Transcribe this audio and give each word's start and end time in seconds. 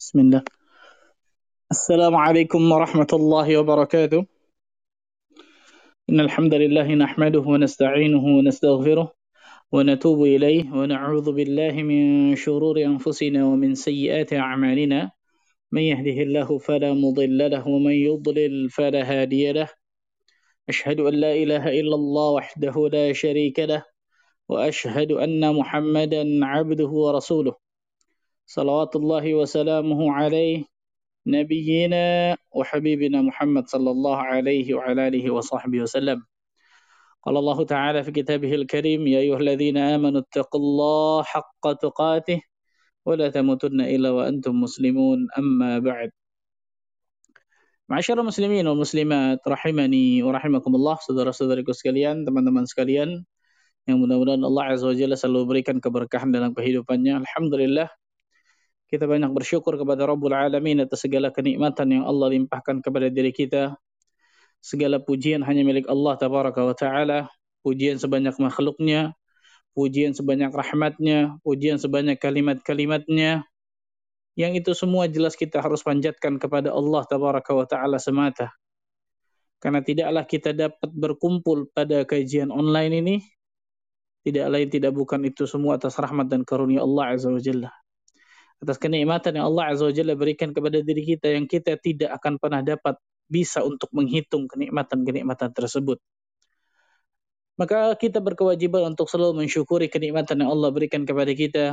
بسم 0.00 0.20
الله. 0.20 0.42
السلام 1.70 2.16
عليكم 2.16 2.72
ورحمة 2.72 3.06
الله 3.12 3.56
وبركاته. 3.56 4.26
إن 6.10 6.20
الحمد 6.20 6.54
لله 6.54 6.94
نحمده 6.94 7.40
ونستعينه 7.40 8.24
ونستغفره 8.24 9.12
ونتوب 9.72 10.22
إليه 10.22 10.72
ونعوذ 10.72 11.32
بالله 11.32 11.72
من 11.72 12.36
شرور 12.36 12.80
أنفسنا 12.80 13.44
ومن 13.44 13.74
سيئات 13.74 14.32
أعمالنا. 14.32 15.10
من 15.72 15.82
يهده 15.82 16.22
الله 16.22 16.58
فلا 16.58 16.92
مضل 16.92 17.50
له 17.50 17.68
ومن 17.68 17.92
يضلل 17.92 18.70
فلا 18.70 19.02
هادي 19.04 19.52
له. 19.52 19.68
أشهد 20.68 21.00
أن 21.00 21.14
لا 21.14 21.32
إله 21.32 21.80
إلا 21.80 21.94
الله 21.94 22.30
وحده 22.30 22.88
لا 22.92 23.12
شريك 23.12 23.58
له. 23.60 23.84
وأشهد 24.48 25.12
أن 25.12 25.54
محمدا 25.54 26.24
عبده 26.44 26.88
ورسوله. 26.88 27.69
صلوات 28.50 28.96
الله 28.96 29.34
وسلامه 29.34 30.00
عليه 30.12 30.66
نبينا 31.26 32.36
وحبيبنا 32.50 33.22
محمد 33.22 33.64
صلى 33.70 33.90
الله 33.90 34.18
عليه 34.18 34.74
وعلى 34.74 35.08
آله 35.08 35.30
وصحبه 35.30 35.78
وسلم. 35.86 36.18
قال 37.22 37.36
الله 37.36 37.58
تعالى 37.64 38.02
في 38.02 38.10
كتابه 38.10 38.54
الكريم 38.54 39.06
يا 39.06 39.18
أيها 39.22 39.38
الذين 39.38 39.78
آمنوا 39.78 40.20
اتقوا 40.26 40.60
الله 40.60 41.22
حق 41.22 41.64
تقاته 41.78 42.42
ولا 43.06 43.30
تموتن 43.30 43.86
إلا 43.86 44.10
وأنتم 44.10 44.54
مسلمون 44.60 45.30
أما 45.38 45.78
بعد. 45.78 46.10
معاشر 47.86 48.18
المسلمين 48.18 48.66
والمسلمات 48.66 49.46
رحمني 49.46 50.22
ورحمكم 50.26 50.72
الله 50.74 50.96
سدر 51.06 51.30
سدركم 51.30 51.70
sekalian 51.70 52.26
teman-teman 52.26 52.66
sekalian 52.66 53.22
yang 53.86 54.02
mudah-mudahan 54.02 54.42
Allah 54.42 54.74
azza 54.74 54.90
wajalla 54.90 55.14
selalu 55.14 55.46
berikan 55.46 55.78
keberkahan 55.78 56.34
dalam 56.34 56.50
kehidupannya. 56.50 57.22
Alhamdulillah 57.22 57.99
kita 58.90 59.06
banyak 59.06 59.30
bersyukur 59.30 59.78
kepada 59.78 60.02
Rabbul 60.02 60.34
Alamin 60.34 60.82
atas 60.82 61.06
segala 61.06 61.30
kenikmatan 61.30 61.94
yang 61.94 62.04
Allah 62.10 62.34
limpahkan 62.34 62.82
kepada 62.82 63.06
diri 63.06 63.30
kita. 63.30 63.78
Segala 64.58 64.98
pujian 64.98 65.46
hanya 65.46 65.62
milik 65.62 65.86
Allah 65.86 66.18
Tabaraka 66.18 66.66
wa 66.66 66.74
Ta'ala. 66.74 67.30
Pujian 67.62 68.02
sebanyak 68.02 68.34
makhluknya. 68.42 69.14
Pujian 69.78 70.10
sebanyak 70.10 70.50
rahmatnya. 70.50 71.38
Pujian 71.46 71.78
sebanyak 71.78 72.18
kalimat-kalimatnya. 72.18 73.46
Yang 74.34 74.52
itu 74.58 74.70
semua 74.74 75.06
jelas 75.06 75.38
kita 75.38 75.62
harus 75.62 75.86
panjatkan 75.86 76.42
kepada 76.42 76.74
Allah 76.74 77.06
Tabaraka 77.06 77.54
wa 77.54 77.66
Ta'ala 77.70 78.02
semata. 78.02 78.50
Karena 79.62 79.86
tidaklah 79.86 80.26
kita 80.26 80.50
dapat 80.50 80.90
berkumpul 80.90 81.70
pada 81.70 82.02
kajian 82.02 82.50
online 82.50 82.92
ini. 82.98 83.16
Tidak 84.26 84.50
lain 84.50 84.66
tidak 84.66 84.92
bukan 84.98 85.22
itu 85.24 85.46
semua 85.46 85.78
atas 85.78 85.94
rahmat 85.96 86.26
dan 86.26 86.42
karunia 86.42 86.82
Allah 86.84 87.16
Azza 87.16 87.32
wa 87.32 87.40
Jalla 87.40 87.79
atas 88.60 88.76
kenikmatan 88.76 89.40
yang 89.40 89.48
Allah 89.48 89.72
Azza 89.72 89.88
wa 89.88 89.94
Jalla 89.94 90.12
berikan 90.12 90.52
kepada 90.52 90.84
diri 90.84 91.02
kita 91.04 91.32
yang 91.32 91.48
kita 91.48 91.80
tidak 91.80 92.12
akan 92.20 92.36
pernah 92.36 92.60
dapat 92.60 93.00
bisa 93.24 93.64
untuk 93.64 93.88
menghitung 93.96 94.50
kenikmatan-kenikmatan 94.50 95.54
tersebut. 95.56 95.96
Maka 97.56 97.92
kita 97.96 98.24
berkewajiban 98.24 98.92
untuk 98.92 99.08
selalu 99.08 99.44
mensyukuri 99.44 99.88
kenikmatan 99.92 100.44
yang 100.44 100.50
Allah 100.52 100.72
berikan 100.72 101.04
kepada 101.04 101.32
kita. 101.32 101.64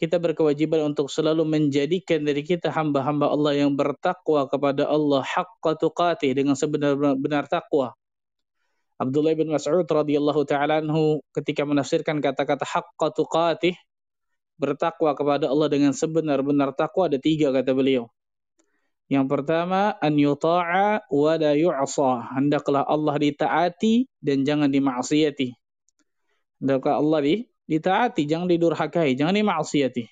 Kita 0.00 0.16
berkewajiban 0.16 0.92
untuk 0.92 1.12
selalu 1.12 1.44
menjadikan 1.44 2.24
diri 2.24 2.40
kita 2.40 2.72
hamba-hamba 2.72 3.28
Allah 3.28 3.52
yang 3.52 3.76
bertakwa 3.76 4.48
kepada 4.48 4.88
Allah 4.88 5.20
haqqa 5.20 5.76
tuqatih 5.76 6.32
dengan 6.32 6.56
sebenar-benar 6.56 7.52
takwa. 7.52 7.92
Abdullah 8.96 9.36
bin 9.36 9.52
Mas'ud 9.52 9.84
radhiyallahu 9.84 10.44
taala 10.48 10.80
anhu 10.80 11.20
ketika 11.36 11.68
menafsirkan 11.68 12.20
kata-kata 12.24 12.64
haqqa 12.64 13.12
tuqatih 13.12 13.76
bertakwa 14.60 15.16
kepada 15.16 15.48
Allah 15.48 15.72
dengan 15.72 15.96
sebenar-benar 15.96 16.76
takwa 16.76 17.08
ada 17.08 17.16
tiga 17.16 17.48
kata 17.48 17.72
beliau. 17.72 18.12
Yang 19.10 19.26
pertama, 19.26 19.96
an 19.98 20.14
yuta'a 20.14 21.02
wa 21.10 21.32
la 21.34 21.56
yu'sa. 21.56 22.30
Hendaklah 22.36 22.86
Allah 22.86 23.16
ditaati 23.18 24.06
dan 24.22 24.46
jangan 24.46 24.70
dimaksiati. 24.70 25.50
Hendaklah 26.62 27.00
Allah 27.00 27.18
di, 27.24 27.34
ditaati, 27.66 28.22
jangan 28.28 28.46
didurhakai, 28.46 29.18
jangan 29.18 29.34
dimaksiati. 29.34 30.06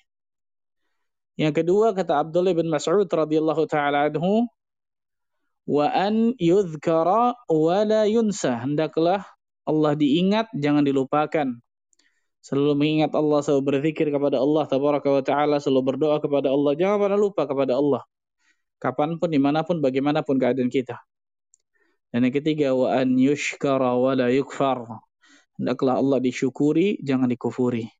Yang 1.39 1.63
kedua 1.63 1.95
kata 1.95 2.27
Abdullah 2.27 2.51
bin 2.51 2.67
Mas'ud 2.67 3.07
radhiyallahu 3.07 3.63
taala 3.71 4.11
anhu, 4.11 4.51
wa 5.63 5.87
an 5.87 6.35
yudhkara 6.35 7.39
wa 7.47 7.77
la 7.87 8.03
yunsa. 8.03 8.59
Hendaklah 8.59 9.23
Allah 9.63 9.95
diingat, 9.95 10.51
jangan 10.51 10.83
dilupakan 10.83 11.55
selalu 12.39 12.73
mengingat 12.75 13.11
Allah, 13.15 13.39
selalu 13.43 13.63
berzikir 13.75 14.07
kepada 14.09 14.39
Allah 14.39 14.63
tabaraka 14.65 15.09
wa 15.11 15.23
taala, 15.23 15.55
selalu 15.59 15.95
berdoa 15.95 16.17
kepada 16.23 16.51
Allah. 16.51 16.71
Jangan 16.75 16.97
pernah 16.99 17.19
lupa 17.19 17.43
kepada 17.45 17.75
Allah. 17.75 18.01
Kapan 18.79 19.19
pun, 19.19 19.27
di 19.27 19.39
mana 19.39 19.67
pun, 19.67 19.83
bagaimanapun 19.83 20.39
keadaan 20.39 20.71
kita. 20.71 20.95
Dan 22.09 22.25
yang 22.25 22.33
ketiga, 22.33 22.71
wa 22.71 22.95
an 22.95 23.19
yushkara 23.19 23.93
wa 23.99 24.15
la 24.15 24.31
yukfar. 24.31 24.87
Hendaklah 25.59 25.99
Allah 25.99 26.23
disyukuri, 26.23 26.97
jangan 27.03 27.27
dikufuri. 27.27 27.91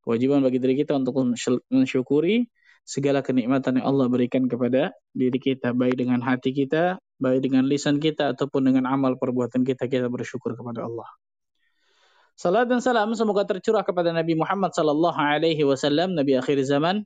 Kewajiban 0.00 0.40
bagi 0.40 0.56
diri 0.56 0.74
kita 0.80 0.96
untuk 0.96 1.20
mensyukuri 1.68 2.48
segala 2.88 3.20
kenikmatan 3.20 3.76
yang 3.76 3.86
Allah 3.92 4.08
berikan 4.08 4.48
kepada 4.48 4.96
diri 5.12 5.36
kita, 5.36 5.76
baik 5.76 6.00
dengan 6.00 6.24
hati 6.24 6.56
kita, 6.56 6.96
baik 7.20 7.44
dengan 7.44 7.68
lisan 7.68 8.00
kita, 8.00 8.32
ataupun 8.32 8.64
dengan 8.72 8.88
amal 8.88 9.20
perbuatan 9.20 9.60
kita, 9.68 9.84
kita 9.84 10.08
bersyukur 10.08 10.56
kepada 10.56 10.88
Allah. 10.88 11.04
Salat 12.38 12.70
dan 12.70 12.78
salam 12.78 13.10
semoga 13.18 13.42
tercurah 13.42 13.82
kepada 13.82 14.14
Nabi 14.14 14.38
Muhammad 14.38 14.70
sallallahu 14.70 15.18
alaihi 15.18 15.66
wasallam, 15.66 16.14
Nabi 16.14 16.38
akhir 16.38 16.62
zaman, 16.62 17.02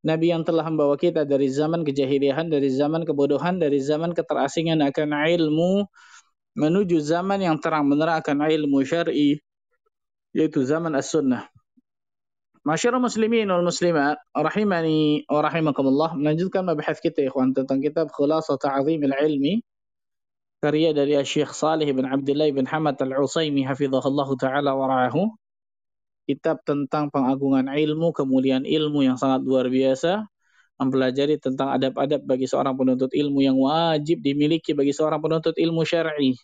Nabi 0.00 0.32
yang 0.32 0.40
telah 0.40 0.64
membawa 0.72 0.96
kita 0.96 1.28
dari 1.28 1.52
zaman 1.52 1.84
kejahiliahan, 1.84 2.48
dari 2.48 2.72
zaman 2.72 3.04
kebodohan, 3.04 3.60
dari 3.60 3.76
zaman 3.76 4.16
keterasingan 4.16 4.80
akan 4.80 5.12
ilmu 5.36 5.84
menuju 6.56 6.96
zaman 6.96 7.44
yang 7.44 7.60
terang 7.60 7.92
benerang 7.92 8.24
akan 8.24 8.48
ilmu 8.48 8.80
syar'i 8.80 9.44
yaitu 10.32 10.64
zaman 10.64 10.96
as-sunnah. 10.96 11.44
Masyarakat 12.64 13.04
muslimin 13.04 13.52
wal 13.52 13.68
muslimat 13.68 14.16
rahimani 14.32 15.28
wa 15.28 15.44
rahimakumullah 15.44 16.16
melanjutkan 16.16 16.64
mabahas 16.64 17.04
kita 17.04 17.28
ikhwan 17.28 17.52
tentang 17.52 17.84
kitab 17.84 18.08
Khulasah 18.16 18.56
Ta'zim 18.56 19.04
al-Ilmi 19.04 19.60
karya 20.60 20.92
dari 20.92 21.16
Syekh 21.24 21.56
Salih 21.56 21.88
bin 21.96 22.04
Abdullah 22.04 22.52
bin 22.52 22.68
Hamad 22.68 23.00
Al-Usaimi 23.00 23.64
hafizahullah 23.64 24.28
taala 24.36 24.76
wa 24.76 24.86
ra'ahu. 24.92 25.32
Kitab 26.28 26.62
tentang 26.68 27.08
pengagungan 27.08 27.72
ilmu, 27.72 28.12
kemuliaan 28.12 28.68
ilmu 28.68 29.02
yang 29.02 29.16
sangat 29.16 29.42
luar 29.42 29.66
biasa, 29.72 30.28
mempelajari 30.78 31.40
tentang 31.40 31.72
adab-adab 31.74 32.20
bagi 32.22 32.46
seorang 32.46 32.76
penuntut 32.76 33.10
ilmu 33.10 33.40
yang 33.40 33.56
wajib 33.56 34.20
dimiliki 34.20 34.76
bagi 34.76 34.92
seorang 34.92 35.18
penuntut 35.24 35.56
ilmu 35.56 35.82
syar'i. 35.82 36.36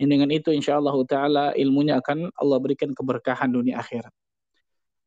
Dan 0.00 0.08
dengan 0.10 0.32
itu 0.32 0.50
insyaallah 0.50 0.96
taala 1.06 1.44
ilmunya 1.54 2.00
akan 2.00 2.32
Allah 2.34 2.58
berikan 2.58 2.90
keberkahan 2.96 3.52
dunia 3.52 3.78
akhirat. 3.78 4.10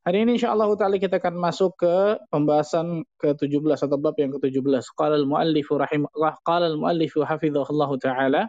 Hari 0.06 0.22
ini 0.22 0.38
insyaallah 0.38 0.70
taala 0.78 1.02
kita 1.02 1.18
akan 1.18 1.34
masuk 1.34 1.82
ke 1.82 2.22
pembahasan 2.30 3.02
ke-17 3.18 3.90
atau 3.90 3.98
bab 3.98 4.14
yang 4.22 4.38
ke-17. 4.38 4.94
Qala 4.94 5.18
al-muallif 5.18 5.66
rahimahullah 5.66 6.46
qala 6.46 6.70
al-muallif 6.70 7.18
hafizahullah 7.18 7.90
taala 7.98 8.46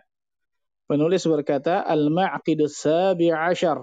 penulis 0.84 1.24
berkata 1.24 1.80
al-ma'qidus 1.88 2.76
sabi' 2.76 3.32
ashar. 3.32 3.80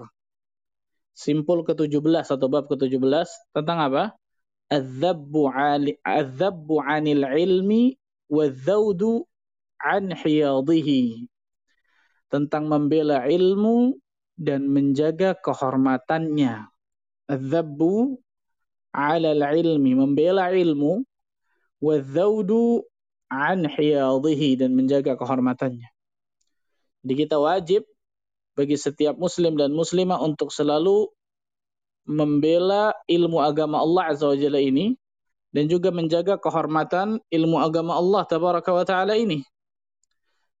Simpul 1.18 1.66
ke-17 1.66 2.30
atau 2.30 2.46
bab 2.46 2.70
ke-17 2.70 3.26
tentang 3.50 3.82
apa? 3.82 4.14
Adzabbu 4.70 5.50
'anil 6.78 7.26
ilmi 7.26 7.98
wadzaudu 8.30 9.26
'an 9.82 10.14
hiyadhihi. 10.14 11.26
Tentang 12.30 12.70
membela 12.70 13.26
ilmu 13.26 13.98
dan 14.38 14.70
menjaga 14.70 15.34
kehormatannya 15.42 16.70
Adzabbu 17.30 18.20
ala 18.94 19.32
ilmi 19.34 19.96
membela 19.98 20.52
ilmu 20.54 21.02
wadzaudu 21.82 22.84
an 23.32 23.66
hiyadhihi 23.66 24.60
dan 24.60 24.76
menjaga 24.78 25.18
kehormatannya. 25.18 25.90
Jadi 27.04 27.14
kita 27.18 27.36
wajib 27.36 27.84
bagi 28.54 28.78
setiap 28.78 29.18
muslim 29.18 29.58
dan 29.58 29.74
muslimah 29.74 30.22
untuk 30.22 30.54
selalu 30.54 31.10
membela 32.06 32.94
ilmu 33.10 33.40
agama 33.42 33.82
Allah 33.82 34.14
Azza 34.14 34.30
wa 34.30 34.36
Jalla 34.38 34.62
ini 34.62 34.94
dan 35.50 35.66
juga 35.66 35.90
menjaga 35.90 36.38
kehormatan 36.38 37.18
ilmu 37.28 37.56
agama 37.60 37.98
Allah 37.98 38.22
Tabaraka 38.24 38.70
wa 38.70 38.84
Ta'ala 38.86 39.14
ini. 39.18 39.42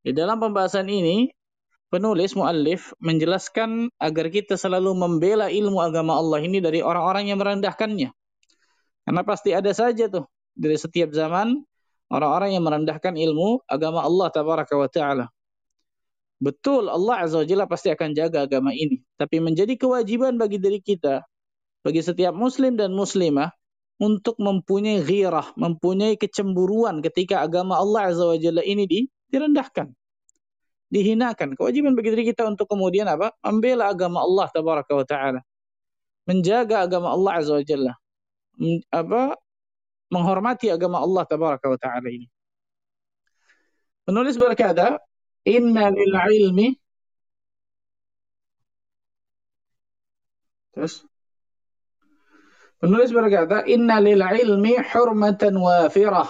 Di 0.04 0.12
dalam 0.12 0.36
pembahasan 0.36 0.84
ini 0.90 1.32
penulis 1.94 2.34
muallif 2.34 2.90
menjelaskan 2.98 3.86
agar 4.02 4.26
kita 4.34 4.58
selalu 4.58 4.98
membela 4.98 5.46
ilmu 5.46 5.78
agama 5.78 6.18
Allah 6.18 6.42
ini 6.42 6.58
dari 6.58 6.82
orang-orang 6.82 7.30
yang 7.30 7.38
merendahkannya. 7.38 8.10
Karena 9.06 9.22
pasti 9.22 9.54
ada 9.54 9.70
saja 9.70 10.10
tuh 10.10 10.26
dari 10.58 10.74
setiap 10.74 11.14
zaman 11.14 11.62
orang-orang 12.10 12.58
yang 12.58 12.66
merendahkan 12.66 13.14
ilmu 13.14 13.62
agama 13.70 14.02
Allah 14.02 14.26
tabaraka 14.34 14.74
wa 14.74 14.90
taala. 14.90 15.26
Betul 16.42 16.90
Allah 16.90 17.22
azza 17.22 17.38
wa 17.38 17.46
jalla 17.46 17.70
pasti 17.70 17.94
akan 17.94 18.10
jaga 18.10 18.42
agama 18.42 18.74
ini, 18.74 18.98
tapi 19.14 19.38
menjadi 19.38 19.78
kewajiban 19.78 20.34
bagi 20.34 20.58
diri 20.58 20.82
kita 20.82 21.22
bagi 21.86 22.00
setiap 22.02 22.34
muslim 22.34 22.74
dan 22.74 22.90
muslimah 22.90 23.54
untuk 24.02 24.34
mempunyai 24.42 25.04
ghirah, 25.04 25.54
mempunyai 25.54 26.18
kecemburuan 26.18 26.98
ketika 27.04 27.44
agama 27.44 27.78
Allah 27.78 28.10
Azza 28.10 28.24
wa 28.26 28.34
Jalla 28.40 28.64
ini 28.66 28.88
di, 28.88 29.00
direndahkan, 29.30 29.92
dihinakan. 30.94 31.58
Kewajiban 31.58 31.98
bagi 31.98 32.14
diri 32.14 32.30
kita 32.30 32.46
untuk 32.46 32.70
kemudian 32.70 33.10
apa? 33.10 33.34
Membela 33.42 33.90
agama 33.90 34.22
Allah 34.22 34.46
Tabaraka 34.54 34.94
wa 34.94 35.02
Ta'ala. 35.02 35.40
Menjaga 36.30 36.86
agama 36.86 37.10
Allah 37.10 37.32
Azza 37.42 37.58
wa 37.58 37.64
Jalla. 37.66 37.94
Apa? 38.94 39.34
Menghormati 40.14 40.70
agama 40.70 41.02
Allah 41.02 41.26
Tabaraka 41.26 41.66
wa 41.66 41.78
Ta'ala 41.82 42.06
ini. 42.06 42.30
Penulis 44.06 44.38
berkata, 44.38 45.02
Inna 45.44 45.90
lil 45.90 46.14
ilmi 46.14 46.68
Terus 50.74 51.06
Penulis 52.78 53.10
berkata, 53.10 53.64
Inna 53.64 53.98
lil 53.98 54.20
ilmi 54.20 54.76
hurmatan 54.78 55.56
wafirah. 55.56 56.28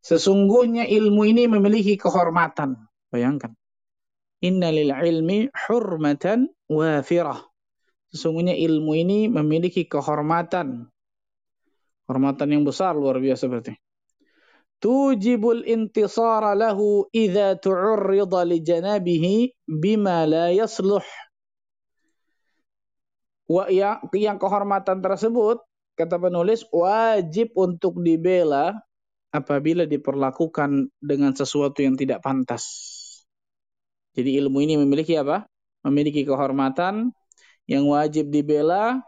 Sesungguhnya 0.00 0.86
ilmu 0.86 1.26
ini 1.26 1.50
memiliki 1.50 1.98
kehormatan. 1.98 2.78
Bayangkan. 3.16 3.56
Inna 4.44 4.68
lil 4.68 4.92
ilmi 4.92 5.48
hurmatan 5.48 6.52
wafirah. 6.68 7.40
Sesungguhnya 8.12 8.52
ilmu 8.52 8.92
ini 8.92 9.32
memiliki 9.32 9.88
kehormatan. 9.88 10.84
Kehormatan 12.04 12.48
yang 12.52 12.62
besar 12.68 12.92
luar 12.92 13.16
biasa 13.16 13.48
berarti. 13.48 13.72
Tujibul 14.76 15.64
intisara 15.64 16.52
lahu 16.52 17.08
idza 17.08 17.56
tu'urrida 17.56 18.44
li 18.44 18.60
janabihi 18.60 19.36
bima 19.64 20.28
la 20.28 20.52
yasluh 20.52 21.00
wa 23.46 23.70
yang, 23.70 24.02
yang 24.12 24.36
kehormatan 24.36 24.98
tersebut 24.98 25.62
kata 25.94 26.18
penulis 26.18 26.66
wajib 26.74 27.54
untuk 27.56 27.96
dibela 28.02 28.74
apabila 29.32 29.86
diperlakukan 29.88 30.92
dengan 31.00 31.32
sesuatu 31.32 31.80
yang 31.80 31.96
tidak 31.96 32.20
pantas. 32.20 32.95
Jadi 34.16 34.40
ilmu 34.40 34.64
ini 34.64 34.80
memiliki 34.80 35.14
apa? 35.20 35.44
Memiliki 35.84 36.24
kehormatan 36.24 37.12
yang 37.68 37.84
wajib 37.86 38.32
dibela 38.32 39.04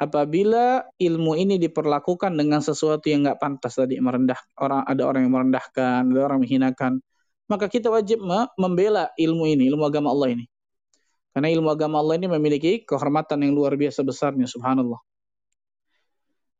apabila 0.00 0.82
ilmu 0.96 1.36
ini 1.36 1.60
diperlakukan 1.60 2.32
dengan 2.32 2.64
sesuatu 2.64 3.04
yang 3.12 3.28
nggak 3.28 3.38
pantas 3.38 3.76
tadi 3.76 4.00
merendah 4.00 4.38
orang 4.56 4.82
ada 4.88 5.02
orang 5.04 5.28
yang 5.28 5.34
merendahkan 5.36 6.08
ada 6.08 6.20
orang 6.24 6.40
menghinakan 6.40 7.04
maka 7.50 7.68
kita 7.68 7.92
wajib 7.92 8.24
membela 8.56 9.12
ilmu 9.20 9.44
ini 9.44 9.68
ilmu 9.68 9.84
agama 9.84 10.08
Allah 10.08 10.40
ini 10.40 10.48
karena 11.30 11.48
ilmu 11.54 11.70
agama 11.70 12.02
Allah 12.02 12.18
ini 12.18 12.26
memiliki 12.26 12.82
kehormatan 12.82 13.46
yang 13.46 13.54
luar 13.54 13.78
biasa 13.78 14.02
besarnya, 14.02 14.50
subhanallah. 14.50 14.98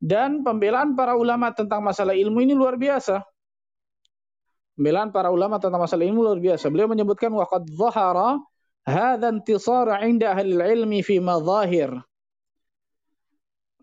Dan 0.00 0.46
pembelaan 0.46 0.94
para 0.96 1.18
ulama 1.18 1.50
tentang 1.52 1.82
masalah 1.82 2.14
ilmu 2.14 2.40
ini 2.40 2.54
luar 2.54 2.78
biasa. 2.78 3.20
Pembelaan 4.80 5.12
para 5.12 5.28
ulama 5.28 5.60
tentang 5.60 5.84
masalah 5.84 6.08
ilmu 6.08 6.24
luar 6.24 6.40
biasa. 6.40 6.72
Beliau 6.72 6.88
menyebutkan 6.88 7.28
waqad 7.36 7.68
dhahara 7.68 8.40
hadha 8.88 9.28
intisara 9.28 10.00
'inda 10.00 10.32
ahli 10.32 10.56
ilmi 10.56 11.04
fi 11.04 11.20
madhahir. 11.20 12.00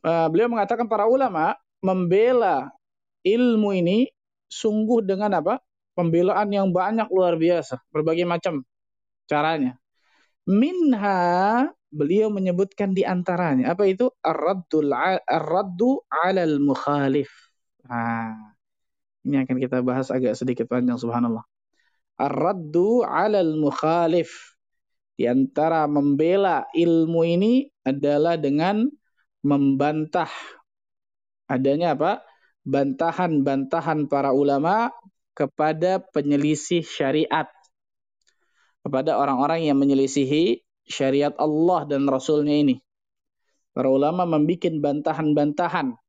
Uh, 0.02 0.26
beliau 0.34 0.50
mengatakan 0.50 0.90
para 0.90 1.06
ulama 1.06 1.54
membela 1.86 2.74
ilmu 3.22 3.78
ini 3.78 4.10
sungguh 4.50 5.06
dengan 5.06 5.38
apa? 5.38 5.62
Pembelaan 5.94 6.50
yang 6.50 6.74
banyak 6.74 7.06
luar 7.14 7.38
biasa, 7.38 7.78
berbagai 7.94 8.26
macam 8.26 8.66
caranya. 9.30 9.78
Minha 10.50 11.70
beliau 11.94 12.34
menyebutkan 12.34 12.98
di 12.98 13.06
antaranya 13.06 13.78
apa 13.78 13.86
itu 13.86 14.10
ar-raddu 14.26 14.82
'alal 16.10 16.58
mukhalif. 16.58 17.30
Nah, 17.86 18.57
ini 19.28 19.44
akan 19.44 19.60
kita 19.60 19.84
bahas 19.84 20.08
agak 20.08 20.34
sedikit 20.40 20.72
panjang 20.72 20.96
subhanallah. 20.96 21.44
Ar-raddu 22.18 23.04
'alal 23.04 23.60
mukhalif. 23.60 24.56
Di 25.18 25.28
antara 25.28 25.86
membela 25.90 26.64
ilmu 26.72 27.26
ini 27.26 27.68
adalah 27.84 28.40
dengan 28.40 28.88
membantah 29.44 30.30
adanya 31.52 31.94
apa? 31.98 32.24
bantahan-bantahan 32.68 34.12
para 34.12 34.36
ulama 34.36 34.92
kepada 35.32 36.04
penyelisih 36.04 36.84
syariat 36.84 37.48
kepada 38.88 39.20
orang-orang 39.20 39.68
yang 39.68 39.76
menyelisihi 39.80 40.64
syariat 40.88 41.36
Allah 41.36 41.84
dan 41.84 42.08
Rasulnya 42.08 42.56
ini. 42.56 42.80
Para 43.76 43.92
ulama 43.92 44.24
membuat 44.24 44.80
bantahan-bantahan. 44.80 46.00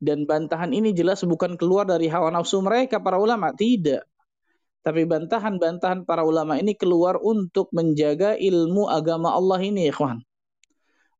Dan 0.00 0.24
bantahan 0.24 0.72
ini 0.72 0.96
jelas 0.96 1.20
bukan 1.28 1.60
keluar 1.60 1.84
dari 1.84 2.08
hawa 2.08 2.32
nafsu 2.32 2.64
mereka 2.64 3.04
para 3.04 3.20
ulama. 3.20 3.52
Tidak. 3.52 4.00
Tapi 4.80 5.04
bantahan-bantahan 5.04 6.08
para 6.08 6.24
ulama 6.24 6.56
ini 6.56 6.72
keluar 6.72 7.20
untuk 7.20 7.68
menjaga 7.76 8.32
ilmu 8.40 8.88
agama 8.88 9.36
Allah 9.36 9.60
ini, 9.60 9.92
ikhwan. 9.92 10.24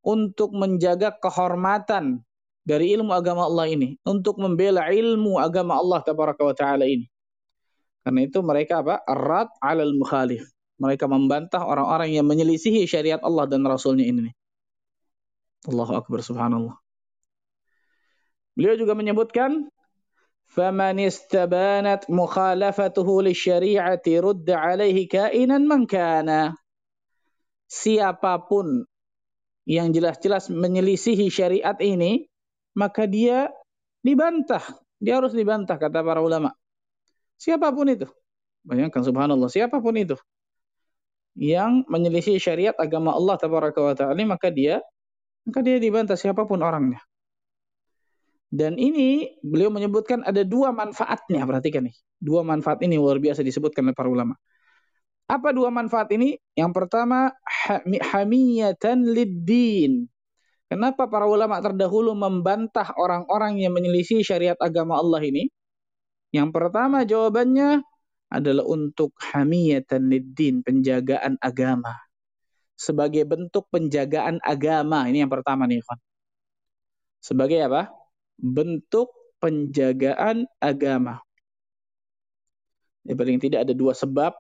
Untuk 0.01 0.57
menjaga 0.57 1.13
kehormatan 1.21 2.25
dari 2.65 2.97
ilmu 2.97 3.13
agama 3.13 3.45
Allah 3.45 3.69
ini. 3.69 4.01
Untuk 4.09 4.41
membela 4.41 4.89
ilmu 4.89 5.37
agama 5.37 5.77
Allah 5.77 6.01
Ta'ala 6.57 6.89
ini. 6.89 7.05
Karena 8.01 8.21
itu 8.25 8.41
mereka 8.41 8.81
apa? 8.81 9.05
Arad 9.05 9.53
alal 9.61 9.93
mukhalif. 9.93 10.49
Mereka 10.81 11.05
membantah 11.05 11.61
orang-orang 11.61 12.17
yang 12.17 12.25
menyelisihi 12.25 12.89
syariat 12.89 13.21
Allah 13.21 13.45
dan 13.45 13.61
Rasulnya 13.61 14.09
ini. 14.09 14.33
Allahu 15.69 15.93
Akbar 16.01 16.25
subhanallah. 16.25 16.80
Beliau 18.56 18.76
juga 18.80 18.96
menyebutkan 18.96 19.68
فَمَنْ 20.46 21.02
اسْتَبَانَتْ 21.02 22.08
مُخَالَفَتُهُ 22.08 23.08
لِلشَّرِيعَةِ 23.08 24.06
رُدَّ 24.08 24.48
عَلَيْهِ 24.48 24.98
كَائِنًا 25.12 25.58
مَنْ 25.60 25.84
كَانَ 25.90 26.54
Siapapun 27.66 28.86
yang 29.66 29.90
jelas-jelas 29.90 30.54
menyelisihi 30.54 31.28
syariat 31.34 31.76
ini, 31.82 32.30
maka 32.78 33.10
dia 33.10 33.50
dibantah. 34.06 34.62
Dia 35.02 35.18
harus 35.18 35.34
dibantah, 35.34 35.76
kata 35.82 36.06
para 36.06 36.22
ulama. 36.22 36.54
Siapapun 37.42 37.90
itu. 37.90 38.08
Bayangkan 38.62 39.02
subhanallah, 39.02 39.50
siapapun 39.50 39.98
itu 39.98 40.16
yang 41.36 41.84
menyelisih 41.92 42.40
syariat 42.40 42.74
agama 42.80 43.12
Allah 43.12 43.36
tabaraka 43.36 43.80
wa 43.84 43.92
taala 43.92 44.16
maka 44.24 44.48
dia 44.48 44.80
maka 45.44 45.60
dia 45.62 45.78
dibantah 45.78 46.16
siapapun 46.16 46.64
orangnya. 46.64 47.04
Dan 48.51 48.75
ini 48.83 49.39
beliau 49.47 49.71
menyebutkan 49.71 50.27
ada 50.27 50.43
dua 50.43 50.75
manfaatnya, 50.75 51.47
perhatikan 51.47 51.87
nih. 51.87 51.95
Dua 52.19 52.43
manfaat 52.43 52.83
ini 52.83 52.99
luar 52.99 53.23
biasa 53.23 53.47
disebutkan 53.47 53.87
oleh 53.87 53.97
para 53.97 54.11
ulama. 54.11 54.35
Apa 55.31 55.55
dua 55.55 55.71
manfaat 55.71 56.11
ini? 56.11 56.35
Yang 56.59 56.73
pertama 56.75 57.31
hamiyatan 58.11 59.07
lid-din. 59.07 60.11
Kenapa 60.67 61.07
para 61.07 61.31
ulama 61.31 61.63
terdahulu 61.63 62.15
membantah 62.19 62.91
orang-orang 62.99 63.63
yang 63.63 63.71
menyelisih 63.71 64.27
syariat 64.27 64.59
agama 64.59 64.99
Allah 64.99 65.23
ini? 65.23 65.47
Yang 66.35 66.51
pertama 66.51 67.07
jawabannya 67.07 67.83
adalah 68.31 68.63
untuk 68.67 69.15
hamiyatan 69.19 70.07
niddin, 70.11 70.63
penjagaan 70.63 71.39
agama. 71.43 71.95
Sebagai 72.79 73.27
bentuk 73.27 73.67
penjagaan 73.71 74.39
agama. 74.43 75.07
Ini 75.11 75.27
yang 75.27 75.33
pertama 75.35 75.67
nih, 75.67 75.83
Ikhwan. 75.83 75.99
Sebagai 77.19 77.59
apa? 77.67 78.00
Bentuk 78.41 79.13
penjagaan 79.41 80.49
agama. 80.61 81.21
Ini 83.05 83.17
paling 83.17 83.41
tidak 83.41 83.69
ada 83.69 83.73
dua 83.77 83.97
sebab 83.97 84.37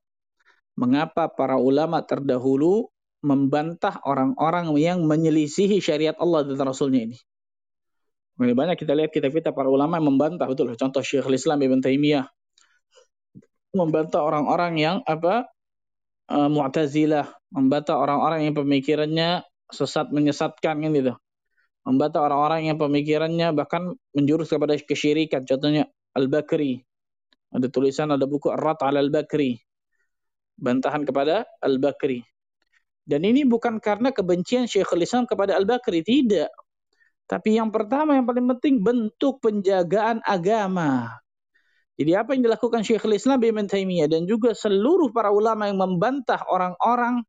mengapa 0.76 1.28
para 1.28 1.57
ulama 1.57 2.00
terdahulu 2.04 2.88
membantah 3.21 4.00
orang-orang 4.04 4.73
yang 4.80 5.04
menyelisihi 5.04 5.80
syariat 5.80 6.16
Allah 6.16 6.45
dan 6.49 6.57
Rasulnya 6.57 7.12
ini. 7.12 7.19
Mulai 8.40 8.57
banyak 8.57 8.76
kita 8.80 8.97
lihat 8.97 9.12
kitab-kitab 9.12 9.52
para 9.52 9.69
ulama 9.69 10.00
yang 10.00 10.16
membantah 10.16 10.49
betul. 10.49 10.73
Contoh 10.73 11.04
Syekhul 11.04 11.37
Islam 11.37 11.61
Ibn 11.61 11.85
Taimiyah 11.85 12.25
membantah 13.76 14.25
orang-orang 14.25 14.80
yang 14.80 14.97
apa 15.07 15.47
uh, 16.33 16.49
Mu'tazilah, 16.50 17.28
membantah 17.54 18.00
orang-orang 18.00 18.49
yang 18.49 18.54
pemikirannya 18.57 19.45
sesat 19.71 20.11
menyesatkan 20.11 20.83
kan 20.83 20.90
gitu. 20.90 21.14
Membantah 21.85 22.29
orang-orang 22.29 22.69
yang 22.69 22.77
pemikirannya 22.77 23.57
bahkan 23.57 23.97
menjurus 24.13 24.53
kepada 24.53 24.77
kesyirikan. 24.77 25.49
Contohnya 25.49 25.89
Al-Bakri. 26.13 26.85
Ada 27.51 27.67
tulisan 27.67 28.15
ada 28.15 28.29
buku 28.29 28.53
Ar-Rat 28.53 28.85
al-Bakri. 28.87 29.59
Bantahan 30.61 31.03
kepada 31.03 31.49
Al-Bakri. 31.65 32.23
Dan 33.03 33.27
ini 33.27 33.43
bukan 33.43 33.83
karena 33.83 34.15
kebencian 34.15 34.71
Syekhul 34.71 35.03
Islam 35.03 35.27
kepada 35.27 35.59
Al-Bakri, 35.59 36.05
tidak. 36.07 36.53
Tapi 37.27 37.59
yang 37.59 37.75
pertama 37.75 38.15
yang 38.19 38.27
paling 38.27 38.47
penting 38.55 38.83
bentuk 38.83 39.43
penjagaan 39.43 40.23
agama. 40.23 41.19
Jadi 41.95 42.17
apa 42.17 42.33
yang 42.33 42.43
dilakukan 42.49 42.81
Syekhul 42.81 43.19
Islam 43.19 43.39
Ibn 43.39 43.67
Taimiyah 43.69 44.09
dan 44.09 44.25
juga 44.25 44.57
seluruh 44.57 45.13
para 45.13 45.29
ulama 45.29 45.69
yang 45.69 45.79
membantah 45.79 46.41
orang-orang 46.49 47.23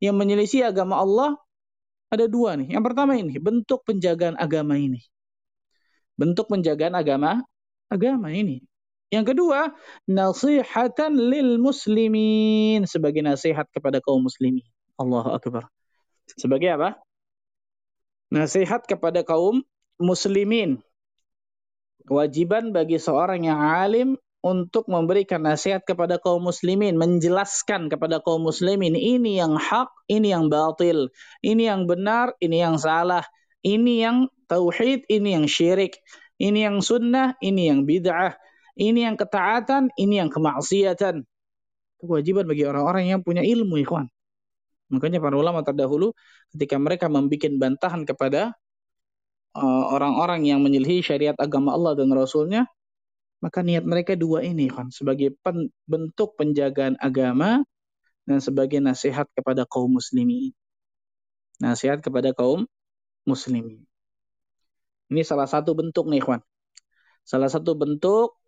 yang 0.00 0.16
menyelisih 0.16 0.72
agama 0.72 0.96
Allah 0.96 1.36
ada 2.14 2.26
dua 2.30 2.56
nih. 2.56 2.78
Yang 2.78 2.84
pertama 2.86 3.12
ini 3.18 3.34
bentuk 3.38 3.82
penjagaan 3.84 4.38
agama 4.38 4.78
ini. 4.78 5.02
Bentuk 6.14 6.46
penjagaan 6.46 6.94
agama 6.94 7.42
agama 7.90 8.30
ini. 8.30 8.62
Yang 9.12 9.36
kedua, 9.36 9.70
nasihatan 10.10 11.14
lil 11.14 11.62
muslimin 11.62 12.82
sebagai 12.88 13.22
nasihat 13.22 13.68
kepada 13.70 14.02
kaum 14.02 14.26
muslimin. 14.26 14.66
Allahu 14.98 15.30
akbar. 15.34 15.70
Sebagai 16.34 16.74
apa? 16.74 16.98
Nasihat 18.32 18.82
kepada 18.88 19.22
kaum 19.22 19.62
muslimin. 20.02 20.82
Kewajiban 22.04 22.74
bagi 22.74 22.98
seorang 22.98 23.46
yang 23.46 23.60
alim 23.60 24.18
untuk 24.44 24.84
memberikan 24.92 25.40
nasihat 25.40 25.88
kepada 25.88 26.20
kaum 26.20 26.44
muslimin, 26.44 27.00
menjelaskan 27.00 27.88
kepada 27.88 28.20
kaum 28.20 28.44
muslimin 28.44 28.92
ini 28.92 29.40
yang 29.40 29.56
hak, 29.56 29.88
ini 30.12 30.36
yang 30.36 30.52
batil, 30.52 31.08
ini 31.40 31.64
yang 31.64 31.88
benar, 31.88 32.36
ini 32.44 32.60
yang 32.60 32.76
salah, 32.76 33.24
ini 33.64 34.04
yang 34.04 34.28
tauhid, 34.44 35.08
ini 35.08 35.32
yang 35.32 35.48
syirik, 35.48 35.96
ini 36.36 36.68
yang 36.68 36.84
sunnah, 36.84 37.32
ini 37.40 37.72
yang 37.72 37.88
bid'ah, 37.88 38.36
ini 38.76 39.08
yang 39.08 39.16
ketaatan, 39.16 39.88
ini 39.96 40.20
yang 40.20 40.28
kemaksiatan. 40.28 41.24
Kewajiban 42.04 42.44
bagi 42.44 42.68
orang-orang 42.68 43.16
yang 43.16 43.24
punya 43.24 43.40
ilmu, 43.40 43.80
ikhwan. 43.80 44.12
Makanya 44.92 45.24
para 45.24 45.40
ulama 45.40 45.64
terdahulu 45.64 46.12
ketika 46.52 46.76
mereka 46.76 47.08
membuat 47.08 47.48
bantahan 47.56 48.04
kepada 48.04 48.52
uh, 49.56 49.84
orang-orang 49.88 50.44
uh, 50.44 50.48
yang 50.52 50.60
menyelisihi 50.60 51.00
syariat 51.00 51.36
agama 51.40 51.72
Allah 51.72 51.96
dan 51.96 52.12
Rasulnya, 52.12 52.68
maka 53.44 53.60
niat 53.60 53.84
mereka 53.84 54.16
dua 54.16 54.40
ini 54.40 54.72
kan 54.72 54.88
sebagai 54.88 55.36
pen, 55.44 55.68
bentuk 55.84 56.32
penjagaan 56.40 56.96
agama 56.96 57.60
dan 58.24 58.40
sebagai 58.40 58.80
nasihat 58.80 59.28
kepada 59.36 59.68
kaum 59.68 59.92
muslimin. 59.92 60.56
Nasihat 61.60 62.00
kepada 62.00 62.32
kaum 62.32 62.64
muslimin. 63.28 63.84
Ini 65.12 65.20
salah 65.20 65.44
satu 65.44 65.76
bentuk 65.76 66.08
nih, 66.08 66.24
kawan. 66.24 66.40
Salah 67.28 67.52
satu 67.52 67.76
bentuk 67.76 68.40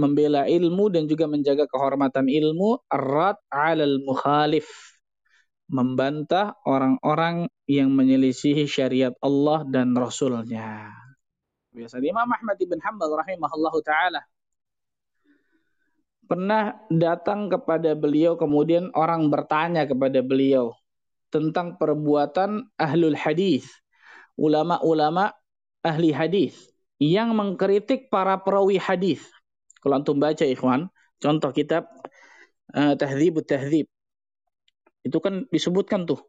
membela 0.00 0.48
ilmu 0.48 0.88
dan 0.88 1.04
juga 1.04 1.28
menjaga 1.28 1.68
kehormatan 1.68 2.24
ilmu 2.32 2.80
arad 2.88 3.36
alal 3.52 4.00
mukhalif 4.00 4.96
membantah 5.68 6.56
orang-orang 6.64 7.48
yang 7.68 7.92
menyelisihi 7.92 8.68
syariat 8.68 9.12
Allah 9.24 9.64
dan 9.68 9.92
Rasulnya. 9.96 11.01
Biasa 11.72 12.04
Imam 12.04 12.28
Ahmad 12.28 12.60
bin 12.60 12.76
Hanbal 12.84 13.16
rahimahullahu 13.16 13.80
taala 13.80 14.20
pernah 16.28 16.76
datang 16.88 17.52
kepada 17.52 17.92
beliau 17.92 18.36
kemudian 18.40 18.88
orang 18.96 19.28
bertanya 19.28 19.84
kepada 19.84 20.24
beliau 20.24 20.72
tentang 21.32 21.80
perbuatan 21.80 22.68
ahlul 22.76 23.16
hadis, 23.16 23.68
ulama-ulama 24.36 25.32
ahli 25.80 26.12
hadis 26.12 26.56
yang 27.00 27.32
mengkritik 27.32 28.12
para 28.12 28.36
perawi 28.40 28.76
hadis. 28.76 29.24
Kalau 29.80 29.98
antum 29.98 30.20
baca 30.20 30.44
ikhwan, 30.44 30.92
contoh 31.18 31.50
kitab 31.50 31.88
uh, 32.76 32.94
Tahdzibut 32.94 33.48
Tahdzib. 33.48 33.88
Itu 35.02 35.18
kan 35.18 35.48
disebutkan 35.50 36.06
tuh 36.06 36.20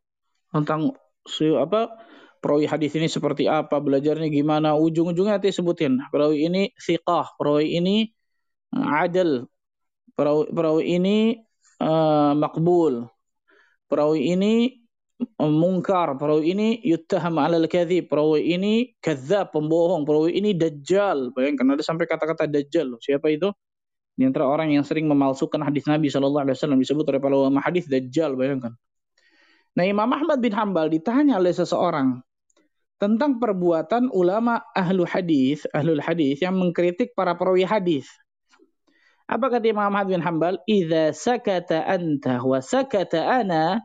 tentang 0.49 0.97
apa 1.39 1.81
perawi 2.43 2.67
hadis 2.67 2.91
ini 2.99 3.07
seperti 3.07 3.47
apa, 3.47 3.79
belajarnya 3.79 4.27
gimana, 4.27 4.75
ujung-ujungnya 4.75 5.39
nanti 5.39 5.55
sebutin. 5.55 5.95
Perawi 6.11 6.51
ini 6.51 6.61
siqah, 6.75 7.31
perawi 7.39 7.79
ini 7.79 8.11
uh, 8.75 8.99
adil, 8.99 9.47
perawi, 10.19 10.51
perawi 10.51 10.83
ini 10.99 11.17
uh, 11.79 12.35
makbul, 12.35 13.07
perawi 13.87 14.35
ini 14.35 14.83
uh, 15.39 15.47
mungkar, 15.47 16.19
perawi 16.19 16.51
ini 16.51 16.83
yuttaham 16.83 17.39
alal 17.39 17.63
kadhib, 17.71 18.11
perawi 18.11 18.59
ini 18.59 18.91
kadzab, 18.99 19.55
pembohong, 19.55 20.03
perawi 20.03 20.35
ini 20.35 20.51
dajjal. 20.51 21.31
Bayangkan 21.31 21.79
ada 21.79 21.83
sampai 21.87 22.11
kata-kata 22.11 22.43
dajjal. 22.51 22.99
Siapa 22.99 23.31
itu? 23.31 23.55
Di 24.13 24.27
antara 24.27 24.45
orang 24.45 24.69
yang 24.75 24.83
sering 24.85 25.07
memalsukan 25.09 25.63
hadis 25.63 25.89
Nabi 25.89 26.11
Shallallahu 26.11 26.43
Alaihi 26.45 26.59
Wasallam 26.59 26.77
disebut 26.77 27.07
oleh 27.07 27.17
para 27.23 27.33
ulama 27.33 27.63
hadis 27.63 27.87
dajjal. 27.87 28.35
Bayangkan. 28.35 28.75
Nah 29.73 29.89
Imam 29.89 30.05
Ahmad 30.05 30.37
bin 30.37 30.53
Hambal 30.53 30.85
ditanya 30.93 31.41
oleh 31.41 31.49
seseorang, 31.49 32.21
tentang 33.01 33.41
perbuatan 33.41 34.09
ulama 34.13 34.63
ahlu 34.73 35.03
hadis, 35.03 35.65
ahlul 35.73 35.99
hadis 35.99 36.39
yang 36.39 36.55
mengkritik 36.55 37.11
para 37.17 37.35
perawi 37.35 37.65
hadis. 37.67 38.07
Apa 39.27 39.47
kata 39.47 39.71
Imam 39.71 39.87
Ahmad 39.87 40.11
bin 40.11 40.19
Hanbal? 40.19 40.59
"Idza 40.67 41.15
sakata 41.15 41.87
anta 41.87 42.43
wa 42.43 42.59
sakata 42.59 43.23
ana, 43.43 43.79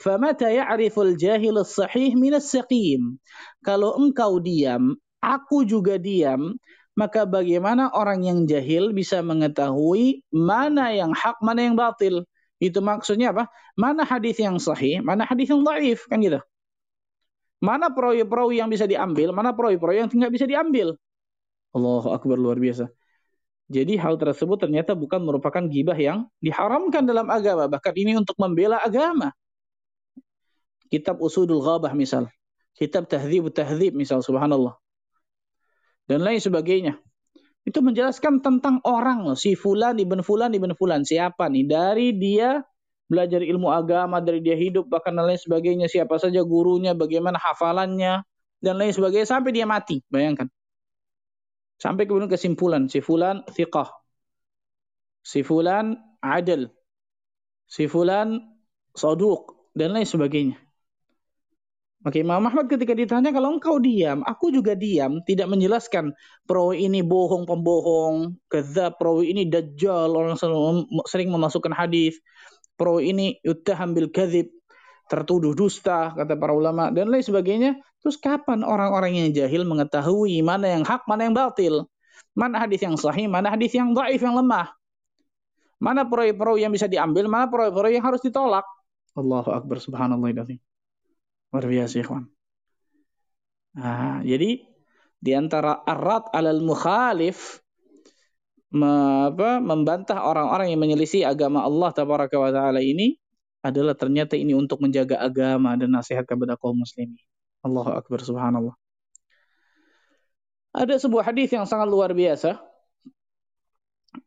famata 0.00 0.48
ya'riful 0.48 1.14
jahil 1.20 1.60
as-sahih 1.60 2.16
min 2.16 2.34
as-saqim?" 2.34 3.20
Kalau 3.62 3.94
engkau 4.00 4.40
diam, 4.40 4.96
aku 5.20 5.68
juga 5.68 6.00
diam, 6.00 6.56
maka 6.98 7.28
bagaimana 7.28 7.94
orang 7.94 8.26
yang 8.26 8.38
jahil 8.48 8.90
bisa 8.90 9.22
mengetahui 9.22 10.26
mana 10.34 10.90
yang 10.90 11.14
hak, 11.14 11.38
mana 11.44 11.68
yang 11.68 11.78
batil? 11.78 12.26
Itu 12.58 12.82
maksudnya 12.82 13.30
apa? 13.30 13.46
Mana 13.78 14.02
hadis 14.02 14.34
yang 14.42 14.58
sahih, 14.58 14.98
mana 14.98 15.22
hadis 15.22 15.46
yang 15.46 15.62
dhaif, 15.62 16.10
kan 16.10 16.18
gitu. 16.18 16.42
Mana 17.58 17.90
perawi-perawi 17.90 18.62
yang 18.62 18.70
bisa 18.70 18.86
diambil, 18.86 19.34
mana 19.34 19.50
perawi-perawi 19.50 20.06
yang 20.06 20.10
tidak 20.10 20.30
bisa 20.30 20.46
diambil. 20.46 20.94
Allahu 21.74 22.14
Akbar 22.14 22.38
luar 22.38 22.56
biasa. 22.56 22.86
Jadi 23.68 24.00
hal 24.00 24.16
tersebut 24.16 24.56
ternyata 24.56 24.96
bukan 24.96 25.20
merupakan 25.20 25.60
gibah 25.60 25.98
yang 25.98 26.24
diharamkan 26.40 27.04
dalam 27.04 27.28
agama. 27.28 27.68
Bahkan 27.68 27.94
ini 28.00 28.16
untuk 28.16 28.38
membela 28.40 28.80
agama. 28.80 29.34
Kitab 30.88 31.20
Usudul 31.20 31.60
Ghabah 31.60 31.92
misal. 31.92 32.32
Kitab 32.72 33.10
Tahdzib 33.12 33.52
Tahdzib 33.52 33.92
misal 33.92 34.24
subhanallah. 34.24 34.80
Dan 36.08 36.24
lain 36.24 36.40
sebagainya. 36.40 36.96
Itu 37.68 37.84
menjelaskan 37.84 38.40
tentang 38.40 38.80
orang. 38.88 39.36
Si 39.36 39.52
Fulan, 39.52 40.00
Ibn 40.00 40.24
Fulan, 40.24 40.56
Ibn 40.56 40.72
Fulan. 40.72 41.04
Siapa 41.04 41.52
nih? 41.52 41.68
Dari 41.68 42.16
dia 42.16 42.64
belajar 43.08 43.40
ilmu 43.40 43.72
agama 43.72 44.20
dari 44.20 44.44
dia 44.44 44.54
hidup 44.54 44.86
bahkan 44.86 45.16
dan 45.16 45.26
lain 45.26 45.40
sebagainya. 45.40 45.88
Siapa 45.88 46.20
saja 46.20 46.44
gurunya 46.44 46.92
bagaimana 46.92 47.40
hafalannya 47.40 48.22
dan 48.60 48.74
lain 48.76 48.92
sebagainya 48.92 49.26
sampai 49.26 49.50
dia 49.50 49.64
mati. 49.64 50.04
Bayangkan. 50.12 50.46
Sampai 51.80 52.04
kemudian 52.04 52.28
kesimpulan 52.28 52.86
si 52.86 53.00
fulan 53.00 53.42
thiqah. 53.48 53.88
Si 55.24 55.40
fulan 55.40 55.96
adil. 56.20 56.68
Si 57.64 57.88
fulan 57.88 58.38
saduq 58.92 59.72
dan 59.72 59.96
lain 59.96 60.06
sebagainya. 60.06 60.58
Maka 61.98 62.22
Imam 62.22 62.38
Ahmad 62.46 62.70
ketika 62.70 62.94
ditanya 62.94 63.34
kalau 63.34 63.58
engkau 63.58 63.82
diam, 63.82 64.22
aku 64.22 64.54
juga 64.54 64.78
diam, 64.78 65.18
tidak 65.26 65.50
menjelaskan 65.50 66.14
perawi 66.46 66.86
ini 66.86 67.02
bohong 67.02 67.42
pembohong, 67.42 68.38
kezab, 68.46 69.02
perawi 69.02 69.34
ini 69.34 69.50
dajjal, 69.50 70.14
orang 70.14 70.38
sering 71.10 71.34
memasukkan 71.34 71.74
hadis, 71.74 72.14
pro 72.78 73.02
ini 73.02 73.42
yuttaham 73.42 73.92
bil 73.92 74.08
kadzib, 74.14 74.48
tertuduh 75.10 75.52
dusta 75.52 76.14
kata 76.14 76.38
para 76.38 76.54
ulama 76.54 76.94
dan 76.94 77.10
lain 77.10 77.26
sebagainya. 77.26 77.82
Terus 77.98 78.14
kapan 78.14 78.62
orang-orang 78.62 79.18
yang 79.18 79.28
jahil 79.34 79.66
mengetahui 79.66 80.38
mana 80.46 80.70
yang 80.78 80.86
hak, 80.86 81.02
mana 81.10 81.26
yang 81.26 81.34
batil? 81.34 81.90
Mana 82.38 82.62
hadis 82.62 82.78
yang 82.86 82.94
sahih, 82.94 83.26
mana 83.26 83.50
hadis 83.50 83.74
yang 83.74 83.90
dhaif 83.90 84.22
yang 84.22 84.38
lemah? 84.38 84.70
Mana 85.82 86.06
perawi-perawi 86.06 86.62
yang 86.62 86.74
bisa 86.74 86.86
diambil, 86.86 87.26
mana 87.26 87.50
perawi-perawi 87.50 87.98
yang 87.98 88.06
harus 88.06 88.22
ditolak? 88.22 88.66
Allahu 89.18 89.50
akbar 89.50 89.82
subhanallah 89.82 90.30
Luar 91.50 91.64
biasa, 91.66 91.98
ikhwan. 91.98 92.30
Nah, 93.78 94.22
jadi 94.22 94.62
di 95.18 95.32
antara 95.34 95.82
arat 95.82 96.30
alal 96.30 96.62
mukhalif 96.62 97.58
apa, 98.74 99.64
membantah 99.64 100.20
orang-orang 100.20 100.68
yang 100.72 100.80
menyelisih 100.80 101.24
agama 101.24 101.64
Allah 101.64 101.88
wa 101.92 102.50
taala 102.52 102.84
ini 102.84 103.16
adalah 103.64 103.96
ternyata 103.96 104.36
ini 104.36 104.54
untuk 104.54 104.78
menjaga 104.84 105.18
agama 105.18 105.74
dan 105.74 105.90
nasihat 105.92 106.28
kepada 106.28 106.54
kaum 106.60 106.78
muslimin. 106.78 107.18
Allahu 107.64 107.90
akbar 107.90 108.22
subhanallah. 108.22 108.76
Ada 110.76 111.00
sebuah 111.00 111.32
hadis 111.32 111.50
yang 111.50 111.66
sangat 111.66 111.88
luar 111.90 112.12
biasa 112.12 112.60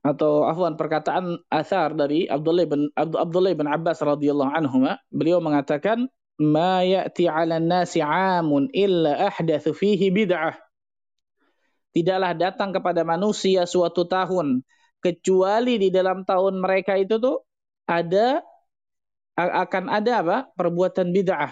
atau 0.02 0.46
afwan 0.46 0.78
perkataan 0.78 1.42
asar 1.50 1.94
dari 1.94 2.26
Abdullah 2.26 2.66
bin 2.66 2.90
Abdullah 2.98 3.54
bin 3.54 3.70
Abbas 3.70 4.02
radhiyallahu 4.02 4.52
anhu 4.52 4.90
beliau 5.14 5.42
mengatakan 5.42 6.10
ma 6.42 6.82
ya'ti 6.82 7.30
'ala 7.30 7.62
an-nasi 7.62 8.02
'amun 8.02 8.70
illa 8.74 9.30
ahdathu 9.30 9.74
fihi 9.78 10.10
bid'ah 10.10 10.58
tidaklah 11.92 12.32
datang 12.36 12.72
kepada 12.72 13.04
manusia 13.04 13.68
suatu 13.68 14.08
tahun 14.08 14.64
kecuali 15.02 15.82
di 15.82 15.90
dalam 15.90 16.24
tahun 16.24 16.62
mereka 16.62 16.96
itu 16.96 17.18
tuh 17.18 17.44
ada 17.90 18.46
akan 19.36 19.90
ada 19.90 20.12
apa? 20.22 20.38
perbuatan 20.54 21.10
bid'ah. 21.10 21.52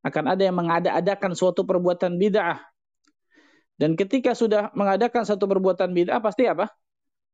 Akan 0.00 0.24
ada 0.26 0.42
yang 0.42 0.56
mengada-adakan 0.56 1.36
suatu 1.36 1.62
perbuatan 1.62 2.16
bid'ah. 2.16 2.58
Dan 3.76 3.96
ketika 3.96 4.36
sudah 4.36 4.72
mengadakan 4.76 5.24
satu 5.24 5.48
perbuatan 5.48 5.92
bid'ah 5.92 6.20
pasti 6.20 6.48
apa? 6.48 6.68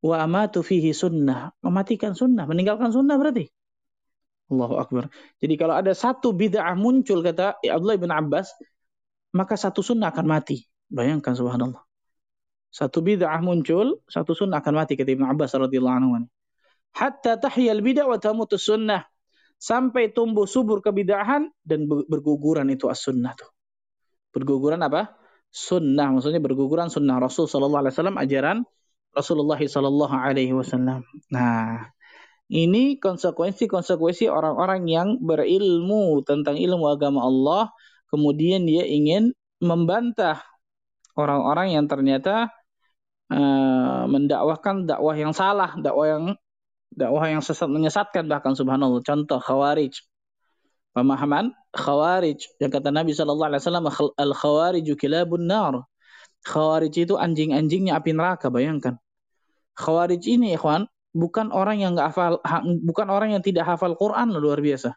Wa 0.03 0.23
amatu 0.23 0.61
fihi 0.61 0.93
sunnah. 0.93 1.55
Mematikan 1.63 2.13
sunnah, 2.13 2.45
meninggalkan 2.45 2.93
sunnah 2.93 3.17
berarti. 3.17 3.49
Allahu 4.47 4.79
Akbar. 4.79 5.11
Jadi 5.43 5.55
kalau 5.59 5.75
ada 5.75 5.91
satu 5.91 6.31
bid'ah 6.31 6.75
muncul 6.75 7.19
kata 7.19 7.59
Abdullah 7.59 7.99
bin 7.99 8.11
Abbas, 8.11 8.51
maka 9.35 9.59
satu 9.59 9.83
sunnah 9.83 10.11
akan 10.11 10.27
mati. 10.27 10.63
Bayangkan 10.87 11.35
subhanallah. 11.35 11.86
Satu 12.69 12.99
bid'ah 13.01 13.39
muncul, 13.41 14.03
satu 14.05 14.35
sunnah 14.35 14.59
akan 14.59 14.73
mati 14.83 14.93
kata 14.99 15.15
Ibnu 15.15 15.25
Abbas 15.25 15.55
radhiyallahu 15.55 15.97
anhu. 15.97 16.27
Hatta 16.93 17.39
tahyal 17.39 17.79
bid'ah 17.81 18.05
wa 18.05 18.17
sunnah. 18.55 19.03
Sampai 19.57 20.13
tumbuh 20.13 20.45
subur 20.45 20.85
kebidahan 20.85 21.49
dan 21.65 21.89
berguguran 21.89 22.69
itu 22.69 22.85
as-sunnah 22.93 23.33
tuh. 23.33 23.49
Berguguran 24.29 24.85
apa? 24.85 25.17
Sunnah, 25.49 26.13
maksudnya 26.13 26.37
berguguran 26.37 26.93
sunnah 26.93 27.17
Rasul 27.17 27.49
sallallahu 27.49 27.81
alaihi 27.81 27.95
wasallam 27.97 28.17
ajaran 28.21 28.57
Rasulullah 29.17 29.57
sallallahu 29.57 30.13
alaihi 30.13 30.53
wasallam. 30.53 31.01
Nah, 31.33 31.89
ini 32.53 33.01
konsekuensi-konsekuensi 33.01 34.29
orang-orang 34.29 34.85
yang 34.85 35.17
berilmu 35.17 36.21
tentang 36.21 36.61
ilmu 36.61 36.85
agama 36.85 37.25
Allah, 37.25 37.73
kemudian 38.13 38.69
dia 38.69 38.85
ingin 38.85 39.33
membantah 39.57 40.45
orang-orang 41.17 41.73
yang 41.73 41.85
ternyata 41.89 42.53
uh, 43.33 44.05
mendakwahkan 44.07 44.85
dakwah 44.87 45.15
yang 45.17 45.33
salah, 45.33 45.73
dakwah 45.75 46.07
yang 46.07 46.23
dakwah 46.93 47.25
yang 47.27 47.41
sesat 47.43 47.67
menyesatkan 47.67 48.29
bahkan 48.29 48.53
subhanallah. 48.55 49.03
Contoh 49.03 49.41
khawarij. 49.41 49.91
Pemahaman 50.95 51.53
khawarij 51.75 52.39
yang 52.57 52.71
kata 52.73 52.89
Nabi 52.89 53.13
sallallahu 53.13 53.49
alaihi 53.53 53.61
wasallam 53.61 53.85
al 54.17 54.33
khawariju 54.33 54.93
kilabun 54.95 55.45
nar. 55.45 55.83
Khawarij 56.47 56.93
itu 56.95 57.19
anjing-anjingnya 57.19 57.97
api 57.97 58.15
neraka, 58.15 58.47
bayangkan. 58.47 58.95
Khawarij 59.75 60.23
ini, 60.25 60.55
ikhwan, 60.55 60.87
bukan 61.11 61.51
orang 61.51 61.81
yang 61.81 61.93
nggak 61.97 62.13
hafal, 62.13 62.39
bukan 62.85 63.07
orang 63.09 63.35
yang 63.35 63.43
tidak 63.43 63.67
hafal 63.67 63.93
Quran 63.97 64.31
luar 64.37 64.61
biasa. 64.63 64.95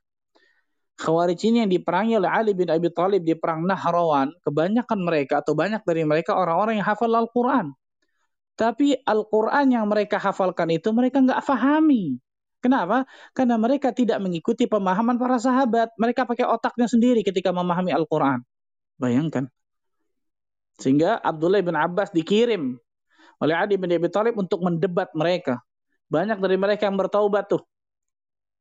Khawarij 1.00 1.40
ini 1.48 1.64
yang 1.64 1.72
diperangi 1.72 2.20
oleh 2.20 2.28
Ali 2.28 2.52
bin 2.52 2.68
Abi 2.68 2.92
Thalib 2.92 3.24
di 3.24 3.32
perang 3.32 3.64
Nahrawan, 3.64 4.36
kebanyakan 4.44 5.00
mereka 5.00 5.40
atau 5.40 5.56
banyak 5.56 5.80
dari 5.88 6.04
mereka 6.04 6.36
orang-orang 6.36 6.76
yang 6.76 6.84
hafal 6.84 7.08
Al-Quran. 7.08 7.72
Tapi 8.52 9.00
Al-Quran 9.08 9.72
yang 9.72 9.88
mereka 9.88 10.20
hafalkan 10.20 10.68
itu 10.68 10.92
mereka 10.92 11.24
nggak 11.24 11.40
fahami. 11.40 12.20
Kenapa? 12.60 13.08
Karena 13.32 13.56
mereka 13.56 13.96
tidak 13.96 14.20
mengikuti 14.20 14.68
pemahaman 14.68 15.16
para 15.16 15.40
sahabat. 15.40 15.88
Mereka 15.96 16.28
pakai 16.28 16.44
otaknya 16.44 16.84
sendiri 16.84 17.24
ketika 17.24 17.48
memahami 17.56 17.96
Al-Quran. 17.96 18.44
Bayangkan. 19.00 19.48
Sehingga 20.76 21.16
Abdullah 21.24 21.64
bin 21.64 21.72
Abbas 21.72 22.12
dikirim 22.12 22.76
oleh 23.40 23.56
Ali 23.56 23.80
bin 23.80 23.88
Abi 23.88 24.12
Thalib 24.12 24.36
untuk 24.36 24.60
mendebat 24.60 25.08
mereka. 25.16 25.64
Banyak 26.12 26.36
dari 26.44 26.60
mereka 26.60 26.84
yang 26.84 27.00
bertaubat 27.00 27.48
tuh. 27.48 27.64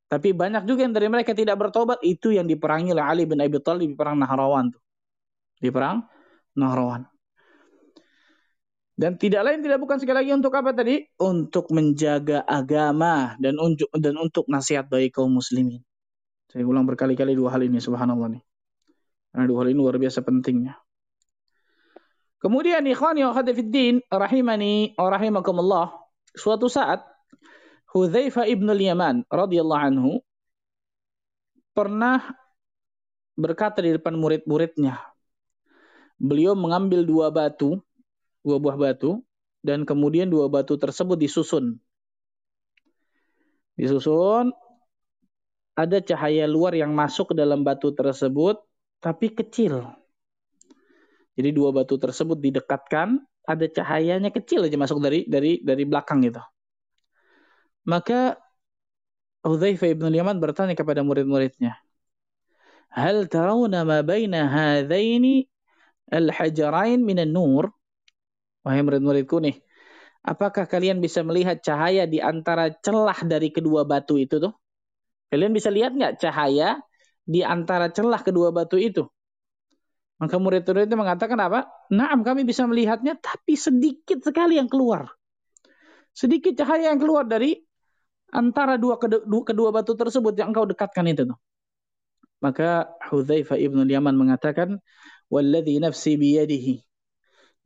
Tapi 0.09 0.33
banyak 0.33 0.65
juga 0.65 0.89
yang 0.89 0.93
dari 0.97 1.05
mereka 1.05 1.37
tidak 1.37 1.61
bertobat 1.61 2.01
itu 2.01 2.33
yang 2.33 2.49
diperangi 2.49 2.97
oleh 2.97 3.05
Ali 3.05 3.23
bin 3.29 3.37
Abi 3.37 3.61
Thalib 3.61 3.93
di 3.93 3.95
perang 3.95 4.17
Nahrawan 4.17 4.73
tuh. 4.73 4.81
Di 5.61 5.69
perang 5.69 6.01
Nahrawan. 6.57 7.05
Dan 8.99 9.15
tidak 9.15 9.47
lain 9.47 9.63
tidak 9.63 9.79
bukan 9.79 9.95
sekali 10.01 10.25
lagi 10.25 10.31
untuk 10.35 10.51
apa 10.57 10.75
tadi? 10.75 10.99
Untuk 11.21 11.71
menjaga 11.71 12.43
agama 12.43 13.37
dan 13.39 13.55
untuk 13.55 13.87
dan 13.95 14.17
untuk 14.19 14.49
nasihat 14.49 14.91
bagi 14.91 15.13
kaum 15.13 15.29
muslimin. 15.39 15.79
Saya 16.49 16.65
ulang 16.65 16.83
berkali-kali 16.89 17.37
dua 17.37 17.53
hal 17.53 17.63
ini 17.63 17.77
subhanallah 17.77 18.33
nih. 18.33 18.43
Karena 19.29 19.45
dua 19.45 19.57
hal 19.63 19.71
ini 19.71 19.77
luar 19.77 19.95
biasa 20.01 20.25
pentingnya. 20.25 20.73
Kemudian 22.41 22.81
ikhwani 22.89 23.23
wa 23.29 23.31
khadifiddin 23.37 24.01
rahimani 24.09 24.97
wa 24.97 25.07
rahimakumullah. 25.13 25.85
Suatu 26.33 26.65
saat 26.67 27.05
Hudzaifah 27.89 28.45
ibn 28.45 28.69
al-Yaman 28.69 29.25
radhiyallahu 29.33 29.81
anhu 29.81 30.11
pernah 31.73 32.21
berkata 33.33 33.81
di 33.81 33.97
depan 33.97 34.13
murid-muridnya. 34.13 34.99
Beliau 36.19 36.53
mengambil 36.53 37.07
dua 37.07 37.31
batu, 37.31 37.79
dua 38.43 38.59
buah 38.59 38.75
batu, 38.75 39.23
dan 39.65 39.87
kemudian 39.87 40.27
dua 40.27 40.51
batu 40.51 40.75
tersebut 40.75 41.15
disusun. 41.15 41.79
Disusun, 43.79 44.51
ada 45.79 45.97
cahaya 46.03 46.43
luar 46.43 46.75
yang 46.75 46.91
masuk 46.91 47.31
ke 47.31 47.35
dalam 47.39 47.63
batu 47.63 47.95
tersebut, 47.95 48.59
tapi 48.99 49.31
kecil. 49.31 49.87
Jadi 51.39 51.55
dua 51.55 51.71
batu 51.71 51.95
tersebut 51.95 52.35
didekatkan, 52.35 53.23
ada 53.47 53.65
cahayanya 53.71 54.29
kecil 54.35 54.67
aja 54.67 54.75
masuk 54.75 54.99
dari 54.99 55.23
dari 55.23 55.63
dari 55.63 55.87
belakang 55.87 56.19
gitu. 56.27 56.43
Maka 57.89 58.37
Hudzaifah 59.41 59.89
ibn 59.97 60.13
Yaman 60.13 60.37
bertanya 60.37 60.77
kepada 60.77 61.01
murid-muridnya, 61.01 61.73
"Hal 62.93 63.25
tarawna 63.25 63.81
ma 63.81 64.05
baina 64.05 64.45
hadaini 64.45 65.49
al-hajarain 66.13 67.01
minan 67.01 67.33
nur?" 67.33 67.73
Wahai 68.61 68.83
murid-muridku 68.85 69.41
nih, 69.41 69.57
apakah 70.21 70.67
kalian 70.67 71.01
bisa 71.01 71.23
melihat 71.25 71.63
cahaya 71.65 72.05
di 72.05 72.19
antara 72.19 72.69
celah 72.83 73.15
dari 73.25 73.49
kedua 73.49 73.87
batu 73.87 74.19
itu 74.19 74.37
tuh? 74.37 74.53
Kalian 75.31 75.55
bisa 75.55 75.71
lihat 75.73 75.95
nggak 75.95 76.19
cahaya 76.19 76.83
di 77.23 77.41
antara 77.41 77.89
celah 77.89 78.19
kedua 78.19 78.51
batu 78.51 78.75
itu? 78.75 79.07
Maka 80.19 80.35
murid-murid 80.35 80.91
itu 80.91 80.97
mengatakan 80.99 81.39
apa? 81.39 81.71
Naam 81.87 82.27
kami 82.27 82.43
bisa 82.43 82.67
melihatnya, 82.67 83.15
tapi 83.15 83.55
sedikit 83.55 84.19
sekali 84.19 84.59
yang 84.59 84.67
keluar. 84.67 85.07
Sedikit 86.11 86.59
cahaya 86.59 86.91
yang 86.91 86.99
keluar 86.99 87.23
dari 87.23 87.68
antara 88.29 88.77
dua 88.77 88.97
kedua, 88.97 89.21
kedua 89.45 89.69
batu 89.73 89.93
tersebut 89.97 90.33
yang 90.37 90.53
engkau 90.53 90.65
dekatkan 90.69 91.05
itu 91.09 91.25
tuh. 91.29 91.39
Maka 92.39 92.87
Hudzaifah 93.11 93.59
ibn 93.59 93.83
Yaman 93.83 94.15
mengatakan, 94.15 94.79
"Walladzi 95.27 95.77
nafsi 95.83 96.15
biyadihi." 96.15 96.79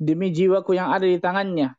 Demi 0.02 0.34
jiwaku 0.34 0.73
yang 0.73 0.89
ada 0.89 1.06
di 1.06 1.21
tangannya, 1.21 1.78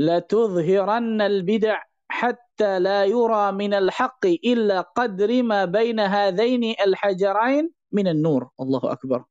la 0.00 0.24
tudhiranna 0.24 1.28
al-bid'a 1.28 1.76
hatta 2.08 2.80
la 2.80 3.04
yura 3.04 3.52
min 3.52 3.76
al-haqqi 3.76 4.40
illa 4.40 4.88
qadri 4.96 5.44
ma 5.44 5.68
baina 5.68 6.08
hadaini 6.08 6.74
al-hajarain 6.80 7.68
min 7.92 8.06
an-nur. 8.08 8.48
Allahu 8.56 8.88
akbar. 8.88 9.28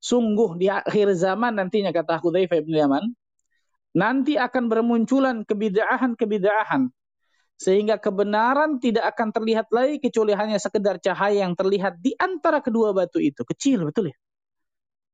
Sungguh 0.00 0.56
di 0.56 0.72
akhir 0.72 1.12
zaman 1.12 1.60
nantinya 1.60 1.92
kata 1.92 2.18
Hudzaifah 2.24 2.58
ibn 2.64 2.72
Yaman, 2.72 3.04
nanti 3.92 4.40
akan 4.40 4.72
bermunculan 4.72 5.44
kebidaahan-kebidaahan 5.44 6.88
sehingga 7.58 7.98
kebenaran 7.98 8.78
tidak 8.78 9.10
akan 9.12 9.34
terlihat 9.34 9.66
lagi 9.74 9.98
kecuali 9.98 10.30
hanya 10.30 10.62
sekedar 10.62 11.02
cahaya 11.02 11.42
yang 11.42 11.58
terlihat 11.58 11.98
di 11.98 12.14
antara 12.14 12.62
kedua 12.62 12.94
batu 12.94 13.18
itu. 13.18 13.42
Kecil, 13.42 13.82
betul 13.82 14.14
ya? 14.14 14.16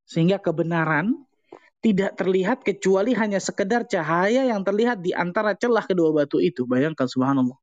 Sehingga 0.04 0.36
kebenaran 0.36 1.24
tidak 1.80 2.20
terlihat 2.20 2.60
kecuali 2.60 3.16
hanya 3.16 3.40
sekedar 3.40 3.88
cahaya 3.88 4.44
yang 4.44 4.60
terlihat 4.60 5.00
di 5.00 5.16
antara 5.16 5.56
celah 5.56 5.88
kedua 5.88 6.12
batu 6.12 6.36
itu. 6.36 6.68
Bayangkan 6.68 7.08
subhanallah. 7.08 7.56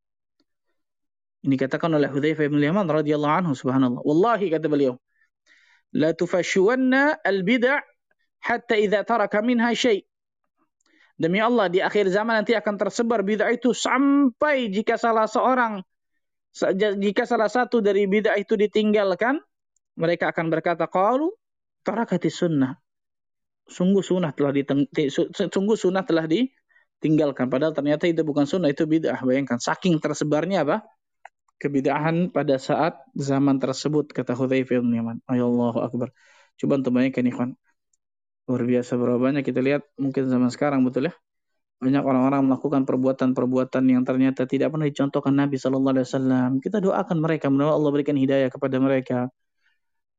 Ini 1.45 1.55
katakan 1.57 1.93
oleh 1.93 2.09
Hudzaifah 2.09 2.49
bin 2.49 2.61
Yaman 2.61 2.85
radhiyallahu 2.89 3.35
anhu 3.45 3.53
subhanallah. 3.53 4.01
Wallahi 4.01 4.49
kata 4.49 4.65
beliau, 4.65 4.97
la 5.93 6.13
tufashuwanna 6.13 7.21
al-bid'a 7.21 7.81
hatta 8.41 8.77
idza 8.77 9.05
taraka 9.05 9.45
minha 9.45 9.69
syai' 9.73 10.05
Demi 11.21 11.37
Allah 11.37 11.69
di 11.69 11.77
akhir 11.77 12.09
zaman 12.09 12.41
nanti 12.41 12.57
akan 12.57 12.81
tersebar 12.81 13.21
bid'ah 13.21 13.53
itu 13.53 13.77
sampai 13.77 14.73
jika 14.73 14.97
salah 14.97 15.29
seorang 15.29 15.85
jika 16.97 17.29
salah 17.29 17.45
satu 17.45 17.77
dari 17.79 18.09
bid'ah 18.09 18.35
itu 18.41 18.57
ditinggalkan, 18.57 19.37
mereka 20.01 20.33
akan 20.33 20.49
berkata 20.49 20.89
qalu 20.89 21.29
tarakati 21.85 22.33
sunnah. 22.33 22.73
Sungguh 23.69 24.01
sunnah 24.01 24.33
telah 24.33 24.49
diteng, 24.49 24.89
sungguh 25.37 25.77
sunnah 25.77 26.01
telah 26.01 26.25
ditinggalkan 26.25 27.47
padahal 27.53 27.77
ternyata 27.77 28.09
itu 28.09 28.25
bukan 28.25 28.49
sunnah 28.49 28.73
itu 28.73 28.89
bid'ah. 28.89 29.21
Bayangkan 29.21 29.61
saking 29.61 30.01
tersebarnya 30.01 30.65
apa? 30.65 30.81
kebid'ahan 31.61 32.33
pada 32.33 32.57
saat 32.57 32.97
zaman 33.13 33.61
tersebut 33.61 34.09
kata 34.09 34.33
Hudzaifah 34.33 34.81
bin 34.81 34.97
Yaman. 34.97 35.17
Allahu 35.29 35.85
akbar. 35.85 36.09
Coba 36.57 36.81
untuk 36.81 36.97
bayangkan 36.97 37.29
ikhwan. 37.29 37.49
Luar 38.51 38.67
biasa 38.67 38.99
berapa 38.99 39.15
banyak 39.15 39.47
kita 39.47 39.63
lihat 39.63 39.87
mungkin 39.95 40.27
zaman 40.27 40.51
sekarang 40.51 40.83
betul 40.83 41.07
ya. 41.07 41.15
Banyak 41.79 42.03
orang-orang 42.03 42.51
melakukan 42.51 42.83
perbuatan-perbuatan 42.83 43.83
yang 43.87 44.03
ternyata 44.03 44.43
tidak 44.43 44.75
pernah 44.75 44.91
dicontohkan 44.91 45.31
Nabi 45.31 45.55
Sallallahu 45.55 45.93
Alaihi 45.95 46.07
Wasallam. 46.11 46.49
Kita 46.59 46.83
doakan 46.83 47.17
mereka, 47.23 47.47
mudah 47.47 47.71
Allah 47.71 47.91
berikan 47.95 48.19
hidayah 48.19 48.51
kepada 48.51 48.75
mereka. 48.83 49.31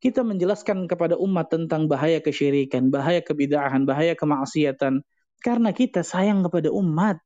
Kita 0.00 0.24
menjelaskan 0.24 0.88
kepada 0.88 1.20
umat 1.20 1.52
tentang 1.52 1.92
bahaya 1.92 2.24
kesyirikan, 2.24 2.88
bahaya 2.88 3.20
kebidahan, 3.20 3.84
bahaya 3.84 4.16
kemaksiatan. 4.16 5.04
Karena 5.44 5.70
kita 5.76 6.00
sayang 6.00 6.40
kepada 6.40 6.72
umat. 6.72 7.20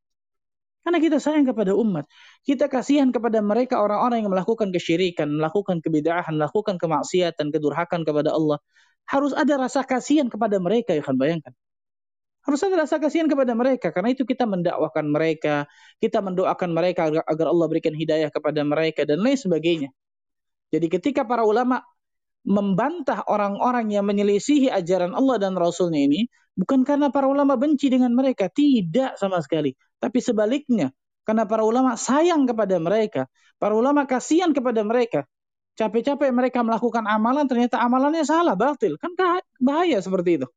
Karena 0.86 1.02
kita 1.02 1.18
sayang 1.18 1.50
kepada 1.50 1.74
umat. 1.74 2.06
Kita 2.46 2.70
kasihan 2.70 3.10
kepada 3.10 3.42
mereka 3.42 3.82
orang-orang 3.82 4.22
yang 4.22 4.30
melakukan 4.30 4.70
kesyirikan, 4.70 5.34
melakukan 5.34 5.82
kebidahan, 5.82 6.38
melakukan 6.38 6.78
kemaksiatan, 6.78 7.50
kedurhakan 7.50 8.06
kepada 8.06 8.30
Allah. 8.30 8.62
Harus 9.10 9.34
ada 9.34 9.58
rasa 9.58 9.82
kasihan 9.82 10.30
kepada 10.30 10.62
mereka 10.62 10.94
ya 10.94 11.02
kan? 11.02 11.18
Bayangkan. 11.18 11.50
Harus 12.46 12.62
ada 12.62 12.86
rasa 12.86 13.02
kasihan 13.02 13.26
kepada 13.26 13.50
mereka. 13.58 13.90
Karena 13.90 14.14
itu 14.14 14.22
kita 14.22 14.46
mendakwahkan 14.46 15.02
mereka 15.10 15.66
kita 15.98 16.22
mendoakan 16.22 16.70
mereka 16.70 17.10
agar 17.10 17.46
Allah 17.50 17.66
berikan 17.66 17.90
hidayah 17.90 18.30
kepada 18.30 18.62
mereka 18.62 19.02
dan 19.02 19.18
lain 19.18 19.34
sebagainya. 19.34 19.90
Jadi 20.70 20.86
ketika 20.86 21.26
para 21.26 21.42
ulama 21.42 21.82
membantah 22.46 23.26
orang-orang 23.26 23.90
yang 23.90 24.06
menyelisihi 24.06 24.70
ajaran 24.70 25.18
Allah 25.18 25.42
dan 25.42 25.58
Rasulnya 25.58 26.06
ini 26.06 26.30
Bukan 26.56 26.88
karena 26.88 27.12
para 27.12 27.28
ulama 27.28 27.60
benci 27.60 27.92
dengan 27.92 28.16
mereka, 28.16 28.48
tidak 28.48 29.20
sama 29.20 29.44
sekali. 29.44 29.76
Tapi 30.00 30.24
sebaliknya, 30.24 30.88
karena 31.28 31.44
para 31.44 31.60
ulama 31.68 32.00
sayang 32.00 32.48
kepada 32.48 32.80
mereka. 32.80 33.28
Para 33.60 33.76
ulama 33.76 34.08
kasihan 34.08 34.56
kepada 34.56 34.80
mereka. 34.80 35.28
Capek-capek 35.76 36.32
mereka 36.32 36.64
melakukan 36.64 37.04
amalan, 37.04 37.44
ternyata 37.44 37.76
amalannya 37.76 38.24
salah, 38.24 38.56
batil. 38.56 38.96
Kan 38.96 39.12
bahaya 39.60 40.00
seperti 40.00 40.40
itu. 40.40 40.48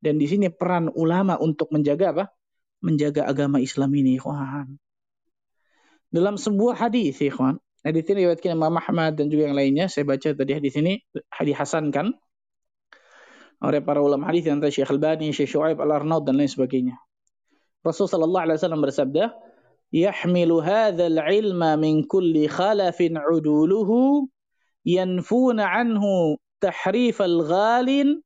Dan 0.00 0.16
di 0.16 0.24
sini 0.24 0.48
peran 0.48 0.88
ulama 0.88 1.36
untuk 1.36 1.68
menjaga 1.68 2.16
apa? 2.16 2.24
Menjaga 2.80 3.28
agama 3.28 3.60
Islam 3.60 3.92
ini, 3.92 4.16
ikhwan. 4.16 4.80
Dalam 6.08 6.40
sebuah 6.40 6.88
hadis, 6.88 7.20
ikhwan. 7.20 7.60
Hadis 7.84 8.08
ini 8.08 8.24
riwayatkan 8.24 8.56
Imam 8.56 8.72
Ahmad 8.80 9.20
dan 9.20 9.28
juga 9.28 9.52
yang 9.52 9.58
lainnya. 9.58 9.92
Saya 9.92 10.08
baca 10.08 10.32
tadi 10.32 10.52
hadis 10.56 10.72
ini, 10.80 11.04
hadis 11.28 11.54
Hasan 11.58 11.92
kan 11.92 12.16
oleh 13.62 13.78
para 13.78 14.02
ulama 14.02 14.26
hadis 14.26 14.50
yang 14.50 14.58
Syekh 14.58 14.90
Al-Bani, 14.90 15.30
Syekh 15.30 15.54
Shu'aib 15.54 15.78
Al-Arnaud 15.78 16.26
dan 16.26 16.34
lain 16.34 16.50
sebagainya. 16.50 16.98
Rasul 17.86 18.10
sallallahu 18.10 18.50
alaihi 18.50 18.58
wasallam 18.58 18.82
bersabda, 18.82 19.30
"Yahmilu 19.94 20.58
hadzal 20.58 21.22
ilma 21.30 21.78
min 21.78 22.02
kulli 22.10 22.50
khalafin 22.50 23.14
'uduluhu 23.14 24.26
yanfuna 24.82 25.78
anhu 25.78 26.42
tahrif 26.58 27.22
al-ghalin 27.22 28.18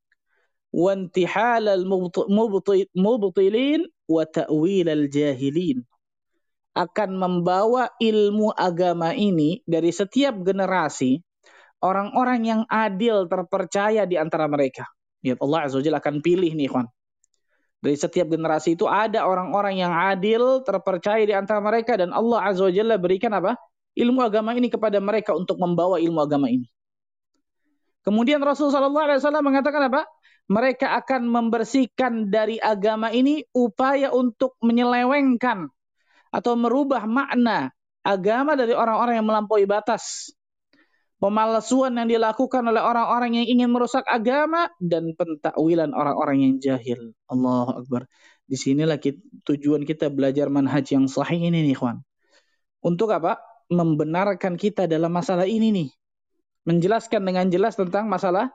wa 0.73 0.97
intihal 0.97 1.69
al-mubtilin 1.69 3.85
wa 4.09 4.25
ta'wil 4.25 4.89
al-jahilin." 4.89 5.85
akan 6.77 7.17
membawa 7.17 7.89
ilmu 7.97 8.53
agama 8.53 9.17
ini 9.17 9.65
dari 9.65 9.89
setiap 9.89 10.37
generasi 10.45 11.25
orang-orang 11.81 12.41
yang 12.45 12.63
adil 12.69 13.25
terpercaya 13.33 14.05
di 14.05 14.21
antara 14.21 14.45
mereka 14.45 14.85
Lihat 15.27 15.43
Allah 15.43 15.59
Azza 15.67 15.83
Jalla 15.83 15.99
akan 15.99 16.23
pilih 16.23 16.55
nih, 16.55 16.71
kawan. 16.71 16.87
Dari 17.83 17.97
setiap 17.99 18.31
generasi 18.31 18.79
itu 18.79 18.87
ada 18.87 19.27
orang-orang 19.27 19.83
yang 19.83 19.91
adil, 19.91 20.63
terpercaya 20.63 21.23
di 21.27 21.35
antara 21.35 21.59
mereka 21.59 21.99
dan 21.99 22.15
Allah 22.15 22.47
Azza 22.47 22.71
Jalla 22.71 22.95
berikan 22.97 23.35
apa? 23.35 23.59
Ilmu 23.99 24.23
agama 24.23 24.55
ini 24.55 24.71
kepada 24.71 25.03
mereka 25.03 25.35
untuk 25.35 25.59
membawa 25.59 25.99
ilmu 25.99 26.23
agama 26.23 26.47
ini. 26.47 26.69
Kemudian 28.07 28.39
Rasulullah 28.39 29.19
SAW 29.19 29.43
mengatakan 29.43 29.91
apa? 29.91 30.07
Mereka 30.47 30.95
akan 31.03 31.27
membersihkan 31.27 32.31
dari 32.31 32.63
agama 32.63 33.11
ini 33.11 33.43
upaya 33.51 34.15
untuk 34.15 34.55
menyelewengkan 34.63 35.67
atau 36.31 36.55
merubah 36.55 37.03
makna 37.03 37.75
agama 38.07 38.55
dari 38.55 38.71
orang-orang 38.71 39.19
yang 39.19 39.27
melampaui 39.27 39.67
batas 39.67 40.31
pemalsuan 41.17 41.97
yang 41.97 42.09
dilakukan 42.09 42.63
oleh 42.69 42.83
orang-orang 42.83 43.41
yang 43.41 43.47
ingin 43.49 43.69
merusak 43.73 44.05
agama 44.05 44.69
dan 44.79 45.13
pentakwilan 45.17 45.97
orang-orang 45.97 46.37
yang 46.45 46.55
jahil. 46.61 47.17
Allah 47.29 47.81
Akbar. 47.81 48.05
Di 48.47 48.55
sinilah 48.55 49.01
tujuan 49.43 49.83
kita 49.83 50.07
belajar 50.07 50.47
manhaj 50.47 50.87
yang 50.95 51.11
sahih 51.11 51.51
ini 51.51 51.67
nih, 51.67 51.75
kawan. 51.75 51.99
Untuk 52.85 53.11
apa? 53.11 53.43
Membenarkan 53.67 54.55
kita 54.55 54.87
dalam 54.87 55.11
masalah 55.11 55.49
ini 55.49 55.75
nih. 55.75 55.89
Menjelaskan 56.67 57.27
dengan 57.27 57.51
jelas 57.51 57.75
tentang 57.75 58.07
masalah 58.07 58.55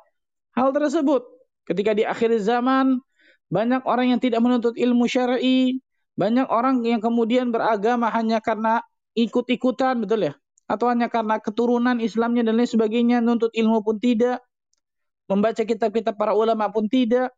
hal 0.55 0.71
tersebut. 0.71 1.27
Ketika 1.67 1.91
di 1.91 2.07
akhir 2.07 2.39
zaman 2.39 3.03
banyak 3.51 3.83
orang 3.83 4.15
yang 4.15 4.21
tidak 4.23 4.39
menuntut 4.39 4.79
ilmu 4.79 5.11
syar'i, 5.11 5.83
banyak 6.15 6.47
orang 6.47 6.79
yang 6.87 7.03
kemudian 7.03 7.51
beragama 7.51 8.07
hanya 8.15 8.39
karena 8.39 8.79
ikut-ikutan, 9.11 9.99
betul 9.99 10.31
ya? 10.31 10.33
Atau 10.71 10.87
hanya 10.87 11.11
karena 11.11 11.43
keturunan 11.43 11.99
Islamnya 11.99 12.47
dan 12.47 12.55
lain 12.55 12.71
sebagainya, 12.71 13.19
nuntut 13.19 13.51
ilmu 13.51 13.83
pun 13.83 13.99
tidak, 13.99 14.39
membaca 15.27 15.59
kitab-kitab 15.67 16.15
para 16.15 16.31
ulama 16.31 16.71
pun 16.71 16.87
tidak, 16.87 17.35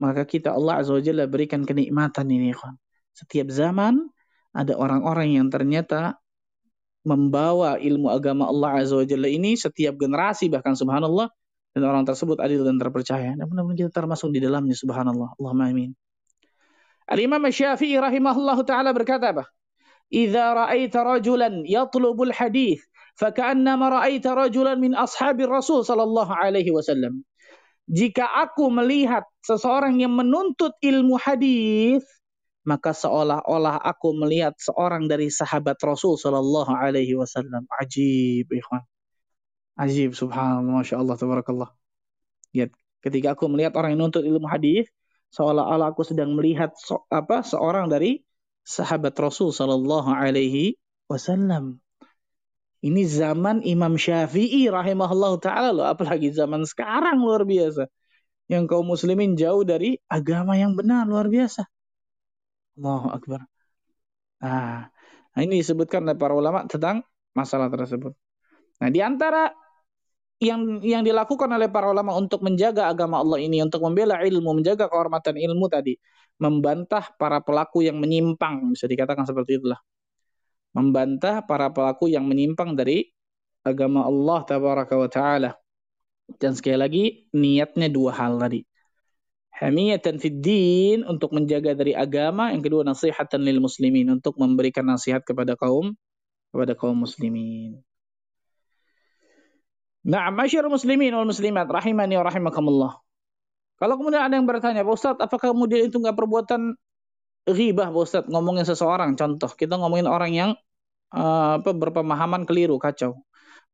maka 0.00 0.24
kita 0.24 0.52
Allah 0.52 0.80
Azza 0.80 0.96
wa 0.96 1.02
Jalla 1.04 1.28
berikan 1.28 1.64
kenikmatan 1.64 2.28
ini. 2.32 2.52
Setiap 3.16 3.48
zaman 3.52 4.00
ada 4.56 4.72
orang-orang 4.76 5.36
yang 5.36 5.48
ternyata 5.52 6.20
membawa 7.04 7.76
ilmu 7.76 8.12
agama 8.12 8.48
Allah 8.48 8.84
Azza 8.84 8.96
wa 8.96 9.04
Jalla 9.04 9.28
ini 9.28 9.56
setiap 9.56 9.96
generasi 9.96 10.48
bahkan 10.52 10.76
subhanallah 10.76 11.28
dan 11.76 11.82
orang 11.84 12.08
tersebut 12.08 12.40
adil 12.40 12.64
dan 12.64 12.80
terpercaya. 12.80 13.36
Dan 13.36 13.44
mudah-mudahan 13.48 13.88
kita 13.88 13.92
termasuk 13.92 14.32
di 14.32 14.40
dalamnya 14.40 14.76
subhanallah. 14.76 15.36
Allahumma 15.36 15.68
amin. 15.68 15.92
Al-Imam 17.06 17.44
Syafi'i 17.46 17.96
rahimahullah 18.00 18.58
taala 18.64 18.90
berkata 18.96 19.32
apa? 19.32 19.44
إذا 20.13 20.53
رأيت 20.53 20.95
رجلا 20.97 21.63
يطلب 21.65 22.21
الحديث 22.21 22.79
فكأنما 23.15 23.89
رأيت 23.89 24.27
رجلا 24.27 24.75
من 24.75 24.95
أصحاب 24.95 25.41
الرسول 25.41 25.85
صلى 25.85 26.03
الله 26.03 26.29
عليه 26.35 26.71
وسلم 26.71 27.23
jika 27.91 28.23
aku 28.23 28.71
melihat 28.71 29.27
seseorang 29.43 29.99
yang 29.99 30.15
menuntut 30.15 30.71
ilmu 30.79 31.19
hadis 31.19 32.05
maka 32.61 32.93
seolah-olah 32.93 33.81
aku 33.81 34.13
melihat 34.13 34.53
seorang 34.61 35.09
dari 35.09 35.33
sahabat 35.33 35.81
Rasul 35.81 36.15
sallallahu 36.15 36.71
alaihi 36.71 37.17
wasallam 37.17 37.65
ajib 37.81 38.47
ikhwan 38.47 38.85
ajib 39.81 40.13
subhanallah 40.13 40.85
masyaallah 40.85 41.17
tabarakallah 41.17 41.69
lihat 42.53 42.69
ketika 43.01 43.33
aku 43.33 43.49
melihat 43.49 43.73
orang 43.75 43.97
yang 43.97 44.05
menuntut 44.05 44.23
ilmu 44.23 44.45
hadis 44.45 44.85
seolah-olah 45.33 45.89
aku 45.91 46.05
sedang 46.05 46.37
melihat 46.37 46.71
so, 46.77 47.09
apa 47.09 47.41
seorang 47.41 47.89
dari 47.89 48.21
sahabat 48.66 49.14
Rasul 49.14 49.54
Sallallahu 49.54 50.10
Alaihi 50.10 50.74
Wasallam. 51.06 51.78
Ini 52.82 53.02
zaman 53.06 53.62
Imam 53.62 53.94
Syafi'i 53.94 54.68
rahimahullah 54.68 55.32
taala 55.38 55.70
loh, 55.72 55.86
apalagi 55.86 56.34
zaman 56.34 56.66
sekarang 56.66 57.22
luar 57.22 57.46
biasa. 57.46 57.86
Yang 58.46 58.64
kaum 58.70 58.86
muslimin 58.86 59.34
jauh 59.34 59.66
dari 59.66 59.98
agama 60.06 60.54
yang 60.58 60.74
benar 60.78 61.06
luar 61.06 61.26
biasa. 61.26 61.66
Allahu 62.78 63.08
akbar. 63.10 63.40
Nah, 64.42 64.92
ini 65.40 65.64
disebutkan 65.64 66.04
oleh 66.06 66.14
para 66.14 66.36
ulama 66.36 66.68
tentang 66.68 67.02
masalah 67.34 67.72
tersebut. 67.72 68.14
Nah, 68.78 68.88
di 68.92 69.00
antara 69.02 69.50
yang 70.36 70.84
yang 70.84 71.00
dilakukan 71.00 71.48
oleh 71.48 71.72
para 71.72 71.88
ulama 71.88 72.12
untuk 72.12 72.44
menjaga 72.44 72.92
agama 72.92 73.24
Allah 73.24 73.40
ini, 73.40 73.64
untuk 73.64 73.80
membela 73.82 74.20
ilmu, 74.20 74.62
menjaga 74.62 74.86
kehormatan 74.86 75.34
ilmu 75.40 75.66
tadi, 75.72 75.96
membantah 76.36 77.12
para 77.16 77.40
pelaku 77.40 77.84
yang 77.84 77.96
menyimpang, 78.00 78.72
bisa 78.72 78.84
dikatakan 78.84 79.24
seperti 79.24 79.60
itulah. 79.60 79.80
Membantah 80.76 81.40
para 81.44 81.72
pelaku 81.72 82.12
yang 82.12 82.28
menyimpang 82.28 82.76
dari 82.76 83.08
agama 83.64 84.04
Allah 84.04 84.44
taala. 85.08 85.52
Dan 86.36 86.52
sekali 86.58 86.76
lagi 86.76 87.04
niatnya 87.32 87.88
dua 87.88 88.12
hal 88.12 88.36
tadi. 88.36 88.60
Hamiyatan 89.56 90.20
fid 90.20 90.44
din 90.44 91.00
untuk 91.08 91.32
menjaga 91.32 91.72
dari 91.72 91.96
agama, 91.96 92.52
yang 92.52 92.60
kedua 92.60 92.84
nasihatan 92.84 93.40
lil 93.40 93.64
muslimin 93.64 94.12
untuk 94.12 94.36
memberikan 94.36 94.84
nasihat 94.84 95.24
kepada 95.24 95.56
kaum 95.56 95.96
kepada 96.52 96.76
kaum 96.76 97.08
muslimin. 97.08 97.80
Nah, 100.06 100.28
masyarakat 100.30 100.70
muslimin 100.70 101.16
wal 101.16 101.26
muslimat 101.26 101.66
rahimani 101.66 102.20
wa 102.20 102.24
rahimakumullah. 102.28 102.92
Kalau 103.76 104.00
kemudian 104.00 104.24
ada 104.24 104.34
yang 104.40 104.48
bertanya, 104.48 104.80
Pak 104.88 104.94
Ustadz, 104.96 105.20
apakah 105.20 105.52
kemudian 105.52 105.92
itu 105.92 106.00
nggak 106.00 106.16
perbuatan 106.16 106.80
ghibah, 107.44 107.92
Pak 107.92 108.02
Ustadz, 108.08 108.30
ngomongin 108.32 108.64
seseorang? 108.64 109.12
Contoh, 109.20 109.52
kita 109.52 109.76
ngomongin 109.76 110.08
orang 110.08 110.32
yang 110.32 110.50
uh, 111.12 111.60
apa, 111.60 111.76
berpemahaman 111.76 112.48
keliru, 112.48 112.80
kacau. 112.80 113.20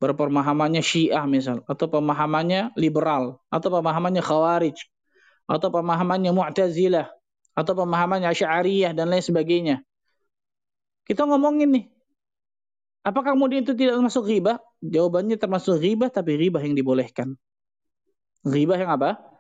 Berpemahamannya 0.02 0.82
syiah 0.82 1.22
misal, 1.30 1.62
atau 1.70 1.86
pemahamannya 1.86 2.74
liberal, 2.74 3.38
atau 3.46 3.70
pemahamannya 3.70 4.18
khawarij, 4.18 4.74
atau 5.46 5.68
pemahamannya 5.70 6.34
mu'tazilah, 6.34 7.06
atau 7.54 7.72
pemahamannya 7.78 8.26
asy'ariyah, 8.34 8.98
dan 8.98 9.06
lain 9.06 9.22
sebagainya. 9.22 9.86
Kita 11.06 11.22
ngomongin 11.30 11.78
nih, 11.78 11.84
apakah 13.06 13.38
kemudian 13.38 13.62
itu 13.62 13.78
tidak 13.78 14.02
termasuk 14.02 14.26
ghibah? 14.26 14.58
Jawabannya 14.82 15.38
termasuk 15.38 15.78
ghibah, 15.78 16.10
tapi 16.10 16.34
ghibah 16.34 16.58
yang 16.66 16.74
dibolehkan. 16.74 17.38
Ghibah 18.42 18.82
yang 18.82 18.90
apa? 18.98 19.31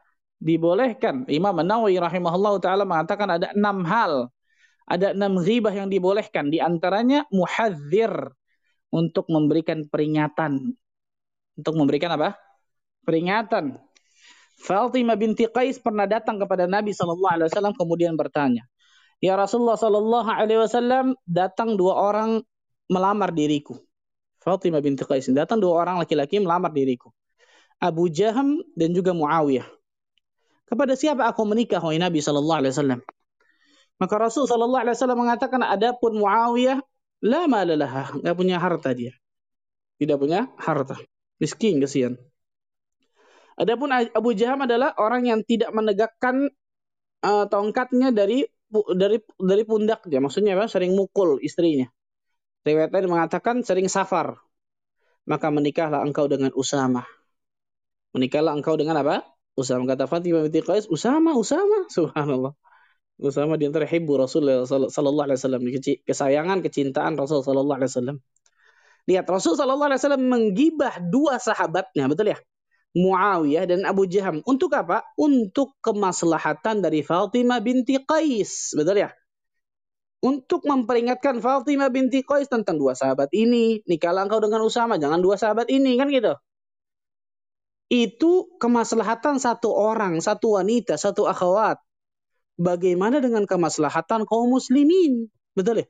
Dibolehkan. 0.42 1.24
Imam 1.30 1.54
Nawawi 1.62 2.02
rahimahullah 2.02 2.58
taala 2.58 2.82
mengatakan 2.82 3.30
ada 3.30 3.54
enam 3.54 3.86
hal, 3.86 4.28
ada 4.90 5.14
enam 5.14 5.38
ghibah 5.38 5.70
yang 5.70 5.86
dibolehkan. 5.86 6.50
Di 6.50 6.58
antaranya 6.58 7.24
muhadzir 7.30 8.10
untuk 8.90 9.30
memberikan 9.30 9.86
peringatan. 9.86 10.74
Untuk 11.54 11.74
memberikan 11.78 12.18
apa? 12.18 12.34
Peringatan. 13.06 13.78
Fatimah 14.62 15.18
binti 15.18 15.46
Qais 15.50 15.78
pernah 15.82 16.06
datang 16.06 16.38
kepada 16.38 16.70
Nabi 16.70 16.94
sallallahu 16.94 17.34
alaihi 17.34 17.48
wasallam 17.50 17.74
kemudian 17.74 18.14
bertanya, 18.14 18.62
"Ya 19.18 19.34
Rasulullah 19.34 19.74
sallallahu 19.74 20.28
alaihi 20.28 20.60
wasallam, 20.62 21.18
datang 21.26 21.74
dua 21.74 21.98
orang 21.98 22.46
melamar 22.86 23.34
diriku." 23.34 23.74
Fatimah 24.38 24.78
binti 24.78 25.02
Qais 25.02 25.30
datang 25.34 25.58
dua 25.58 25.82
orang 25.82 25.98
laki-laki 25.98 26.38
melamar 26.38 26.70
diriku. 26.70 27.10
Abu 27.82 28.06
Jaham 28.06 28.62
dan 28.78 28.94
juga 28.94 29.10
Muawiyah. 29.10 29.81
Kepada 30.72 30.96
siapa 30.96 31.28
aku 31.28 31.44
menikah, 31.44 31.84
wahai 31.84 32.00
Nabi 32.00 32.24
Sallallahu 32.24 32.58
Alaihi 32.64 32.72
Wasallam? 32.72 33.00
Maka 34.00 34.14
Rasul 34.16 34.48
Sallallahu 34.48 34.88
Alaihi 34.88 34.96
Wasallam 34.96 35.20
mengatakan, 35.20 35.60
adapun 35.60 36.16
Muawiyah, 36.16 36.80
la 37.28 37.44
malalaha, 37.44 38.16
nggak 38.16 38.36
punya 38.40 38.56
harta 38.56 38.96
dia, 38.96 39.12
tidak 40.00 40.16
punya 40.16 40.48
harta, 40.56 40.96
miskin 41.36 41.76
kesian. 41.76 42.16
Adapun 43.60 43.92
Abu 43.92 44.32
Jaham 44.32 44.64
adalah 44.64 44.96
orang 44.96 45.28
yang 45.28 45.44
tidak 45.44 45.68
menegakkan 45.76 46.48
uh, 47.20 47.44
tongkatnya 47.52 48.08
dari 48.08 48.48
dari 48.96 49.20
dari 49.20 49.62
pundaknya. 49.68 50.24
Maksudnya 50.24 50.56
apa? 50.56 50.72
Sering 50.72 50.96
mukul 50.96 51.36
istrinya. 51.44 51.84
Riwayatnya 52.64 53.12
mengatakan 53.12 53.60
sering 53.60 53.92
safar. 53.92 54.40
Maka 55.28 55.52
menikahlah 55.52 56.00
engkau 56.02 56.26
dengan 56.32 56.50
Usama. 56.56 57.04
Menikahlah 58.16 58.56
engkau 58.56 58.74
dengan 58.80 59.04
apa? 59.04 59.20
Usama 59.52 59.84
kata 59.84 60.08
Fatimah 60.08 60.48
binti 60.48 60.64
Qais, 60.64 60.88
Usama, 60.88 61.36
Usama, 61.36 61.84
subhanallah. 61.96 62.56
Usama 63.20 63.60
di 63.60 63.68
antara 63.68 63.84
hibbu 63.84 64.18
Rasulullah 64.18 64.64
sallallahu 64.66 65.26
alaihi 65.28 65.38
wasallam, 65.38 65.62
kesayangan, 66.08 66.58
kecintaan 66.64 67.14
Rasul 67.14 67.44
sallallahu 67.44 67.78
alaihi 67.78 67.92
wasallam. 67.92 68.16
Lihat 69.06 69.26
Rasul 69.28 69.54
sallallahu 69.54 69.92
alaihi 69.92 70.00
wasallam 70.00 70.24
menggibah 70.26 70.94
dua 71.04 71.36
sahabatnya, 71.36 72.08
betul 72.08 72.32
ya? 72.32 72.38
Muawiyah 72.92 73.64
dan 73.64 73.88
Abu 73.88 74.04
Jaham. 74.04 74.44
Untuk 74.44 74.72
apa? 74.76 75.00
Untuk 75.16 75.76
kemaslahatan 75.80 76.84
dari 76.84 77.00
Fatimah 77.00 77.60
binti 77.64 77.96
Qais. 78.04 78.76
Betul 78.76 79.08
ya? 79.08 79.10
Untuk 80.22 80.62
memperingatkan 80.68 81.40
Fatimah 81.40 81.88
binti 81.88 82.20
Qais 82.20 82.52
tentang 82.52 82.76
dua 82.76 82.92
sahabat 82.92 83.32
ini. 83.32 83.80
Nikahlah 83.88 84.28
engkau 84.28 84.44
dengan 84.44 84.60
Usama, 84.60 85.00
jangan 85.00 85.24
dua 85.24 85.40
sahabat 85.40 85.72
ini. 85.72 85.96
Kan 85.96 86.12
gitu. 86.12 86.36
Itu 87.92 88.48
kemaslahatan 88.56 89.36
satu 89.36 89.68
orang, 89.68 90.16
satu 90.24 90.56
wanita, 90.56 90.96
satu 90.96 91.28
akhwat. 91.28 91.76
Bagaimana 92.56 93.20
dengan 93.20 93.44
kemaslahatan 93.44 94.24
kaum 94.24 94.48
muslimin? 94.48 95.28
Betul 95.52 95.84
ya? 95.84 95.86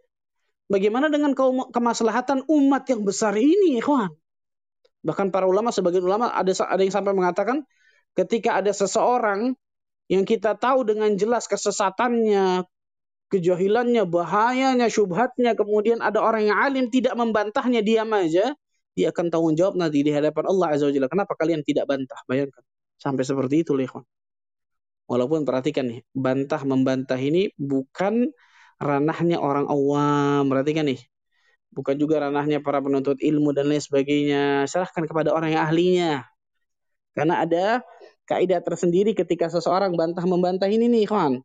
Bagaimana 0.67 1.07
dengan 1.15 1.31
kaum 1.39 1.71
kemaslahatan 1.71 2.43
umat 2.51 2.91
yang 2.91 3.07
besar 3.07 3.39
ini, 3.39 3.79
ikhwan? 3.79 4.11
Bahkan 5.07 5.31
para 5.31 5.47
ulama, 5.47 5.71
sebagian 5.71 6.03
ulama 6.03 6.35
ada 6.35 6.51
ada 6.67 6.83
yang 6.83 6.91
sampai 6.91 7.15
mengatakan 7.15 7.63
ketika 8.19 8.59
ada 8.59 8.75
seseorang 8.75 9.55
yang 10.11 10.27
kita 10.27 10.59
tahu 10.59 10.83
dengan 10.83 11.15
jelas 11.15 11.47
kesesatannya, 11.47 12.67
kejahilannya, 13.31 14.03
bahayanya, 14.11 14.91
syubhatnya, 14.91 15.55
kemudian 15.55 16.03
ada 16.03 16.19
orang 16.19 16.51
yang 16.51 16.59
alim 16.59 16.91
tidak 16.91 17.15
membantahnya, 17.15 17.79
diam 17.79 18.11
aja, 18.11 18.59
dia 18.93 19.09
akan 19.13 19.33
tanggung 19.33 19.55
jawab 19.57 19.75
nanti 19.81 20.05
di 20.05 20.13
hadapan 20.13 20.45
Allah 20.53 20.67
Azza 20.77 20.85
wa 20.89 20.93
Jalla. 20.93 21.09
Kenapa 21.09 21.33
kalian 21.37 21.65
tidak 21.65 21.89
bantah? 21.89 22.21
Bayangkan. 22.29 22.63
Sampai 23.01 23.25
seperti 23.25 23.65
itu, 23.65 23.73
ikhwan. 23.81 24.05
Walaupun 25.11 25.43
perhatikan 25.45 25.91
nih, 25.91 26.01
bantah 26.15 26.63
membantah 26.63 27.19
ini 27.19 27.51
bukan 27.59 28.31
ranahnya 28.79 29.41
orang 29.41 29.67
awam. 29.67 30.47
Perhatikan 30.49 30.87
nih, 30.89 31.01
bukan 31.75 31.97
juga 31.99 32.23
ranahnya 32.29 32.61
para 32.61 32.79
penuntut 32.85 33.19
ilmu 33.19 33.51
dan 33.57 33.69
lain 33.73 33.83
sebagainya. 33.83 34.69
Serahkan 34.71 35.05
kepada 35.09 35.35
orang 35.35 35.57
yang 35.57 35.63
ahlinya. 35.67 36.13
Karena 37.13 37.45
ada 37.45 37.85
kaidah 38.29 38.61
tersendiri 38.65 39.13
ketika 39.13 39.49
seseorang 39.53 39.93
bantah 39.97 40.25
membantah 40.25 40.69
ini 40.71 40.89
nih, 40.89 41.05
kawan. 41.09 41.43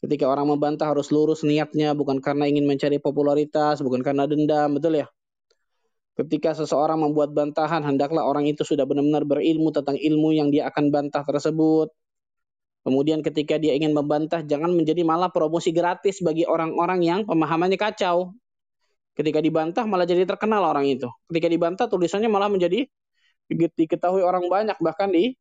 Ketika 0.00 0.24
orang 0.24 0.48
membantah 0.48 0.96
harus 0.96 1.12
lurus 1.12 1.44
niatnya 1.44 1.92
bukan 1.92 2.24
karena 2.24 2.48
ingin 2.48 2.64
mencari 2.64 2.96
popularitas, 2.96 3.84
bukan 3.84 4.00
karena 4.00 4.24
dendam, 4.24 4.76
betul 4.76 4.96
ya? 4.96 5.06
Ketika 6.20 6.52
seseorang 6.52 7.00
membuat 7.00 7.32
bantahan, 7.32 7.80
hendaklah 7.80 8.20
orang 8.28 8.44
itu 8.44 8.60
sudah 8.60 8.84
benar-benar 8.84 9.24
berilmu 9.24 9.72
tentang 9.72 9.96
ilmu 9.96 10.36
yang 10.36 10.52
dia 10.52 10.68
akan 10.68 10.92
bantah 10.92 11.24
tersebut. 11.24 11.88
Kemudian 12.84 13.24
ketika 13.24 13.56
dia 13.56 13.72
ingin 13.72 13.96
membantah, 13.96 14.44
jangan 14.44 14.68
menjadi 14.76 15.00
malah 15.00 15.32
promosi 15.32 15.72
gratis 15.72 16.20
bagi 16.20 16.44
orang-orang 16.44 17.00
yang 17.00 17.20
pemahamannya 17.24 17.80
kacau. 17.80 18.36
Ketika 19.16 19.40
dibantah 19.40 19.88
malah 19.88 20.04
jadi 20.04 20.28
terkenal 20.28 20.60
orang 20.60 20.92
itu. 20.92 21.08
Ketika 21.32 21.48
dibantah 21.48 21.88
tulisannya 21.88 22.28
malah 22.28 22.52
menjadi 22.52 22.84
diketahui 23.50 24.20
orang 24.20 24.44
banyak 24.46 24.76
bahkan 24.76 25.08
di 25.08 25.32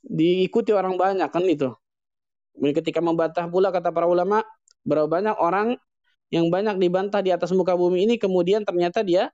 diikuti 0.00 0.72
orang 0.72 0.96
banyak 0.96 1.28
kan 1.28 1.44
itu. 1.44 1.76
Kemudian 2.56 2.74
ketika 2.80 3.04
membantah 3.04 3.44
pula 3.52 3.68
kata 3.68 3.92
para 3.92 4.08
ulama 4.08 4.40
berapa 4.80 5.12
banyak 5.12 5.36
orang 5.36 5.76
yang 6.32 6.48
banyak 6.48 6.80
dibantah 6.80 7.20
di 7.20 7.28
atas 7.28 7.52
muka 7.52 7.76
bumi 7.76 8.08
ini 8.08 8.14
kemudian 8.16 8.64
ternyata 8.64 9.04
dia 9.04 9.28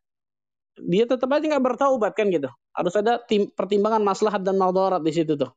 dia 0.84 1.04
tetap 1.08 1.28
aja 1.32 1.44
nggak 1.44 1.64
bertaubat 1.74 2.12
kan 2.14 2.30
gitu. 2.30 2.48
Harus 2.74 2.94
ada 2.98 3.18
tim, 3.26 3.50
pertimbangan 3.50 4.02
maslahat 4.02 4.42
dan 4.46 4.54
madarat 4.54 5.02
di 5.02 5.12
situ 5.14 5.34
tuh. 5.34 5.50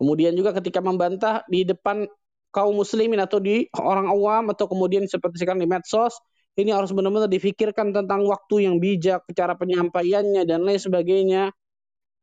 Kemudian 0.00 0.34
juga 0.34 0.56
ketika 0.56 0.82
membantah 0.82 1.46
di 1.46 1.62
depan 1.62 2.08
kaum 2.54 2.74
muslimin 2.74 3.18
atau 3.22 3.42
di 3.42 3.66
orang 3.78 4.06
awam 4.10 4.50
atau 4.54 4.66
kemudian 4.70 5.06
seperti 5.06 5.42
sekarang 5.42 5.62
di 5.62 5.70
medsos 5.70 6.18
ini 6.54 6.70
harus 6.70 6.94
benar-benar 6.94 7.26
difikirkan 7.26 7.90
tentang 7.90 8.22
waktu 8.30 8.70
yang 8.70 8.78
bijak, 8.78 9.26
cara 9.34 9.58
penyampaiannya 9.58 10.46
dan 10.46 10.62
lain 10.62 10.78
sebagainya. 10.78 11.50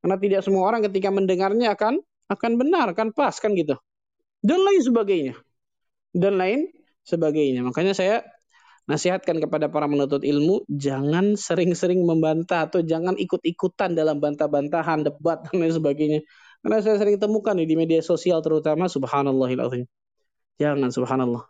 Karena 0.02 0.18
tidak 0.18 0.42
semua 0.48 0.72
orang 0.72 0.88
ketika 0.88 1.12
mendengarnya 1.12 1.76
akan 1.76 2.00
akan 2.32 2.52
benar, 2.56 2.96
akan 2.96 3.12
pas 3.12 3.36
kan 3.38 3.52
gitu. 3.54 3.76
Dan 4.40 4.64
lain 4.64 4.82
sebagainya. 4.82 5.36
Dan 6.16 6.40
lain 6.40 6.72
sebagainya. 7.04 7.68
Makanya 7.68 7.92
saya 7.92 8.24
nasihatkan 8.90 9.38
kepada 9.38 9.70
para 9.70 9.86
menuntut 9.86 10.26
ilmu 10.26 10.66
jangan 10.70 11.38
sering-sering 11.38 12.02
membantah 12.02 12.66
atau 12.70 12.82
jangan 12.82 13.14
ikut-ikutan 13.18 13.94
dalam 13.94 14.18
bantah-bantahan, 14.18 15.06
debat 15.06 15.42
dan 15.46 15.56
lain 15.62 15.74
sebagainya. 15.74 16.20
Karena 16.62 16.78
saya 16.82 17.02
sering 17.02 17.18
temukan 17.18 17.58
di 17.58 17.74
media 17.74 18.02
sosial 18.06 18.42
terutama 18.46 18.86
subhanallahilazim. 18.86 19.90
Jangan 20.62 20.94
subhanallah. 20.94 21.50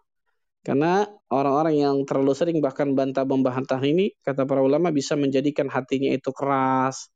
Karena 0.62 1.10
orang-orang 1.34 1.76
yang 1.82 1.96
terlalu 2.06 2.38
sering 2.38 2.58
bahkan 2.62 2.94
bantah 2.94 3.26
membantah 3.26 3.82
ini, 3.82 4.14
kata 4.22 4.46
para 4.46 4.62
ulama 4.62 4.94
bisa 4.94 5.18
menjadikan 5.18 5.66
hatinya 5.68 6.14
itu 6.14 6.30
keras, 6.32 7.10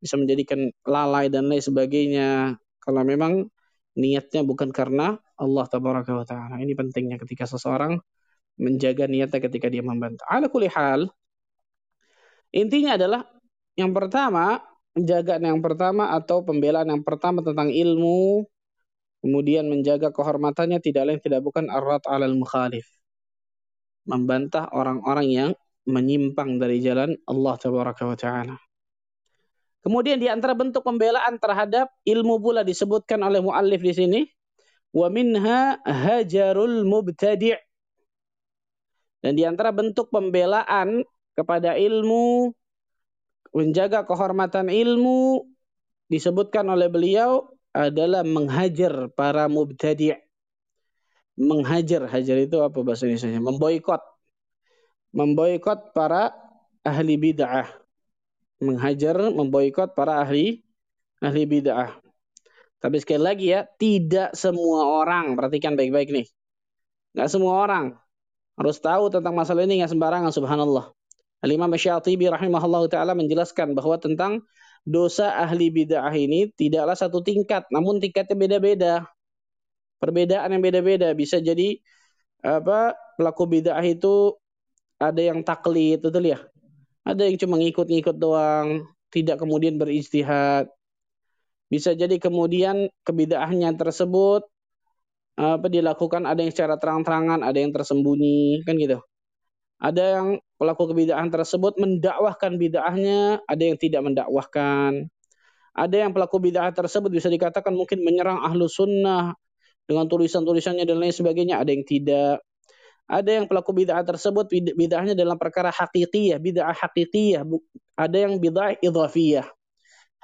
bisa 0.00 0.16
menjadikan 0.16 0.72
lalai 0.88 1.28
dan 1.28 1.46
lain 1.46 1.60
sebagainya. 1.60 2.56
Kalau 2.80 3.02
memang 3.04 3.52
niatnya 4.00 4.42
bukan 4.48 4.72
karena 4.72 5.20
Allah 5.36 5.64
tabaraka 5.68 6.12
wa 6.16 6.24
taala. 6.24 6.56
Ini 6.56 6.72
pentingnya 6.72 7.20
ketika 7.20 7.44
seseorang 7.44 8.00
menjaga 8.56 9.04
niatnya 9.08 9.40
ketika 9.40 9.68
dia 9.68 9.84
membantah. 9.84 10.24
Ala 10.28 10.48
kulli 10.48 10.68
hal, 10.72 11.08
intinya 12.52 12.96
adalah 12.96 13.22
yang 13.76 13.92
pertama, 13.92 14.60
menjaga 14.96 15.36
yang 15.40 15.60
pertama 15.60 16.12
atau 16.16 16.40
pembelaan 16.40 16.88
yang 16.88 17.04
pertama 17.04 17.44
tentang 17.44 17.68
ilmu 17.68 18.48
Kemudian 19.26 19.66
menjaga 19.66 20.14
kehormatannya 20.14 20.78
tidak 20.78 21.02
lain 21.02 21.18
tidak 21.18 21.42
bukan 21.42 21.66
arat 21.66 22.06
alal 22.06 22.38
mukhalif. 22.38 22.86
Membantah 24.06 24.70
orang-orang 24.70 25.26
yang 25.26 25.50
menyimpang 25.82 26.62
dari 26.62 26.78
jalan 26.78 27.18
Allah 27.26 27.54
tabaraka 27.58 28.06
wa 28.06 28.14
taala. 28.14 28.54
Kemudian 29.82 30.22
di 30.22 30.30
antara 30.30 30.54
bentuk 30.54 30.86
pembelaan 30.86 31.42
terhadap 31.42 31.90
ilmu 32.06 32.38
pula 32.38 32.62
disebutkan 32.62 33.18
oleh 33.26 33.42
muallif 33.42 33.82
di 33.82 33.94
sini 33.98 34.20
wa 34.94 35.10
minha 35.10 35.82
hajarul 35.82 36.86
mubtadi' 36.86 37.65
dan 39.26 39.34
di 39.34 39.42
antara 39.42 39.74
bentuk 39.74 40.06
pembelaan 40.14 41.02
kepada 41.34 41.74
ilmu 41.74 42.54
menjaga 43.50 44.06
kehormatan 44.06 44.70
ilmu 44.70 45.42
disebutkan 46.06 46.62
oleh 46.70 46.86
beliau 46.86 47.50
adalah 47.74 48.22
menghajar 48.22 49.10
para 49.18 49.50
mubtadi'. 49.50 50.14
Menghajar, 51.34 52.06
hajar 52.06 52.38
itu 52.38 52.62
apa 52.62 52.78
bahasa 52.86 53.10
Indonesia? 53.10 53.42
Memboikot. 53.42 53.98
Memboikot 55.10 55.90
para 55.90 56.30
ahli 56.86 57.18
bid'ah. 57.18 57.66
Menghajar, 58.62 59.18
memboikot 59.34 59.90
para 59.98 60.22
ahli 60.22 60.62
ahli 61.18 61.42
bid'ah. 61.50 61.98
Tapi 62.78 63.02
sekali 63.02 63.26
lagi 63.26 63.46
ya, 63.50 63.66
tidak 63.66 64.38
semua 64.38 64.86
orang, 65.02 65.34
perhatikan 65.34 65.74
baik-baik 65.74 66.14
nih. 66.14 66.26
Nggak 67.18 67.28
semua 67.34 67.66
orang 67.66 68.05
harus 68.56 68.76
tahu 68.80 69.12
tentang 69.12 69.36
masalah 69.36 69.68
ini 69.68 69.84
nggak 69.84 69.92
sembarangan, 69.92 70.32
subhanallah. 70.32 70.90
Al-Imam 71.44 71.68
Syatibi 71.76 72.32
rahimahullah 72.32 72.88
ta'ala 72.88 73.12
menjelaskan 73.12 73.76
bahwa 73.76 74.00
tentang 74.00 74.40
dosa 74.88 75.36
ahli 75.36 75.68
bid'ah 75.68 76.14
ini 76.16 76.48
tidaklah 76.56 76.96
satu 76.96 77.20
tingkat, 77.20 77.68
namun 77.68 78.00
tingkatnya 78.00 78.34
beda-beda. 78.34 78.94
Perbedaan 80.00 80.52
yang 80.56 80.62
beda-beda 80.64 81.12
bisa 81.12 81.36
jadi 81.40 81.76
apa 82.40 82.96
pelaku 83.20 83.44
bid'ah 83.60 83.84
itu 83.84 84.36
ada 84.96 85.20
yang 85.20 85.44
taklid, 85.44 86.00
betul 86.00 86.24
ya? 86.24 86.40
Ada 87.04 87.28
yang 87.28 87.36
cuma 87.36 87.60
ngikut-ngikut 87.60 88.16
doang, 88.16 88.88
tidak 89.12 89.36
kemudian 89.36 89.76
berijtihad. 89.76 90.72
Bisa 91.68 91.92
jadi 91.92 92.16
kemudian 92.16 92.88
kebid'ahnya 93.04 93.76
tersebut 93.76 94.48
apa 95.36 95.68
dilakukan 95.68 96.24
ada 96.24 96.40
yang 96.40 96.52
secara 96.52 96.80
terang-terangan, 96.80 97.44
ada 97.44 97.58
yang 97.60 97.72
tersembunyi, 97.76 98.64
kan 98.64 98.74
gitu. 98.80 98.98
Ada 99.76 100.20
yang 100.20 100.40
pelaku 100.56 100.88
kebid'ahan 100.88 101.28
tersebut 101.28 101.76
mendakwahkan 101.76 102.56
bid'ahnya, 102.56 103.44
ada 103.44 103.62
yang 103.62 103.76
tidak 103.76 104.00
mendakwahkan. 104.08 105.12
Ada 105.76 105.96
yang 106.08 106.16
pelaku 106.16 106.40
bid'ah 106.40 106.72
tersebut 106.72 107.12
bisa 107.12 107.28
dikatakan 107.28 107.76
mungkin 107.76 108.00
menyerang 108.00 108.40
ahlu 108.40 108.64
sunnah 108.64 109.36
dengan 109.84 110.08
tulisan-tulisannya 110.08 110.88
dan 110.88 110.96
lain 110.96 111.12
sebagainya, 111.12 111.60
ada 111.60 111.68
yang 111.68 111.84
tidak. 111.84 112.40
Ada 113.06 113.30
yang 113.38 113.46
pelaku 113.46 113.76
bid'ah 113.76 114.02
tersebut 114.02 114.48
bid'ahnya 114.50 115.12
dalam 115.12 115.36
perkara 115.36 115.68
hakikiyah, 115.68 116.40
bid'ah 116.40 116.72
hakikiyah. 116.72 117.44
Ada 118.00 118.16
yang 118.16 118.40
bid'ah 118.40 118.80
idhafiyah. 118.80 119.46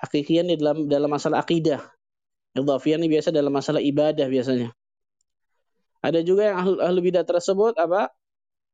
Hakikiyah 0.01 0.42
ini 0.48 0.57
dalam 0.57 0.88
dalam 0.88 1.12
masalah 1.12 1.44
akidah. 1.44 1.85
Idhafiyah 2.57 2.96
ini 2.98 3.12
biasa 3.12 3.29
dalam 3.31 3.53
masalah 3.53 3.85
ibadah 3.85 4.27
biasanya. 4.27 4.72
Ada 6.02 6.20
juga 6.26 6.50
yang 6.50 6.56
ahlu, 6.58 6.76
ahlu 6.82 6.98
bidah 7.00 7.22
tersebut 7.22 7.78
apa? 7.78 8.10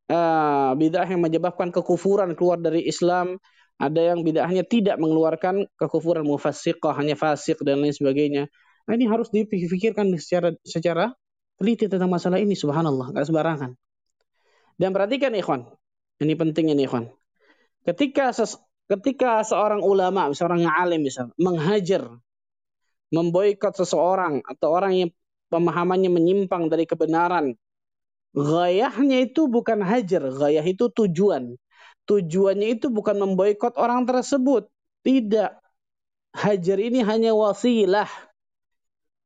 Uh, 0.09 0.73
bidah 0.81 1.05
yang 1.05 1.21
menyebabkan 1.21 1.69
kekufuran 1.69 2.33
keluar 2.33 2.57
dari 2.57 2.89
Islam. 2.89 3.37
Ada 3.79 4.11
yang 4.11 4.27
bidahnya 4.27 4.67
tidak 4.67 4.99
mengeluarkan 4.99 5.71
kekufuran 5.79 6.27
mufassiqah, 6.27 6.99
hanya 6.99 7.15
fasik 7.15 7.63
dan 7.63 7.79
lain 7.79 7.95
sebagainya. 7.95 8.51
Nah, 8.91 8.93
ini 8.99 9.07
harus 9.07 9.31
dipikirkan 9.31 10.11
secara 10.19 10.51
secara 10.67 11.05
teliti 11.61 11.87
tentang 11.87 12.11
masalah 12.11 12.43
ini, 12.43 12.59
subhanallah, 12.59 13.15
nggak 13.15 13.27
sembarangan. 13.29 13.71
Dan 14.75 14.91
perhatikan 14.91 15.31
ikhwan, 15.31 15.63
ini 16.19 16.35
penting 16.35 16.75
ini 16.75 16.91
ikhwan. 16.91 17.07
Ketika 17.87 18.35
ses, 18.35 18.59
ketika 18.91 19.47
seorang 19.47 19.85
ulama, 19.85 20.27
seorang 20.35 20.67
alim 20.67 21.07
misal, 21.07 21.31
menghajar, 21.39 22.19
memboikot 23.15 23.79
seseorang 23.79 24.43
atau 24.43 24.69
orang 24.75 24.93
yang 24.97 25.11
pemahamannya 25.49 26.11
menyimpang 26.13 26.69
dari 26.69 26.85
kebenaran, 26.85 27.57
gayahnya 28.33 29.25
itu 29.25 29.49
bukan 29.49 29.81
hajar, 29.85 30.29
gayah 30.33 30.65
itu 30.65 30.89
tujuan. 30.93 31.57
Tujuannya 32.09 32.81
itu 32.81 32.89
bukan 32.89 33.21
memboikot 33.21 33.77
orang 33.77 34.09
tersebut. 34.09 34.65
Tidak. 35.05 35.53
Hajar 36.33 36.79
ini 36.81 37.05
hanya 37.05 37.37
wasilah. 37.37 38.09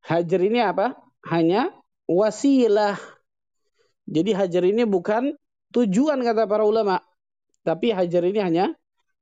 Hajar 0.02 0.40
ini 0.42 0.58
apa? 0.58 0.98
Hanya 1.30 1.70
wasilah. 2.10 2.98
Jadi 4.10 4.34
hajar 4.34 4.66
ini 4.66 4.82
bukan 4.82 5.30
tujuan 5.70 6.26
kata 6.26 6.50
para 6.50 6.66
ulama. 6.66 6.98
Tapi 7.62 7.94
hajar 7.94 8.26
ini 8.26 8.42
hanya 8.42 8.66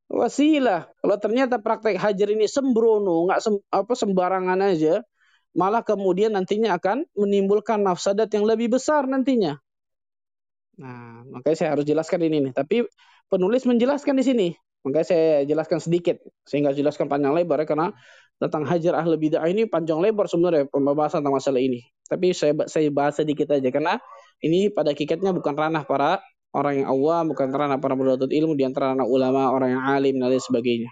wasilah. 0.09 0.89
Kalau 0.97 1.17
ternyata 1.21 1.61
praktek 1.61 2.01
hajar 2.01 2.29
ini 2.33 2.49
sembrono, 2.49 3.29
nggak 3.29 3.41
sem, 3.45 3.55
apa 3.69 3.93
sembarangan 3.93 4.59
aja, 4.73 5.05
malah 5.57 5.83
kemudian 5.83 6.33
nantinya 6.35 6.79
akan 6.79 7.07
menimbulkan 7.15 7.83
nafsadat 7.83 8.31
yang 8.31 8.47
lebih 8.47 8.71
besar 8.71 9.07
nantinya. 9.07 9.59
Nah, 10.81 11.27
makanya 11.29 11.57
saya 11.57 11.71
harus 11.77 11.85
jelaskan 11.85 12.25
ini 12.25 12.49
nih. 12.49 12.53
Tapi 12.57 12.87
penulis 13.29 13.69
menjelaskan 13.69 14.17
di 14.17 14.25
sini. 14.25 14.49
Makanya 14.81 15.07
saya 15.07 15.29
jelaskan 15.45 15.79
sedikit. 15.83 16.17
Saya 16.49 16.65
nggak 16.65 16.77
jelaskan 16.81 17.07
panjang 17.13 17.37
lebar 17.37 17.61
ya, 17.61 17.67
karena 17.69 17.93
tentang 18.41 18.65
hajar 18.65 18.97
ahli 18.97 19.21
bid'ah 19.21 19.45
ini 19.45 19.69
panjang 19.69 20.01
lebar 20.01 20.25
sebenarnya 20.25 20.65
pembahasan 20.73 21.21
tentang 21.21 21.37
masalah 21.37 21.61
ini. 21.61 21.85
Tapi 22.09 22.33
saya 22.33 22.57
saya 22.65 22.89
bahas 22.89 23.21
sedikit 23.21 23.53
aja 23.53 23.69
karena 23.69 24.01
ini 24.41 24.73
pada 24.73 24.97
kikatnya 24.97 25.37
bukan 25.37 25.53
ranah 25.53 25.85
para 25.85 26.25
orang 26.57 26.83
yang 26.83 26.89
awam, 26.89 27.31
bukan 27.31 27.53
ranah 27.53 27.77
para 27.77 27.93
penuntut 27.95 28.33
ilmu, 28.33 28.57
di 28.57 28.65
antara 28.65 28.97
anak 28.97 29.07
ulama, 29.07 29.53
orang 29.53 29.77
yang 29.77 29.83
alim 29.85 30.17
dan 30.17 30.33
lain 30.33 30.43
sebagainya. 30.43 30.91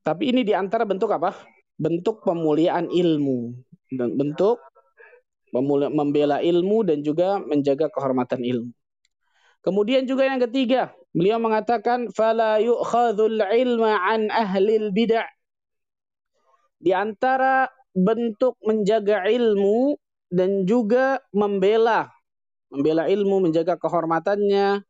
Tapi 0.00 0.32
ini 0.32 0.40
di 0.46 0.56
antara 0.56 0.88
bentuk 0.88 1.12
apa? 1.12 1.34
Bentuk 1.80 2.20
pemuliaan 2.20 2.92
ilmu 2.92 3.56
dan 3.96 4.12
bentuk 4.20 4.60
membela 5.96 6.44
ilmu 6.44 6.84
dan 6.84 7.00
juga 7.00 7.40
menjaga 7.40 7.88
kehormatan 7.88 8.44
ilmu. 8.44 8.70
Kemudian 9.64 10.04
juga 10.04 10.28
yang 10.28 10.40
ketiga, 10.44 10.92
beliau 11.16 11.40
mengatakan 11.40 12.12
fala 12.12 12.60
yu'khadhul 12.60 13.40
ilma 13.40 13.96
an 13.96 14.28
ahlil 14.28 14.92
bid'ah. 14.92 15.26
Di 16.80 16.92
antara 16.92 17.68
bentuk 17.96 18.56
menjaga 18.64 19.24
ilmu 19.28 19.96
dan 20.32 20.64
juga 20.64 21.20
membela 21.34 22.08
membela 22.70 23.10
ilmu, 23.10 23.50
menjaga 23.50 23.74
kehormatannya. 23.76 24.86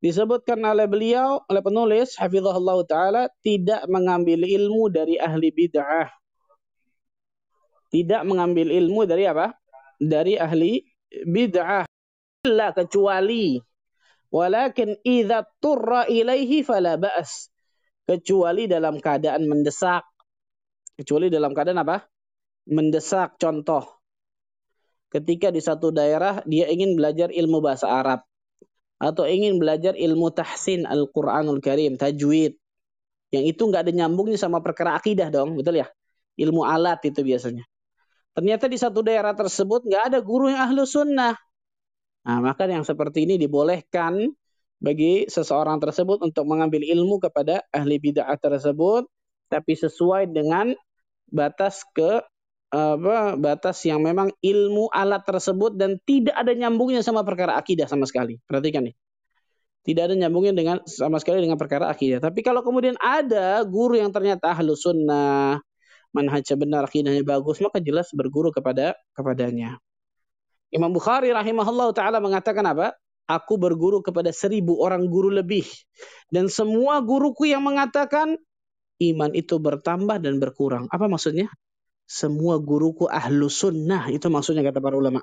Disebutkan 0.00 0.64
oleh 0.64 0.88
beliau, 0.88 1.44
oleh 1.44 1.60
penulis, 1.60 2.16
hafizahullah 2.16 2.80
ta'ala, 2.88 3.22
tidak 3.44 3.84
mengambil 3.92 4.48
ilmu 4.48 4.88
dari 4.88 5.20
ahli 5.20 5.52
bid'ah. 5.52 6.08
Tidak 7.90 8.22
mengambil 8.22 8.70
ilmu 8.70 9.04
dari 9.04 9.26
apa? 9.26 9.54
Dari 9.98 10.38
ahli 10.38 10.80
bid'ah. 11.10 11.84
Illa 12.46 12.70
kecuali. 12.72 13.58
Walakin 14.30 14.94
idha 15.02 15.42
turra 15.58 16.06
ilaihi 16.06 16.62
fala 16.62 16.94
ba'as. 16.96 17.50
Kecuali 18.06 18.70
dalam 18.70 19.02
keadaan 19.02 19.44
mendesak. 19.50 20.06
Kecuali 20.94 21.26
dalam 21.26 21.50
keadaan 21.50 21.82
apa? 21.82 21.98
Mendesak. 22.70 23.36
Contoh 23.42 24.00
ketika 25.10 25.50
di 25.50 25.58
satu 25.58 25.90
daerah 25.90 26.40
dia 26.46 26.70
ingin 26.70 26.94
belajar 26.94 27.34
ilmu 27.34 27.58
bahasa 27.58 27.90
Arab 27.90 28.22
atau 29.02 29.26
ingin 29.26 29.58
belajar 29.58 29.98
ilmu 29.98 30.30
tahsin 30.30 30.86
Al-Qur'anul 30.86 31.58
Karim, 31.58 31.98
tajwid. 31.98 32.54
Yang 33.32 33.44
itu 33.56 33.62
nggak 33.64 33.88
ada 33.88 33.92
nyambungnya 33.94 34.38
sama 34.38 34.60
perkara 34.60 34.98
akidah 34.98 35.32
dong, 35.32 35.56
betul 35.58 35.80
ya? 35.80 35.88
Ilmu 36.36 36.62
alat 36.66 37.00
itu 37.08 37.24
biasanya. 37.24 37.64
Ternyata 38.34 38.70
di 38.70 38.78
satu 38.78 39.02
daerah 39.02 39.34
tersebut 39.34 39.86
nggak 39.86 40.14
ada 40.14 40.18
guru 40.22 40.48
yang 40.50 40.70
ahlu 40.70 40.86
sunnah. 40.86 41.34
Nah, 42.20 42.38
maka 42.44 42.68
yang 42.68 42.84
seperti 42.84 43.24
ini 43.24 43.40
dibolehkan 43.40 44.30
bagi 44.80 45.28
seseorang 45.28 45.76
tersebut 45.80 46.24
untuk 46.24 46.48
mengambil 46.48 46.80
ilmu 46.80 47.20
kepada 47.20 47.64
ahli 47.72 48.00
bid'ah 48.00 48.36
tersebut, 48.40 49.04
tapi 49.52 49.72
sesuai 49.76 50.30
dengan 50.32 50.72
batas 51.28 51.84
ke 51.92 52.24
apa 52.70 53.34
batas 53.34 53.82
yang 53.82 53.98
memang 53.98 54.30
ilmu 54.38 54.86
alat 54.94 55.26
tersebut 55.26 55.74
dan 55.74 55.98
tidak 56.06 56.38
ada 56.38 56.54
nyambungnya 56.54 57.02
sama 57.02 57.26
perkara 57.26 57.58
akidah 57.58 57.90
sama 57.90 58.06
sekali. 58.06 58.38
Perhatikan 58.46 58.86
nih. 58.86 58.94
Tidak 59.80 60.02
ada 60.06 60.14
nyambungnya 60.14 60.54
dengan 60.54 60.76
sama 60.86 61.18
sekali 61.18 61.42
dengan 61.42 61.58
perkara 61.58 61.90
akidah. 61.90 62.20
Tapi 62.22 62.44
kalau 62.44 62.62
kemudian 62.62 62.94
ada 63.00 63.64
guru 63.66 63.96
yang 63.98 64.12
ternyata 64.12 64.52
ahlu 64.52 64.76
sunnah, 64.76 65.58
manhajnya 66.10 66.56
benar, 66.58 66.82
akidahnya 66.86 67.22
bagus, 67.22 67.62
maka 67.62 67.78
jelas 67.78 68.10
berguru 68.14 68.50
kepada 68.50 68.98
kepadanya. 69.14 69.78
Imam 70.70 70.90
Bukhari 70.94 71.34
rahimahullah 71.34 71.90
taala 71.94 72.18
mengatakan 72.22 72.62
apa? 72.66 72.94
Aku 73.30 73.58
berguru 73.58 74.02
kepada 74.02 74.34
seribu 74.34 74.82
orang 74.82 75.06
guru 75.06 75.30
lebih. 75.30 75.66
Dan 76.30 76.50
semua 76.50 76.98
guruku 76.98 77.46
yang 77.46 77.62
mengatakan 77.62 78.34
iman 78.98 79.30
itu 79.34 79.58
bertambah 79.62 80.18
dan 80.18 80.42
berkurang. 80.42 80.90
Apa 80.90 81.06
maksudnya? 81.06 81.46
semua 82.10 82.58
guruku 82.58 83.06
ahlu 83.06 83.46
sunnah. 83.46 84.10
Itu 84.10 84.26
maksudnya 84.34 84.66
kata 84.66 84.82
para 84.82 84.98
ulama. 84.98 85.22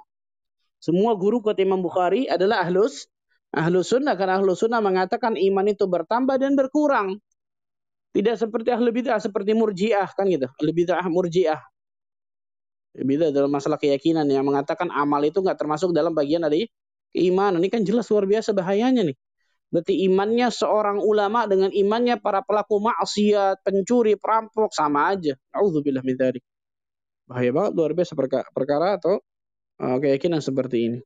Semua 0.80 1.20
guru 1.20 1.44
kata 1.44 1.60
Imam 1.60 1.84
Bukhari 1.84 2.32
adalah 2.32 2.64
ahlus 2.64 3.12
ahlu 3.52 3.84
sunnah. 3.84 4.16
Karena 4.16 4.40
ahlu 4.40 4.56
sunnah 4.56 4.80
mengatakan 4.80 5.36
iman 5.36 5.68
itu 5.68 5.84
bertambah 5.84 6.40
dan 6.40 6.56
berkurang. 6.56 7.20
Tidak 8.18 8.34
seperti 8.34 8.74
ahlu 8.74 8.90
bid'ah, 8.90 9.22
seperti 9.22 9.54
murjiah. 9.54 10.10
Kan 10.18 10.26
gitu. 10.34 10.50
Ahlu 10.50 10.72
bid'ah 10.74 11.06
murjiah. 11.06 11.62
Beda 12.98 13.30
dalam 13.30 13.54
masalah 13.54 13.78
keyakinan 13.78 14.26
yang 14.26 14.42
mengatakan 14.42 14.90
amal 14.90 15.22
itu 15.22 15.38
nggak 15.38 15.54
termasuk 15.62 15.94
dalam 15.94 16.18
bagian 16.18 16.42
dari 16.42 16.66
keimanan. 17.14 17.62
Ini 17.62 17.70
kan 17.70 17.86
jelas 17.86 18.10
luar 18.10 18.26
biasa 18.26 18.58
bahayanya 18.58 19.06
nih. 19.06 19.18
Berarti 19.70 19.94
imannya 20.10 20.50
seorang 20.50 20.98
ulama 20.98 21.46
dengan 21.46 21.70
imannya 21.70 22.18
para 22.18 22.42
pelaku 22.42 22.82
maksiat, 22.82 23.62
pencuri, 23.62 24.18
perampok 24.18 24.74
sama 24.74 25.14
aja. 25.14 25.38
Auzubillah 25.54 26.02
min 26.02 26.18
bahaya 27.28 27.52
banget 27.52 27.72
luar 27.76 27.92
biasa 27.92 28.16
perkara, 28.56 28.96
atau 28.96 29.20
uh, 29.84 29.98
keyakinan 30.00 30.40
seperti 30.40 30.78
ini. 30.88 31.00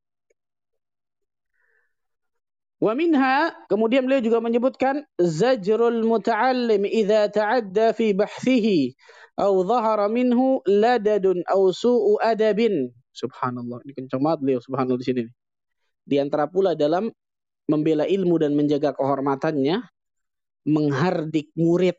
Wa 2.82 2.98
minha 2.98 3.54
kemudian 3.70 4.10
beliau 4.10 4.26
juga 4.26 4.42
menyebutkan 4.42 5.06
zajrul 5.22 6.02
muta'allim 6.02 6.82
idza 6.90 7.30
ta'adda 7.30 7.94
fi 7.94 8.18
bahthihi 8.18 8.98
aw 9.38 9.54
dhahara 9.62 10.10
minhu 10.10 10.66
ladadun 10.66 11.46
aw 11.46 11.70
su'u 11.70 12.18
adabin. 12.18 12.90
Subhanallah. 13.14 13.86
Ini 13.86 13.94
kencang 13.94 14.22
banget 14.26 14.40
beliau 14.42 14.60
subhanallah 14.66 14.98
di 14.98 15.08
sini. 15.08 15.24
Di 16.02 16.18
antara 16.18 16.50
pula 16.50 16.74
dalam 16.74 17.14
membela 17.70 18.10
ilmu 18.10 18.42
dan 18.42 18.58
menjaga 18.58 18.98
kehormatannya 18.98 19.86
menghardik 20.66 21.54
murid 21.54 21.98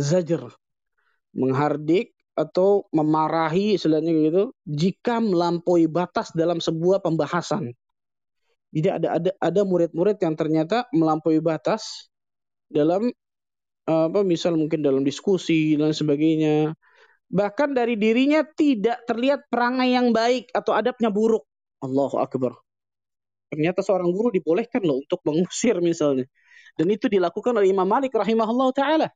zajr 0.00 0.48
menghardik 1.34 2.14
atau 2.34 2.86
memarahi 2.90 3.78
istilahnya 3.78 4.10
gitu 4.10 4.42
jika 4.66 5.22
melampaui 5.22 5.86
batas 5.86 6.34
dalam 6.34 6.58
sebuah 6.58 7.02
pembahasan. 7.02 7.74
Jadi 8.74 8.88
ada 8.90 9.08
ada 9.22 9.30
ada 9.38 9.62
murid-murid 9.62 10.18
yang 10.18 10.34
ternyata 10.34 10.90
melampaui 10.90 11.38
batas 11.38 12.10
dalam 12.66 13.14
apa 13.86 14.20
misal 14.26 14.58
mungkin 14.58 14.82
dalam 14.82 15.06
diskusi 15.06 15.78
dan 15.78 15.94
sebagainya. 15.94 16.74
Bahkan 17.30 17.78
dari 17.78 17.94
dirinya 17.94 18.42
tidak 18.42 19.06
terlihat 19.06 19.46
perangai 19.46 19.94
yang 19.94 20.10
baik 20.10 20.50
atau 20.50 20.74
adabnya 20.74 21.08
buruk. 21.08 21.46
Allahu 21.86 22.18
akbar. 22.18 22.58
Ternyata 23.54 23.86
seorang 23.86 24.10
guru 24.10 24.34
dibolehkan 24.34 24.82
loh 24.82 24.98
untuk 25.06 25.22
mengusir 25.22 25.78
misalnya. 25.78 26.26
Dan 26.74 26.90
itu 26.90 27.06
dilakukan 27.06 27.54
oleh 27.54 27.70
Imam 27.70 27.86
Malik 27.86 28.10
rahimahullah 28.10 28.74
taala 28.74 29.08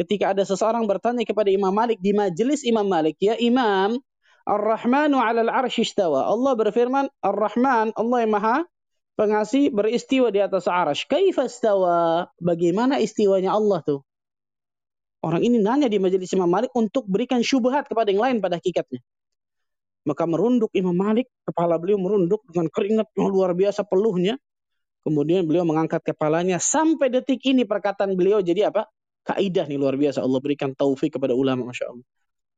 ketika 0.00 0.32
ada 0.32 0.40
seseorang 0.48 0.88
bertanya 0.88 1.28
kepada 1.28 1.52
Imam 1.52 1.68
Malik 1.68 2.00
di 2.00 2.16
majelis 2.16 2.64
Imam 2.64 2.88
Malik, 2.88 3.20
"Ya 3.20 3.36
Imam, 3.36 4.00
Ar-Rahmanu 4.46 5.16
'alal 5.20 5.50
'arsy 5.50 5.84
istawa." 5.84 6.28
Allah 6.28 6.52
berfirman, 6.56 7.08
Ar-Rahman, 7.20 7.92
Allah 7.96 8.18
yang 8.22 8.32
Maha 8.32 8.64
Pengasih 9.20 9.68
beristiwa 9.68 10.32
di 10.32 10.40
atas 10.40 10.64
arasy. 10.64 11.04
Kaifa 11.04 11.44
istawa? 11.44 12.24
Bagaimana 12.40 12.96
istiwanya 13.04 13.52
Allah 13.52 13.84
tuh? 13.84 14.00
Orang 15.20 15.44
ini 15.44 15.60
nanya 15.60 15.92
di 15.92 16.00
majelis 16.00 16.32
Imam 16.32 16.48
Malik 16.48 16.72
untuk 16.72 17.04
berikan 17.04 17.44
syubhat 17.44 17.84
kepada 17.84 18.08
yang 18.08 18.24
lain 18.24 18.36
pada 18.40 18.56
hakikatnya. 18.56 19.04
Maka 20.08 20.24
merunduk 20.24 20.72
Imam 20.72 20.96
Malik, 20.96 21.28
kepala 21.44 21.76
beliau 21.76 22.00
merunduk 22.00 22.40
dengan 22.48 22.72
keringat 22.72 23.12
yang 23.12 23.28
luar 23.28 23.52
biasa 23.52 23.84
peluhnya. 23.84 24.40
Kemudian 25.04 25.44
beliau 25.44 25.68
mengangkat 25.68 26.00
kepalanya 26.00 26.56
sampai 26.56 27.12
detik 27.12 27.44
ini 27.44 27.68
perkataan 27.68 28.16
beliau 28.16 28.40
jadi 28.40 28.72
apa? 28.72 28.88
Kaidah 29.28 29.68
nih 29.68 29.76
luar 29.76 30.00
biasa. 30.00 30.24
Allah 30.24 30.40
berikan 30.40 30.72
taufik 30.72 31.20
kepada 31.20 31.36
ulama, 31.36 31.68
masya. 31.68 31.92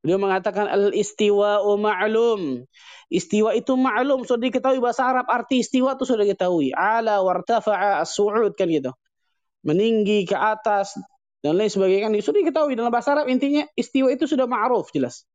Beliau 0.02 0.18
mengatakan 0.18 0.66
al-istiwa 0.66 1.62
ma'lum. 1.78 2.66
Istiwa 3.06 3.54
itu 3.54 3.78
ma'lum, 3.78 4.26
sudah 4.26 4.50
diketahui 4.50 4.82
bahasa 4.82 5.06
Arab. 5.06 5.30
Arti 5.30 5.62
istiwa 5.62 5.94
itu 5.94 6.02
sudah 6.02 6.26
diketahui. 6.26 6.74
Ala 6.74 7.22
wartafa'a 7.22 8.02
as-su'ud 8.02 8.58
kan 8.58 8.66
gitu. 8.66 8.90
Meninggi 9.62 10.26
ke 10.26 10.34
atas, 10.34 10.98
dan 11.42 11.58
lain 11.58 11.70
sebagainya 11.70 12.06
kan 12.06 12.14
sudah 12.18 12.38
diketahui 12.42 12.74
dalam 12.78 12.90
bahasa 12.94 13.18
Arab 13.18 13.26
intinya 13.26 13.66
istiwa 13.74 14.10
itu 14.14 14.30
sudah 14.30 14.46
ma'ruf 14.46 14.90
jelas. 14.94 15.26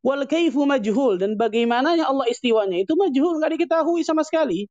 Wal 0.00 0.24
kaifu 0.24 0.64
majhul 0.64 1.20
dan 1.20 1.36
bagaimananya 1.36 2.08
Allah 2.08 2.24
istiwanya 2.32 2.80
itu 2.80 2.96
majhul 2.96 3.36
nggak 3.40 3.52
diketahui 3.60 4.00
sama 4.00 4.24
sekali. 4.24 4.68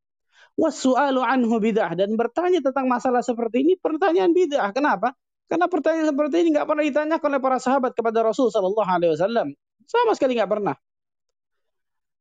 Wasu'alu 0.58 1.22
anhu 1.22 1.62
bid'ah 1.62 1.94
dan 1.94 2.18
bertanya 2.18 2.60
tentang 2.66 2.90
masalah 2.90 3.22
seperti 3.22 3.62
ini 3.62 3.78
pertanyaan 3.78 4.34
bid'ah. 4.34 4.74
Kenapa? 4.74 5.14
Karena 5.50 5.66
pertanyaan 5.66 6.14
seperti 6.14 6.36
ini 6.46 6.50
nggak 6.54 6.68
pernah 6.70 6.84
ditanyakan 6.86 7.30
oleh 7.34 7.42
para 7.42 7.58
sahabat 7.58 7.92
kepada 7.98 8.22
Rasul 8.22 8.54
Shallallahu 8.54 8.86
Alaihi 8.86 9.18
Wasallam. 9.18 9.48
Sama 9.90 10.14
sekali 10.14 10.38
nggak 10.38 10.52
pernah. 10.54 10.78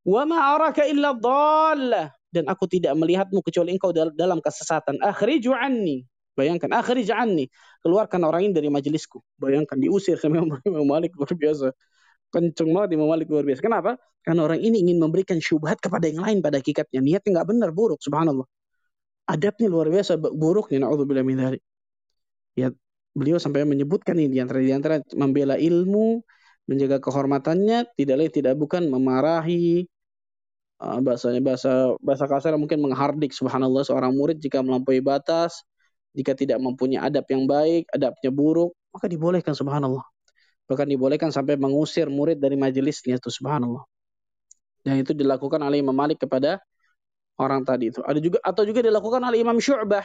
Wa 0.09 0.25
ma'araka 0.25 0.89
illa 0.89 1.13
dhallah 1.13 2.09
dan 2.33 2.49
aku 2.49 2.65
tidak 2.65 2.97
melihatmu 2.97 3.45
kecuali 3.45 3.77
engkau 3.77 3.93
dalam 3.93 4.41
kesesatan. 4.41 4.97
Akhriju 5.05 5.53
anni 5.53 6.09
Bayangkan, 6.39 6.71
akhrij 6.71 7.11
anni. 7.11 7.51
Keluarkan 7.83 8.23
orang 8.23 8.47
ini 8.47 8.53
dari 8.55 8.71
majelisku. 8.71 9.19
Bayangkan, 9.43 9.75
diusir 9.83 10.15
sama 10.23 10.47
Imam 10.71 10.87
Malik 10.87 11.19
luar 11.19 11.35
biasa. 11.35 11.75
Kenceng 12.31 12.71
banget 12.71 12.95
Imam 12.95 13.11
Malik 13.11 13.27
luar 13.27 13.43
biasa. 13.43 13.59
Kenapa? 13.59 13.99
Karena 14.23 14.47
orang 14.47 14.63
ini 14.63 14.87
ingin 14.87 15.03
memberikan 15.03 15.43
syubhat 15.43 15.83
kepada 15.83 16.07
yang 16.07 16.23
lain 16.23 16.39
pada 16.39 16.63
hakikatnya. 16.63 17.03
Niatnya 17.03 17.43
nggak 17.43 17.49
benar, 17.51 17.75
buruk. 17.75 17.99
Subhanallah. 17.99 18.47
Adabnya 19.27 19.67
luar 19.67 19.91
biasa 19.91 20.15
buruknya. 20.15 20.87
Na'udzubillah 20.87 21.27
min. 21.27 21.59
Ya, 22.55 22.71
beliau 23.19 23.43
sampai 23.43 23.67
menyebutkan 23.67 24.15
ini 24.15 24.39
di 24.39 24.41
antara 24.41 24.63
di 24.63 24.71
antara 24.71 24.95
membela 25.19 25.59
ilmu, 25.59 26.23
menjaga 26.71 27.03
kehormatannya, 27.03 27.91
tidak 27.99 28.15
lain 28.23 28.33
tidak 28.33 28.55
bukan 28.55 28.87
memarahi, 28.87 29.91
uh, 30.79 31.03
bahasanya 31.03 31.43
bahasa 31.43 31.99
bahasa 31.99 32.25
kasar 32.31 32.55
mungkin 32.55 32.79
menghardik 32.79 33.35
subhanallah 33.35 33.83
seorang 33.83 34.15
murid 34.15 34.39
jika 34.39 34.63
melampaui 34.63 35.03
batas 35.03 35.67
jika 36.17 36.33
tidak 36.35 36.59
mempunyai 36.59 36.99
adab 36.99 37.23
yang 37.29 37.45
baik, 37.45 37.87
adabnya 37.93 38.31
buruk, 38.33 38.73
maka 38.91 39.07
dibolehkan 39.07 39.53
subhanallah. 39.53 40.03
Bahkan 40.67 40.91
dibolehkan 40.91 41.31
sampai 41.33 41.55
mengusir 41.55 42.11
murid 42.11 42.41
dari 42.41 42.59
majelisnya 42.59 43.23
itu 43.23 43.31
subhanallah. 43.31 43.85
Dan 44.85 44.99
itu 44.99 45.13
dilakukan 45.15 45.63
oleh 45.63 45.79
Imam 45.79 45.95
Malik 45.95 46.25
kepada 46.25 46.61
orang 47.39 47.63
tadi 47.63 47.93
itu. 47.93 48.01
Ada 48.05 48.19
juga 48.19 48.39
atau 48.43 48.67
juga 48.67 48.81
dilakukan 48.83 49.23
oleh 49.23 49.39
Imam 49.41 49.63
Syu'bah. 49.63 50.05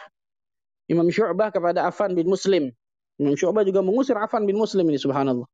Imam 0.85 1.07
Syu'bah 1.07 1.49
kepada 1.49 1.87
Affan 1.87 2.13
bin 2.13 2.27
Muslim. 2.27 2.69
Imam 3.22 3.34
Syu'bah 3.34 3.66
juga 3.66 3.82
mengusir 3.82 4.14
Affan 4.14 4.46
bin 4.46 4.54
Muslim 4.54 4.86
ini 4.86 4.98
subhanallah. 4.98 5.48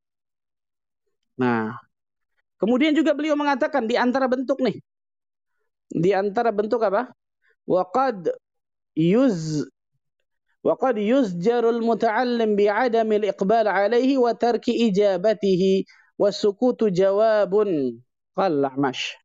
Nah, 1.40 1.74
kemudian 2.60 2.92
juga 2.92 3.16
beliau 3.16 3.34
mengatakan 3.34 3.88
di 3.88 3.96
antara 3.96 4.28
bentuk 4.28 4.60
nih. 4.60 4.76
Di 5.88 6.12
antara 6.12 6.52
bentuk 6.52 6.80
apa? 6.84 7.12
Waqad 7.64 8.28
yuz 8.94 9.64
وقد 10.64 10.98
يزجر 10.98 11.70
المتعلم 11.70 12.56
بعدم 12.56 13.12
الإقبال 13.12 13.68
عليه 13.68 14.18
وترك 14.18 14.64
إجابته 14.70 15.84
والسكوت 16.18 16.84
جواب 16.84 17.54
قال 18.36 18.52
الأعمش 18.52 19.16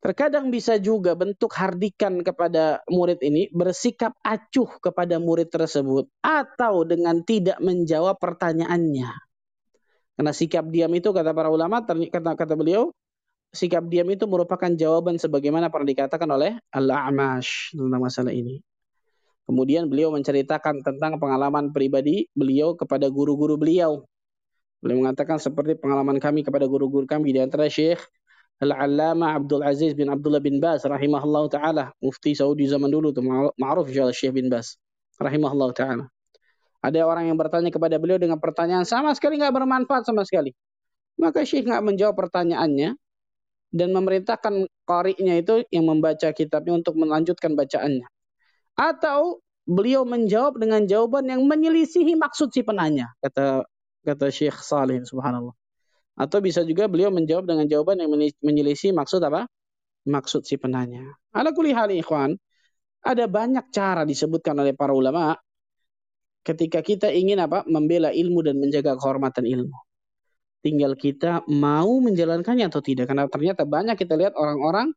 Terkadang 0.00 0.48
bisa 0.48 0.80
juga 0.80 1.12
bentuk 1.12 1.52
hardikan 1.52 2.24
kepada 2.24 2.80
murid 2.88 3.20
ini 3.20 3.52
bersikap 3.52 4.16
acuh 4.24 4.80
kepada 4.80 5.20
murid 5.20 5.52
tersebut 5.52 6.08
atau 6.24 6.88
dengan 6.88 7.20
tidak 7.20 7.60
menjawab 7.60 8.16
pertanyaannya. 8.16 9.12
Karena 10.16 10.32
sikap 10.32 10.64
diam 10.72 10.88
itu 10.96 11.12
kata 11.12 11.36
para 11.36 11.52
ulama 11.52 11.84
kata 11.84 12.32
kata 12.32 12.56
beliau 12.56 12.88
sikap 13.52 13.84
diam 13.92 14.08
itu 14.08 14.24
merupakan 14.24 14.72
jawaban 14.72 15.20
sebagaimana 15.20 15.68
pernah 15.68 15.92
dikatakan 15.92 16.28
oleh 16.32 16.56
Al-A'mash 16.72 17.76
tentang 17.76 18.00
masalah 18.00 18.32
ini. 18.32 18.62
Kemudian 19.44 19.90
beliau 19.90 20.14
menceritakan 20.14 20.80
tentang 20.80 21.18
pengalaman 21.18 21.74
pribadi 21.74 22.30
beliau 22.32 22.78
kepada 22.78 23.10
guru-guru 23.10 23.58
beliau. 23.58 24.06
Beliau 24.80 25.04
mengatakan 25.04 25.36
seperti 25.42 25.76
pengalaman 25.76 26.22
kami 26.22 26.46
kepada 26.46 26.64
guru-guru 26.64 27.04
kami 27.04 27.36
di 27.36 27.40
antara 27.42 27.68
Syekh 27.68 28.00
Al-Allama 28.60 29.40
Abdul 29.40 29.64
Aziz 29.64 29.96
bin 29.96 30.12
Abdullah 30.12 30.44
bin 30.44 30.60
Baz 30.60 30.84
rahimahullah 30.84 31.48
taala, 31.48 31.84
mufti 32.04 32.36
Saudi 32.36 32.68
zaman 32.68 32.92
dulu 32.92 33.08
tuh 33.08 33.24
ma'ruf 33.56 33.88
insyaallah 33.88 34.12
Syekh 34.12 34.36
bin 34.36 34.52
Baz 34.52 34.76
rahimahullah 35.16 35.72
taala. 35.72 36.04
Ada 36.84 37.04
orang 37.04 37.32
yang 37.32 37.36
bertanya 37.40 37.72
kepada 37.72 37.96
beliau 37.96 38.20
dengan 38.20 38.36
pertanyaan 38.36 38.84
sama 38.84 39.12
sekali 39.16 39.40
nggak 39.40 39.52
bermanfaat 39.52 40.04
sama 40.04 40.24
sekali. 40.28 40.52
Maka 41.16 41.44
Syekh 41.44 41.68
nggak 41.68 41.84
menjawab 41.84 42.16
pertanyaannya 42.16 42.96
dan 43.70 43.88
memerintahkan 43.92 44.68
qari'nya 44.88 45.34
itu 45.40 45.64
yang 45.72 45.88
membaca 45.88 46.32
kitabnya 46.32 46.80
untuk 46.80 46.96
melanjutkan 46.96 47.56
bacaannya. 47.56 48.08
Atau 48.76 49.44
beliau 49.68 50.08
menjawab 50.08 50.56
dengan 50.56 50.88
jawaban 50.88 51.28
yang 51.28 51.44
menyelisihi 51.44 52.16
maksud 52.16 52.48
si 52.52 52.64
penanya, 52.64 53.12
kata 53.20 53.64
kata 54.04 54.26
Syekh 54.32 54.60
Salih 54.64 55.04
subhanallah. 55.04 55.52
Atau 56.18 56.42
bisa 56.44 56.62
juga 56.66 56.90
beliau 56.90 57.08
menjawab 57.12 57.48
dengan 57.48 57.66
jawaban 57.66 58.02
yang 58.02 58.10
menyelisih 58.42 58.92
maksud 58.94 59.22
apa? 59.24 59.46
Maksud 60.08 60.44
si 60.48 60.56
penanya. 60.56 61.04
Ala 61.32 61.52
kuli 61.52 61.76
hal 61.76 61.92
ikhwan, 61.92 62.36
ada 63.04 63.24
banyak 63.28 63.72
cara 63.72 64.04
disebutkan 64.04 64.56
oleh 64.60 64.76
para 64.76 64.92
ulama 64.92 65.36
ketika 66.44 66.80
kita 66.80 67.08
ingin 67.12 67.40
apa? 67.40 67.64
membela 67.68 68.12
ilmu 68.12 68.40
dan 68.44 68.60
menjaga 68.60 68.96
kehormatan 68.96 69.44
ilmu. 69.44 69.76
Tinggal 70.60 70.92
kita 70.92 71.40
mau 71.48 71.88
menjalankannya 72.04 72.68
atau 72.68 72.84
tidak. 72.84 73.08
Karena 73.08 73.24
ternyata 73.32 73.64
banyak 73.64 73.96
kita 73.96 74.12
lihat 74.20 74.36
orang-orang 74.36 74.92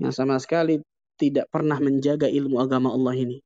yang 0.00 0.12
sama 0.12 0.40
sekali 0.40 0.80
tidak 1.20 1.52
pernah 1.52 1.76
menjaga 1.76 2.32
ilmu 2.32 2.56
agama 2.56 2.88
Allah 2.96 3.12
ini. 3.20 3.38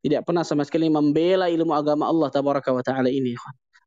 Tidak 0.00 0.22
pernah 0.22 0.46
sama 0.46 0.62
sekali 0.62 0.86
membela 0.86 1.50
ilmu 1.50 1.74
agama 1.74 2.06
Allah 2.06 2.30
tabaraka 2.30 2.70
taala 2.86 3.10
ini. 3.10 3.34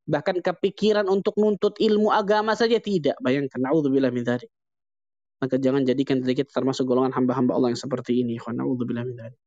Bahkan 0.04 0.44
kepikiran 0.44 1.08
untuk 1.08 1.40
nuntut 1.40 1.80
ilmu 1.80 2.12
agama 2.12 2.54
saja 2.60 2.78
tidak. 2.80 3.16
Bayangkan, 3.24 3.60
naudzubillah 3.64 4.12
min 4.12 4.24
dzalik. 4.28 4.52
Maka 5.40 5.56
jangan 5.60 5.84
jadikan 5.88 6.20
diri 6.24 6.40
kita 6.44 6.52
termasuk 6.52 6.88
golongan 6.88 7.12
hamba-hamba 7.16 7.56
Allah 7.56 7.70
yang 7.76 7.82
seperti 7.82 8.24
ini. 8.24 8.36
Naudzubillah 8.40 9.04
min 9.08 9.16
dzalik. 9.16 9.40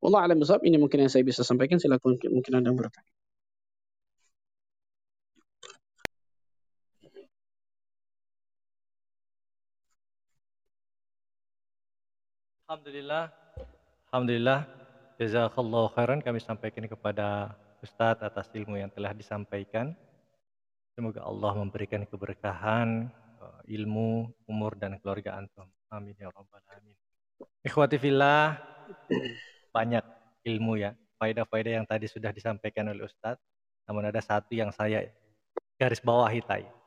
Allah 0.00 0.20
alam 0.24 0.38
besar 0.40 0.58
ini 0.64 0.80
mungkin 0.80 1.04
yang 1.04 1.12
saya 1.12 1.26
bisa 1.26 1.42
sampaikan. 1.44 1.76
Silakan 1.82 2.16
mungkin 2.32 2.52
Anda 2.56 2.72
bertanya. 2.72 3.10
Alhamdulillah. 12.70 13.24
Alhamdulillah. 14.14 14.60
Jazakallah 15.18 15.84
khairan 15.92 16.22
kami 16.22 16.38
sampaikan 16.38 16.86
kepada 16.86 17.58
Ustadz 17.80 18.24
atas 18.24 18.48
ilmu 18.52 18.76
yang 18.76 18.92
telah 18.92 19.16
disampaikan. 19.16 19.96
Semoga 20.92 21.24
Allah 21.24 21.52
memberikan 21.56 22.04
keberkahan, 22.04 23.08
eh, 23.40 23.60
ilmu, 23.80 24.28
umur, 24.44 24.76
dan 24.76 25.00
keluarga 25.00 25.40
antum. 25.40 25.68
Amin 25.90 26.14
ya 26.14 26.28
rabbal 26.30 26.60
alamin. 26.70 26.96
Ikhwati 27.64 27.96
fillah, 27.96 28.60
banyak 29.72 30.04
ilmu 30.44 30.80
ya, 30.80 30.92
faedah-faedah 31.16 31.72
yang 31.82 31.86
tadi 31.88 32.06
sudah 32.06 32.30
disampaikan 32.30 32.88
oleh 32.92 33.04
Ustadz. 33.04 33.42
Namun 33.88 34.06
ada 34.06 34.20
satu 34.22 34.52
yang 34.54 34.70
saya 34.70 35.08
garis 35.80 36.04
bawahi 36.04 36.44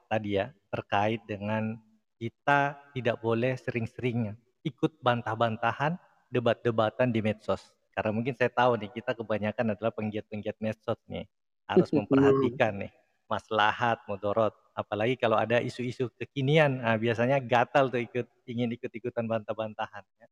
tadi 0.08 0.40
ya, 0.40 0.54
terkait 0.72 1.20
dengan 1.26 1.76
kita 2.22 2.80
tidak 2.96 3.20
boleh 3.20 3.58
sering-seringnya 3.60 4.38
ikut 4.64 5.04
bantah-bantahan, 5.04 6.00
debat-debatan 6.32 7.12
di 7.12 7.20
medsos. 7.20 7.76
Karena 7.94 8.12
mungkin 8.12 8.34
saya 8.34 8.50
tahu 8.50 8.82
nih, 8.82 8.90
kita 8.90 9.14
kebanyakan 9.14 9.78
adalah 9.78 9.94
penggiat-penggiat 9.94 10.58
medsos 10.58 10.98
nih. 11.06 11.30
Harus 11.70 11.94
memperhatikan 11.94 12.82
nih, 12.82 12.92
maslahat, 13.30 14.02
mudorot. 14.10 14.52
Apalagi 14.74 15.14
kalau 15.16 15.38
ada 15.38 15.62
isu-isu 15.62 16.10
kekinian, 16.18 16.82
nah, 16.82 16.98
biasanya 16.98 17.38
gatal 17.38 17.94
tuh 17.94 18.02
ikut 18.02 18.26
ingin 18.50 18.74
ikut-ikutan 18.74 19.30
bantah-bantahan. 19.30 20.02
Ya. 20.18 20.28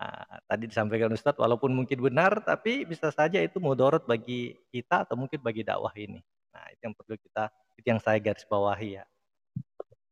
Nah, 0.00 0.40
tadi 0.44 0.68
disampaikan 0.68 1.12
Ustadz, 1.12 1.40
walaupun 1.40 1.72
mungkin 1.72 2.00
benar, 2.00 2.44
tapi 2.44 2.84
bisa 2.84 3.08
saja 3.08 3.40
itu 3.40 3.56
mudorot 3.60 4.04
bagi 4.04 4.56
kita 4.68 5.08
atau 5.08 5.16
mungkin 5.16 5.40
bagi 5.40 5.64
dakwah 5.64 5.92
ini. 5.96 6.20
Nah, 6.52 6.64
itu 6.72 6.80
yang 6.84 6.96
perlu 6.96 7.16
kita, 7.16 7.48
itu 7.80 7.86
yang 7.88 8.00
saya 8.00 8.20
garis 8.20 8.44
bawahi 8.44 9.00
ya. 9.00 9.04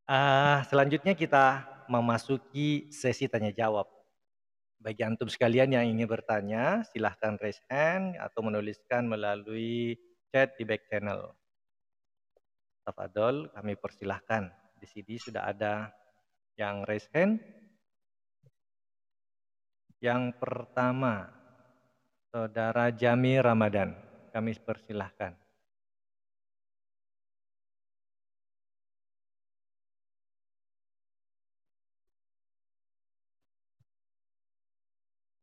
Uh, 0.08 0.64
selanjutnya 0.72 1.12
kita 1.12 1.68
memasuki 1.88 2.88
sesi 2.88 3.28
tanya 3.28 3.52
jawab. 3.52 3.97
Bagi 4.78 5.02
antum 5.02 5.26
sekalian 5.26 5.74
yang 5.74 5.82
ingin 5.90 6.06
bertanya, 6.06 6.86
silahkan 6.86 7.34
raise 7.42 7.58
hand 7.66 8.14
atau 8.14 8.46
menuliskan 8.46 9.10
melalui 9.10 9.98
chat 10.30 10.54
di 10.54 10.62
back 10.62 10.86
channel. 10.86 11.34
tafadol 12.86 13.52
kami 13.52 13.76
persilahkan. 13.76 14.48
Di 14.78 14.86
sini 14.88 15.20
sudah 15.20 15.50
ada 15.50 15.92
yang 16.56 16.86
raise 16.88 17.10
hand. 17.12 17.42
Yang 19.98 20.38
pertama, 20.38 21.26
Saudara 22.30 22.88
Jami 22.94 23.36
Ramadan. 23.42 23.92
Kami 24.30 24.54
persilahkan. 24.62 25.47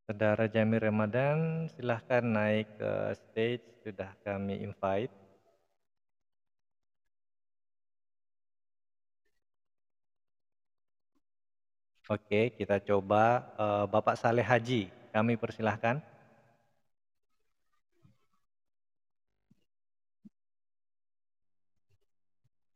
Saudara 0.06 0.46
Jami 0.46 0.78
Ramadan, 0.78 1.66
silahkan 1.74 2.22
naik 2.22 2.70
ke 2.78 2.92
stage, 3.18 3.66
sudah 3.82 4.14
kami 4.22 4.62
invite. 4.62 5.10
Oke, 12.06 12.54
kita 12.54 12.78
coba 12.86 13.50
uh, 13.58 13.86
Bapak 13.90 14.14
Saleh 14.14 14.46
Haji, 14.46 14.94
kami 15.10 15.42
persilahkan. 15.42 15.98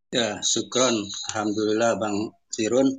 Ya, 0.09 0.41
syukron. 0.41 0.97
Alhamdulillah 1.30 1.93
Bang 2.01 2.34
Sirun. 2.49 2.89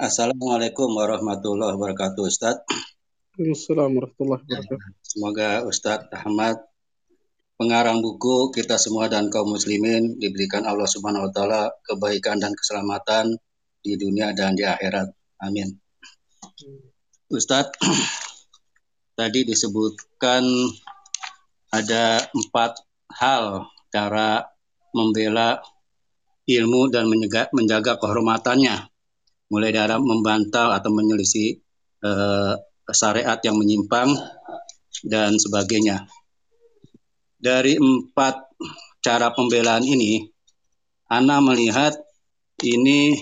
Assalamualaikum 0.00 0.88
warahmatullahi 0.96 1.76
wabarakatuh 1.76 2.24
Ustaz. 2.24 2.56
Assalamualaikum 3.38 4.26
warahmatullahi 4.26 4.66
wabarakatuh. 4.66 5.06
Semoga 5.06 5.62
Ustadz 5.62 6.10
Ahmad 6.10 6.66
pengarang 7.62 8.02
buku 8.02 8.50
kita 8.50 8.74
semua 8.74 9.06
dan 9.06 9.30
kaum 9.30 9.54
muslimin 9.54 10.18
diberikan 10.18 10.66
Allah 10.66 10.90
Subhanahu 10.90 11.30
wa 11.30 11.32
taala 11.32 11.62
kebaikan 11.86 12.42
dan 12.42 12.50
keselamatan 12.58 13.38
di 13.86 13.94
dunia 13.94 14.34
dan 14.34 14.58
di 14.58 14.66
akhirat. 14.66 15.14
Amin. 15.46 15.78
Ustadz 17.30 17.78
tadi 19.18 19.46
disebutkan 19.46 20.42
ada 21.70 22.26
empat 22.34 22.82
hal 23.14 23.70
cara 23.94 24.42
membela 24.90 25.62
ilmu 26.50 26.90
dan 26.90 27.06
menjaga, 27.06 27.46
menjaga 27.54 27.94
kehormatannya 27.94 28.90
mulai 29.54 29.70
dari 29.70 29.94
membantah 30.02 30.74
atau 30.74 30.90
menyelisih 30.90 31.62
eh, 32.02 32.54
syariat 32.92 33.38
yang 33.42 33.56
menyimpang 33.56 34.14
dan 35.06 35.36
sebagainya. 35.36 36.06
Dari 37.40 37.80
empat 37.80 38.52
cara 39.00 39.32
pembelaan 39.32 39.82
ini, 39.86 40.28
Ana 41.10 41.40
melihat 41.40 41.96
ini 42.62 43.16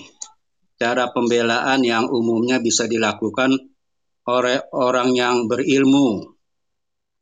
cara 0.77 1.11
pembelaan 1.15 1.83
yang 1.87 2.11
umumnya 2.11 2.59
bisa 2.59 2.91
dilakukan 2.91 3.55
oleh 4.29 4.61
orang 4.77 5.17
yang 5.17 5.49
berilmu, 5.49 6.37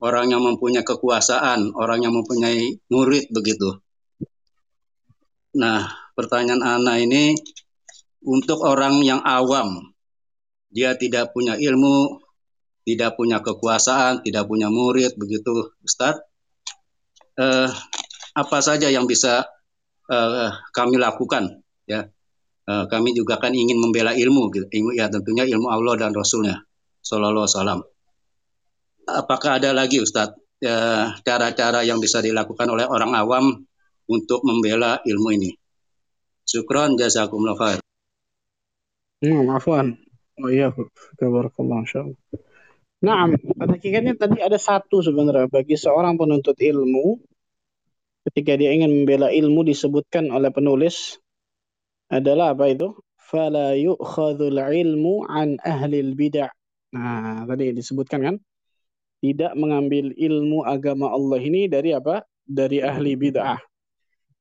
orang 0.02 0.34
yang 0.34 0.42
mempunyai 0.42 0.82
kekuasaan, 0.82 1.70
orang 1.76 2.02
yang 2.02 2.12
mempunyai 2.16 2.82
murid 2.90 3.30
begitu. 3.30 3.78
Nah, 5.56 5.88
pertanyaan 6.18 6.60
Ana 6.60 6.98
ini 7.00 7.32
untuk 8.26 8.60
orang 8.66 9.00
yang 9.06 9.22
awam, 9.22 9.94
dia 10.68 10.98
tidak 10.98 11.30
punya 11.32 11.54
ilmu, 11.56 12.25
tidak 12.86 13.18
punya 13.18 13.42
kekuasaan, 13.42 14.22
tidak 14.22 14.46
punya 14.46 14.70
murid, 14.70 15.18
begitu 15.18 15.74
Ustadz. 15.82 16.22
Eh, 17.36 17.68
apa 18.38 18.58
saja 18.62 18.86
yang 18.86 19.10
bisa 19.10 19.42
eh, 20.06 20.50
kami 20.70 20.94
lakukan? 21.02 21.66
Ya, 21.90 22.06
eh, 22.70 22.84
kami 22.86 23.10
juga 23.18 23.42
kan 23.42 23.50
ingin 23.50 23.82
membela 23.82 24.14
ilmu, 24.14 24.54
gitu. 24.54 24.70
ilmu 24.70 24.94
ya 24.94 25.10
tentunya 25.10 25.42
ilmu 25.42 25.66
Allah 25.66 25.98
dan 25.98 26.14
Rasulnya, 26.14 26.62
Sallallahu 27.02 27.42
Alaihi 27.42 27.58
Wasallam. 27.58 27.80
Apakah 29.06 29.58
ada 29.58 29.74
lagi 29.74 29.98
Ustadz 29.98 30.38
eh, 30.62 31.06
cara-cara 31.26 31.82
yang 31.82 31.98
bisa 31.98 32.22
dilakukan 32.22 32.70
oleh 32.70 32.86
orang 32.86 33.12
awam 33.18 33.66
untuk 34.06 34.46
membela 34.46 35.02
ilmu 35.02 35.28
ini? 35.34 35.50
Syukron 36.46 36.94
jazakumullah 36.94 37.58
khair. 37.58 37.80
Afwan. 39.50 39.98
Oh 40.38 40.52
iya, 40.52 40.70
barakallah 41.18 41.82
insyaallah. 41.82 42.45
Nah, 43.06 43.30
pada 43.30 43.78
hakikatnya 43.78 44.18
tadi 44.18 44.42
ada 44.42 44.58
satu 44.58 44.98
sebenarnya 44.98 45.46
bagi 45.46 45.78
seorang 45.78 46.18
penuntut 46.18 46.58
ilmu 46.58 47.22
ketika 48.26 48.58
dia 48.58 48.74
ingin 48.74 48.90
membela 48.90 49.30
ilmu 49.30 49.62
disebutkan 49.62 50.26
oleh 50.34 50.50
penulis 50.50 51.14
adalah 52.10 52.50
apa 52.50 52.66
itu? 52.66 52.98
Fala 53.14 53.78
yu'khadhul 53.78 54.58
ilmu 54.58 55.22
an 55.30 55.54
ahli 55.62 56.02
bid'ah. 56.18 56.50
Nah, 56.98 57.46
tadi 57.46 57.70
disebutkan 57.70 58.20
kan? 58.26 58.36
Tidak 59.22 59.54
mengambil 59.54 60.10
ilmu 60.10 60.66
agama 60.66 61.14
Allah 61.14 61.38
ini 61.38 61.70
dari 61.70 61.94
apa? 61.94 62.26
Dari 62.42 62.82
ahli 62.82 63.14
bid'ah. 63.14 63.58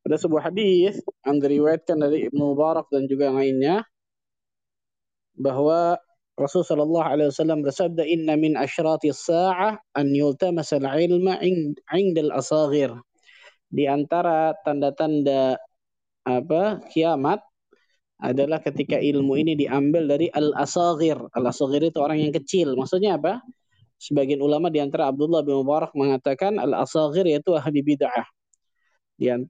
Ada 0.09 0.25
sebuah 0.25 0.49
hadis 0.53 1.01
yang 1.21 1.37
diriwayatkan 1.37 1.97
dari 1.97 2.29
Ibnu 2.29 2.53
Mubarak 2.53 2.89
dan 2.89 3.05
juga 3.05 3.29
lainnya 3.29 3.85
bahwa 5.33 5.97
Rasul 6.35 6.67
sallallahu 6.67 7.07
alaihi 7.07 7.31
wasallam 7.31 7.63
bersabda 7.63 8.03
inna 8.03 8.35
min 8.35 8.59
asyrati 8.59 9.07
sa'ah 9.15 9.79
an 9.95 10.07
yultamasa 10.11 10.83
al-ilma 10.83 11.39
'inda 11.39 12.21
al-asaghir. 12.27 12.91
Di 13.71 13.87
antara 13.87 14.51
tanda-tanda 14.67 15.55
apa 16.27 16.83
kiamat 16.91 17.39
adalah 18.19 18.59
ketika 18.59 18.99
ilmu 18.99 19.39
ini 19.39 19.55
diambil 19.55 20.11
dari 20.11 20.27
al-asaghir. 20.27 21.15
Al-asaghir 21.31 21.87
itu 21.87 21.99
orang 22.03 22.19
yang 22.19 22.35
kecil. 22.35 22.75
Maksudnya 22.75 23.15
apa? 23.15 23.39
Sebagian 23.95 24.43
ulama 24.43 24.67
di 24.67 24.83
antara 24.83 25.07
Abdullah 25.07 25.39
bin 25.39 25.55
Mubarak 25.63 25.95
mengatakan 25.95 26.59
al-asaghir 26.59 27.31
yaitu 27.31 27.55
ahli 27.55 27.79
bid'ah. 27.79 28.27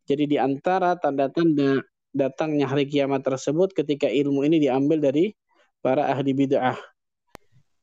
Jadi 0.06 0.24
di 0.30 0.38
antara 0.38 0.94
tanda-tanda 1.02 1.82
datangnya 2.14 2.70
hari 2.70 2.86
kiamat 2.86 3.26
tersebut 3.26 3.74
ketika 3.74 4.06
ilmu 4.06 4.46
ini 4.46 4.62
diambil 4.62 5.02
dari 5.02 5.34
para 5.86 6.10
ahli 6.10 6.34
bid'ah 6.34 6.74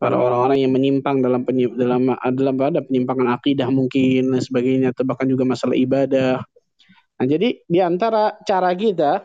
para 0.02 0.18
orang-orang 0.18 0.66
yang 0.66 0.74
menyimpang 0.74 1.22
dalam 1.22 1.46
dalam 1.78 2.10
dalam 2.10 2.54
ada 2.58 2.82
penyimpangan 2.82 3.38
akidah 3.38 3.70
mungkin 3.70 4.34
dan 4.34 4.42
sebagainya 4.42 4.90
atau 4.90 5.06
bahkan 5.06 5.30
juga 5.30 5.46
masalah 5.46 5.78
ibadah. 5.78 6.42
Nah, 7.22 7.26
jadi 7.30 7.62
di 7.62 7.78
antara 7.78 8.34
cara 8.42 8.74
kita 8.74 9.22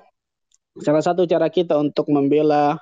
salah 0.78 1.02
satu 1.02 1.26
cara 1.26 1.50
kita 1.50 1.74
untuk 1.82 2.06
membela 2.14 2.78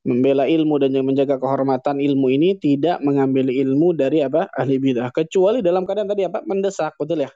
membela 0.00 0.48
ilmu 0.48 0.80
dan 0.80 0.96
menjaga 1.04 1.36
kehormatan 1.36 2.00
ilmu 2.00 2.32
ini 2.32 2.56
tidak 2.56 3.04
mengambil 3.04 3.52
ilmu 3.52 3.92
dari 3.92 4.24
apa 4.24 4.48
ahli 4.56 4.80
bidah. 4.80 5.12
Kecuali 5.12 5.60
dalam 5.60 5.84
keadaan 5.84 6.08
tadi 6.08 6.24
apa 6.24 6.40
mendesak 6.48 6.96
betul 6.96 7.20
ya? 7.20 7.30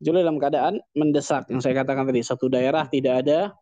Kecuali 0.00 0.24
dalam 0.24 0.40
keadaan 0.40 0.80
mendesak. 0.96 1.52
Yang 1.52 1.68
saya 1.68 1.84
katakan 1.84 2.08
tadi 2.08 2.24
satu 2.24 2.48
daerah 2.48 2.88
tidak 2.88 3.28
ada 3.28 3.52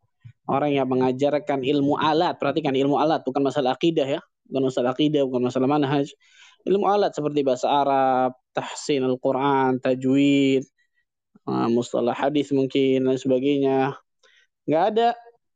orang 0.50 0.74
yang 0.74 0.90
mengajarkan 0.90 1.62
ilmu 1.62 1.94
alat, 1.94 2.34
perhatikan 2.42 2.74
ilmu 2.74 2.98
alat 2.98 3.22
bukan 3.22 3.46
masalah 3.46 3.78
akidah 3.78 4.04
ya, 4.04 4.20
bukan 4.50 4.62
masalah 4.66 4.90
akidah, 4.92 5.22
bukan 5.22 5.42
masalah 5.46 5.68
manhaj. 5.70 6.10
Ilmu 6.66 6.84
alat 6.90 7.14
seperti 7.14 7.40
bahasa 7.46 7.70
Arab, 7.70 8.36
tahsin 8.52 9.06
Al-Quran, 9.06 9.78
tajwid, 9.80 10.66
uh, 11.46 11.70
mustalah 11.70 12.12
hadis 12.12 12.50
mungkin 12.50 13.06
dan 13.06 13.16
sebagainya. 13.16 13.96
Nggak 14.66 14.84
ada 14.92 15.08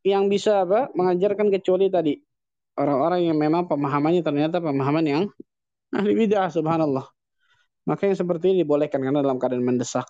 yang 0.07 0.31
bisa 0.31 0.65
apa 0.65 0.89
mengajarkan 0.95 1.51
kecuali 1.51 1.91
tadi 1.91 2.15
orang-orang 2.79 3.31
yang 3.31 3.37
memang 3.39 3.67
pemahamannya 3.67 4.23
ternyata 4.23 4.63
pemahaman 4.63 5.05
yang 5.05 5.23
ahli 5.97 6.13
bidah 6.15 6.49
subhanallah. 6.51 7.07
Maka 7.85 8.09
yang 8.09 8.17
seperti 8.17 8.55
ini 8.55 8.65
dibolehkan 8.65 9.03
karena 9.03 9.21
dalam 9.21 9.37
keadaan 9.37 9.61
mendesak. 9.61 10.09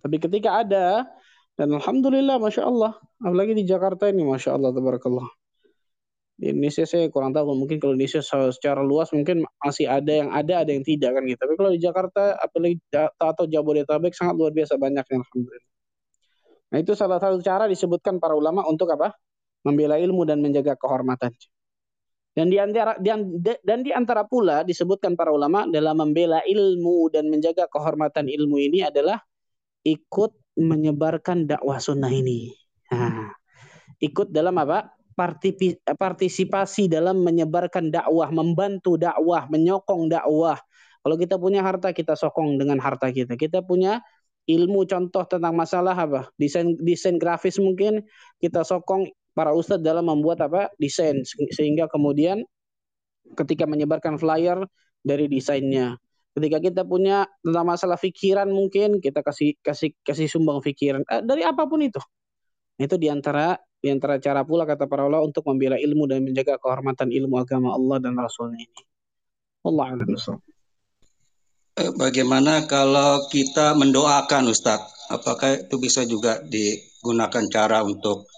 Tapi 0.00 0.16
ketika 0.16 0.64
ada 0.64 1.04
dan 1.60 1.76
alhamdulillah, 1.76 2.40
masya 2.40 2.64
Allah, 2.64 2.96
apalagi 3.20 3.52
di 3.52 3.68
Jakarta 3.68 4.08
ini, 4.08 4.24
masya 4.24 4.56
Allah, 4.56 4.72
tabarakallah. 4.72 5.28
Di 6.40 6.56
Indonesia 6.56 6.88
saya 6.88 7.12
kurang 7.12 7.36
tahu, 7.36 7.52
mungkin 7.52 7.76
kalau 7.76 7.92
Indonesia 7.92 8.24
secara 8.24 8.80
luas 8.80 9.12
mungkin 9.12 9.44
masih 9.60 9.84
ada 9.84 10.08
yang 10.08 10.32
ada, 10.32 10.64
ada 10.64 10.72
yang 10.72 10.80
tidak 10.80 11.20
kan 11.20 11.22
gitu. 11.28 11.36
Tapi 11.36 11.54
kalau 11.60 11.70
di 11.76 11.80
Jakarta, 11.84 12.32
apalagi 12.40 12.80
atau 12.96 13.44
Jabodetabek 13.44 14.16
sangat 14.16 14.40
luar 14.40 14.56
biasa 14.56 14.80
banyak 14.80 15.04
yang 15.04 15.20
alhamdulillah. 15.20 15.70
Nah 16.72 16.78
itu 16.80 16.92
salah 16.96 17.20
satu 17.20 17.44
cara 17.44 17.68
disebutkan 17.68 18.16
para 18.16 18.32
ulama 18.32 18.64
untuk 18.64 18.88
apa? 18.96 19.12
Membela 19.60 20.00
ilmu 20.00 20.24
dan 20.24 20.40
menjaga 20.40 20.80
kehormatan. 20.80 21.28
Dan 22.32 22.48
di 22.48 22.56
antara 22.56 22.96
dan 22.96 23.84
di 23.84 23.92
antara 23.92 24.24
pula 24.24 24.64
disebutkan 24.64 25.12
para 25.12 25.28
ulama 25.28 25.68
dalam 25.68 25.92
membela 25.92 26.40
ilmu 26.40 27.12
dan 27.12 27.28
menjaga 27.28 27.68
kehormatan 27.68 28.32
ilmu 28.32 28.56
ini 28.56 28.80
adalah 28.80 29.20
ikut 29.84 30.32
menyebarkan 30.60 31.48
dakwah 31.48 31.80
sunnah 31.80 32.12
ini. 32.12 32.52
Nah, 32.92 33.32
ikut 34.00 34.32
dalam 34.32 34.56
apa? 34.60 34.92
Partisipasi 35.96 36.88
dalam 36.88 37.20
menyebarkan 37.20 37.92
dakwah, 37.92 38.32
membantu 38.32 38.96
dakwah, 38.96 39.48
menyokong 39.52 40.08
dakwah. 40.08 40.56
Kalau 41.00 41.16
kita 41.16 41.36
punya 41.40 41.60
harta, 41.64 41.92
kita 41.92 42.16
sokong 42.16 42.60
dengan 42.60 42.80
harta 42.80 43.08
kita. 43.12 43.36
Kita 43.36 43.60
punya 43.64 44.00
ilmu 44.48 44.88
contoh 44.88 45.24
tentang 45.28 45.54
masalah 45.56 45.92
apa? 45.94 46.32
Desain 46.40 46.76
desain 46.80 47.16
grafis 47.20 47.60
mungkin 47.60 48.04
kita 48.40 48.64
sokong 48.64 49.12
para 49.36 49.52
ustadz 49.54 49.84
dalam 49.84 50.08
membuat 50.08 50.42
apa? 50.44 50.72
desain 50.80 51.22
sehingga 51.54 51.86
kemudian 51.86 52.42
ketika 53.38 53.68
menyebarkan 53.68 54.16
flyer 54.18 54.64
dari 55.04 55.30
desainnya. 55.30 55.96
Ketika 56.30 56.62
kita 56.62 56.82
punya 56.86 57.26
tentang 57.42 57.66
masalah 57.66 57.98
pikiran 57.98 58.46
mungkin 58.46 59.02
kita 59.02 59.20
kasih 59.20 59.58
kasih 59.60 59.90
kasih 60.06 60.30
sumbang 60.30 60.62
pikiran 60.62 61.02
eh, 61.10 61.22
dari 61.26 61.42
apa 61.42 61.66
pun 61.66 61.82
itu. 61.82 61.98
Itu 62.78 62.96
di 62.96 63.10
antara 63.10 63.58
di 63.80 63.88
antara 63.90 64.20
cara 64.20 64.46
pula 64.46 64.68
kata 64.68 64.86
para 64.86 65.08
ulama 65.08 65.26
untuk 65.26 65.42
membela 65.48 65.80
ilmu 65.80 66.06
dan 66.06 66.22
menjaga 66.22 66.60
kehormatan 66.60 67.10
ilmu 67.10 67.40
agama 67.40 67.74
Allah 67.74 67.98
dan 67.98 68.14
Rasulnya 68.14 68.60
ini. 68.62 68.82
Allah 69.64 69.98
eh, 71.76 71.90
Bagaimana 71.96 72.64
kalau 72.68 73.26
kita 73.28 73.74
mendoakan 73.74 74.52
Ustadz? 74.52 75.10
Apakah 75.10 75.66
itu 75.66 75.76
bisa 75.82 76.06
juga 76.06 76.38
digunakan 76.46 77.44
cara 77.50 77.82
untuk 77.82 78.30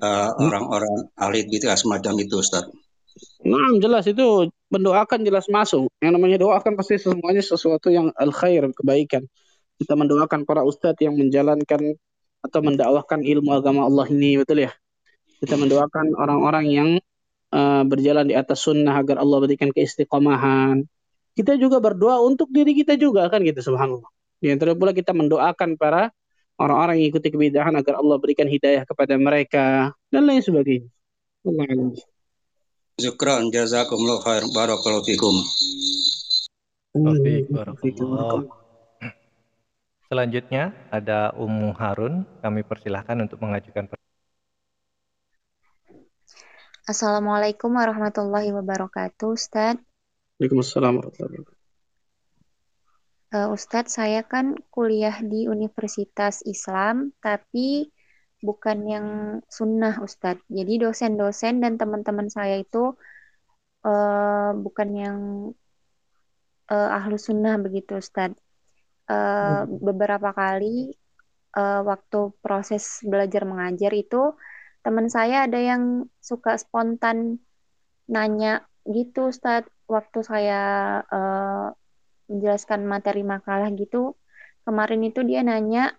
uh, 0.00 0.30
orang-orang 0.40 1.12
ahli 1.20 1.44
bidah 1.44 1.76
semacam 1.76 2.24
itu 2.24 2.40
Ustadz? 2.40 2.72
Nah, 3.44 3.76
jelas 3.78 4.08
itu 4.08 4.48
mendoakan 4.70 5.22
jelas 5.22 5.46
masuk. 5.46 5.90
Yang 6.02 6.12
namanya 6.18 6.36
doakan 6.42 6.72
pasti 6.74 6.98
semuanya 6.98 7.42
sesuatu 7.42 7.88
yang 7.90 8.10
al 8.18 8.30
khair, 8.34 8.66
kebaikan. 8.74 9.26
Kita 9.76 9.92
mendoakan 9.94 10.48
para 10.48 10.64
ustadz 10.64 11.04
yang 11.04 11.14
menjalankan 11.14 12.00
atau 12.40 12.60
mendakwahkan 12.62 13.20
ilmu 13.22 13.50
agama 13.52 13.84
Allah 13.84 14.06
ini, 14.08 14.40
betul 14.40 14.64
ya? 14.64 14.72
Kita 15.42 15.58
mendoakan 15.60 16.16
orang-orang 16.16 16.64
yang 16.72 16.88
uh, 17.52 17.82
berjalan 17.84 18.26
di 18.26 18.34
atas 18.34 18.64
sunnah 18.64 18.96
agar 18.96 19.20
Allah 19.20 19.38
berikan 19.44 19.68
keistiqomahan. 19.70 20.86
Kita 21.36 21.60
juga 21.60 21.76
berdoa 21.84 22.24
untuk 22.24 22.48
diri 22.48 22.72
kita 22.72 22.96
juga 22.96 23.28
kan 23.28 23.44
gitu 23.44 23.60
subhanallah. 23.60 24.08
Di 24.40 24.48
antara 24.52 24.72
pula 24.72 24.96
kita 24.96 25.12
mendoakan 25.12 25.76
para 25.76 26.08
orang-orang 26.56 27.04
yang 27.04 27.12
ikuti 27.12 27.28
kebidahan 27.28 27.76
agar 27.76 28.00
Allah 28.00 28.16
berikan 28.16 28.48
hidayah 28.48 28.88
kepada 28.88 29.20
mereka 29.20 29.92
dan 30.08 30.24
lain 30.24 30.40
sebagainya. 30.40 30.88
Allah 31.44 31.92
Syukran 32.96 33.52
jazakumullah 33.52 34.24
khair 34.24 34.48
barakallahu 34.56 35.04
fikum. 35.04 35.36
barakallahu. 37.52 38.48
Selanjutnya 40.08 40.72
ada 40.88 41.28
Ummu 41.36 41.76
Harun, 41.76 42.24
kami 42.40 42.64
persilahkan 42.64 43.20
untuk 43.20 43.44
mengajukan 43.44 43.92
Assalamualaikum 46.88 47.68
warahmatullahi 47.68 48.56
wabarakatuh, 48.56 49.28
Ustaz. 49.28 49.76
Waalaikumsalam 50.40 50.96
warahmatullahi 50.96 51.44
wabarakatuh. 51.44 51.64
Uh, 53.36 53.48
Ustadz, 53.52 54.00
saya 54.00 54.24
kan 54.24 54.56
kuliah 54.72 55.20
di 55.20 55.44
Universitas 55.52 56.40
Islam, 56.48 57.12
tapi 57.20 57.92
bukan 58.42 58.78
yang 58.84 59.06
sunnah 59.48 60.00
Ustadz. 60.00 60.44
Jadi 60.48 60.82
dosen-dosen 60.82 61.62
dan 61.64 61.80
teman-teman 61.80 62.28
saya 62.28 62.60
itu 62.60 62.92
uh, 63.84 64.50
bukan 64.56 64.88
yang 64.92 65.18
uh, 66.70 66.88
ahlu 66.98 67.16
sunnah 67.16 67.56
begitu 67.60 67.96
Ustadz. 67.96 68.38
Uh, 69.06 69.62
beberapa 69.70 70.34
kali 70.34 70.90
uh, 71.54 71.80
waktu 71.86 72.34
proses 72.42 73.06
belajar 73.06 73.46
mengajar 73.46 73.94
itu 73.94 74.34
teman 74.82 75.06
saya 75.06 75.46
ada 75.46 75.58
yang 75.58 76.10
suka 76.18 76.58
spontan 76.58 77.38
nanya 78.10 78.66
gitu 78.86 79.30
Ustadz 79.30 79.70
waktu 79.86 80.18
saya 80.26 80.62
uh, 81.06 81.70
menjelaskan 82.26 82.86
materi 82.86 83.22
makalah 83.22 83.70
gitu 83.74 84.18
kemarin 84.66 85.02
itu 85.06 85.22
dia 85.22 85.42
nanya 85.46 85.94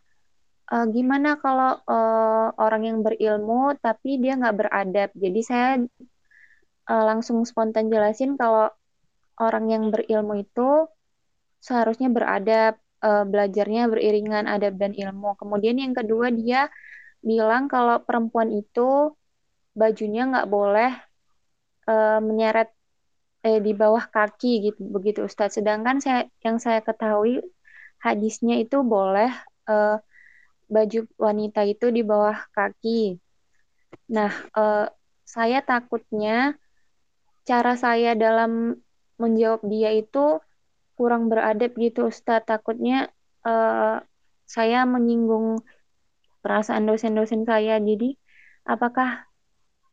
uh, 0.72 0.86
gimana 0.92 1.40
kalau 1.40 1.80
uh, 1.88 2.50
orang 2.60 2.84
yang 2.88 2.98
berilmu 3.06 3.76
tapi 3.80 4.20
dia 4.20 4.36
nggak 4.40 4.58
beradab. 4.58 5.10
Jadi 5.16 5.42
saya 5.44 5.70
uh, 6.92 7.04
langsung 7.08 7.44
spontan 7.48 7.92
jelasin 7.92 8.36
kalau 8.36 8.72
orang 9.38 9.66
yang 9.70 9.84
berilmu 9.94 10.42
itu 10.42 10.90
seharusnya 11.62 12.10
beradab, 12.10 12.80
uh, 13.04 13.24
belajarnya 13.28 13.90
beriringan 13.92 14.46
adab 14.50 14.78
dan 14.78 14.94
ilmu. 14.94 15.38
Kemudian 15.38 15.78
yang 15.80 15.94
kedua 15.94 16.34
dia 16.34 16.72
bilang 17.22 17.68
kalau 17.68 18.02
perempuan 18.02 18.54
itu 18.54 19.14
bajunya 19.78 20.26
nggak 20.30 20.50
boleh 20.50 20.92
uh, 21.90 22.20
menyeret 22.22 22.74
eh, 23.46 23.60
di 23.62 23.72
bawah 23.78 24.10
kaki 24.10 24.72
gitu 24.72 24.82
begitu 24.90 25.26
Ustadz. 25.26 25.62
Sedangkan 25.62 26.02
saya 26.02 26.26
yang 26.42 26.58
saya 26.58 26.82
ketahui 26.82 27.42
hadisnya 28.02 28.58
itu 28.62 28.82
boleh 28.82 29.30
uh, 29.70 30.02
baju 30.68 31.08
wanita 31.16 31.64
itu 31.64 31.90
di 31.90 32.04
bawah 32.04 32.38
kaki. 32.52 33.18
Nah, 34.12 34.32
uh, 34.56 34.88
saya 35.24 35.64
takutnya 35.64 36.56
cara 37.48 37.80
saya 37.80 38.16
dalam 38.16 38.76
menjawab 39.20 39.64
dia 39.68 39.96
itu 39.96 40.40
kurang 41.00 41.32
beradab 41.32 41.72
gitu, 41.80 42.12
Ustaz. 42.12 42.44
Takutnya 42.44 43.08
uh, 43.48 44.04
saya 44.48 44.84
menyinggung 44.84 45.64
perasaan 46.44 46.88
dosen-dosen 46.88 47.48
saya. 47.48 47.80
Jadi, 47.80 48.16
apakah 48.68 49.28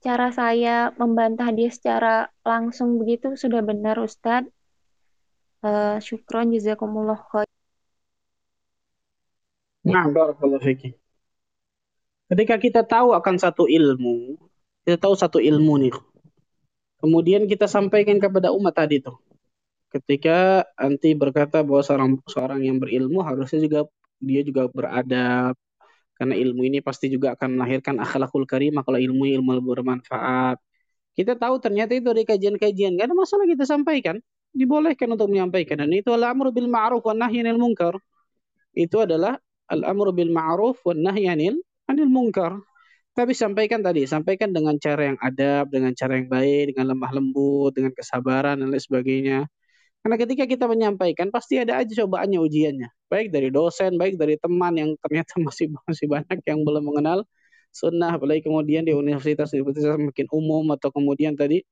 cara 0.02 0.28
saya 0.34 0.90
membantah 0.98 1.50
dia 1.54 1.70
secara 1.70 2.28
langsung 2.42 2.98
begitu 2.98 3.38
sudah 3.38 3.62
benar, 3.62 3.98
Ustadz? 4.02 4.50
Uh, 5.64 5.96
syukron 5.96 6.52
jazakumullah 6.52 7.16
khair. 7.32 7.53
Nah, 9.84 10.08
barakallahu 10.08 10.64
fiki. 10.64 10.96
Ketika 12.32 12.56
kita 12.56 12.80
tahu 12.88 13.12
akan 13.12 13.36
satu 13.36 13.68
ilmu, 13.68 14.40
kita 14.88 14.96
tahu 14.96 15.12
satu 15.12 15.38
ilmu 15.38 15.76
nih. 15.84 15.94
Kemudian 17.04 17.44
kita 17.44 17.68
sampaikan 17.68 18.16
kepada 18.16 18.48
umat 18.48 18.72
tadi 18.72 19.04
tuh. 19.04 19.20
Ketika 19.92 20.64
anti 20.80 21.12
berkata 21.12 21.60
bahwa 21.60 21.84
seorang 21.84 22.10
seorang 22.24 22.60
yang 22.64 22.80
berilmu 22.80 23.20
harusnya 23.20 23.60
juga 23.60 23.80
dia 24.18 24.40
juga 24.40 24.66
beradab 24.72 25.54
karena 26.16 26.34
ilmu 26.34 26.64
ini 26.64 26.78
pasti 26.80 27.12
juga 27.12 27.36
akan 27.36 27.60
melahirkan 27.60 28.00
akhlakul 28.00 28.48
karimah 28.48 28.82
kalau 28.82 28.96
ilmu 28.96 29.28
ilmu 29.28 29.60
bermanfaat. 29.60 30.58
Kita 31.14 31.38
tahu 31.38 31.62
ternyata 31.62 31.94
itu 31.94 32.10
dari 32.10 32.26
kajian-kajian, 32.26 32.98
gak 32.98 33.06
ada 33.06 33.14
masalah 33.14 33.46
kita 33.46 33.62
sampaikan. 33.68 34.18
Dibolehkan 34.54 35.10
untuk 35.10 35.30
menyampaikan 35.30 35.82
dan 35.82 35.90
itu 35.90 36.10
al-amru 36.14 36.50
bil 36.54 36.70
ma'ruf 36.70 37.02
wa 37.02 37.14
nahyi 37.14 37.42
munkar. 37.54 37.98
Itu 38.74 39.02
adalah 39.02 39.38
al-amru 39.72 40.10
bil 40.12 40.30
ma'ruf 40.32 40.80
wan 40.86 41.00
nahyi 41.04 41.28
anil 41.30 41.56
anil 41.90 42.08
munkar. 42.10 42.60
Tapi 43.14 43.30
sampaikan 43.30 43.78
tadi, 43.78 44.10
sampaikan 44.10 44.50
dengan 44.50 44.74
cara 44.82 45.14
yang 45.14 45.18
adab, 45.22 45.70
dengan 45.70 45.94
cara 45.94 46.18
yang 46.18 46.26
baik, 46.26 46.74
dengan 46.74 46.86
lemah 46.98 47.12
lembut, 47.14 47.70
dengan 47.70 47.94
kesabaran 47.94 48.58
dan 48.58 48.74
lain 48.74 48.82
sebagainya. 48.82 49.38
Karena 50.02 50.16
ketika 50.20 50.44
kita 50.50 50.66
menyampaikan 50.66 51.30
pasti 51.30 51.62
ada 51.62 51.80
aja 51.80 52.04
cobaannya 52.04 52.38
ujiannya. 52.42 52.88
Baik 53.08 53.30
dari 53.30 53.48
dosen, 53.54 53.96
baik 53.96 54.18
dari 54.18 54.34
teman 54.36 54.74
yang 54.76 54.90
ternyata 54.98 55.38
masih 55.46 55.70
masih 55.86 56.06
banyak 56.10 56.38
yang 56.44 56.60
belum 56.66 56.84
mengenal 56.90 57.18
sunnah, 57.70 58.18
apalagi 58.18 58.46
kemudian 58.46 58.82
di 58.86 58.92
universitas-universitas 58.94 59.98
makin 59.98 60.28
umum 60.34 60.64
atau 60.74 60.90
kemudian 60.94 61.34
tadi 61.38 61.62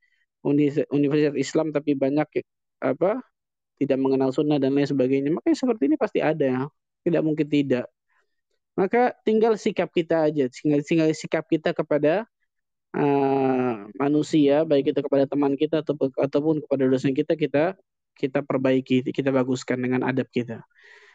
universitas 0.91 1.39
Islam 1.39 1.71
tapi 1.71 1.95
banyak 1.95 2.27
apa 2.83 3.23
tidak 3.79 3.99
mengenal 3.99 4.31
sunnah 4.35 4.59
dan 4.63 4.75
lain 4.79 4.89
sebagainya. 4.89 5.31
Makanya 5.35 5.59
seperti 5.59 5.83
ini 5.91 5.97
pasti 5.99 6.19
ada 6.23 6.47
ya 6.47 6.63
tidak 7.07 7.23
mungkin 7.23 7.49
tidak. 7.49 7.87
Maka 8.73 9.13
tinggal 9.27 9.61
sikap 9.61 9.93
kita 9.93 10.33
aja, 10.33 10.49
tinggal, 10.49 10.81
tinggal 10.81 11.09
sikap 11.13 11.45
kita 11.45 11.77
kepada 11.77 12.25
uh, 12.97 13.85
manusia, 14.01 14.65
baik 14.65 14.97
itu 14.97 15.01
kepada 15.05 15.29
teman 15.29 15.53
kita 15.61 15.85
atau, 15.85 15.93
ataupun 16.17 16.65
kepada 16.65 16.89
dosen 16.89 17.13
kita, 17.13 17.37
kita 17.37 17.77
kita 18.17 18.45
perbaiki, 18.45 19.05
kita 19.09 19.33
baguskan 19.33 19.81
dengan 19.81 20.05
adab 20.05 20.29
kita. 20.33 20.65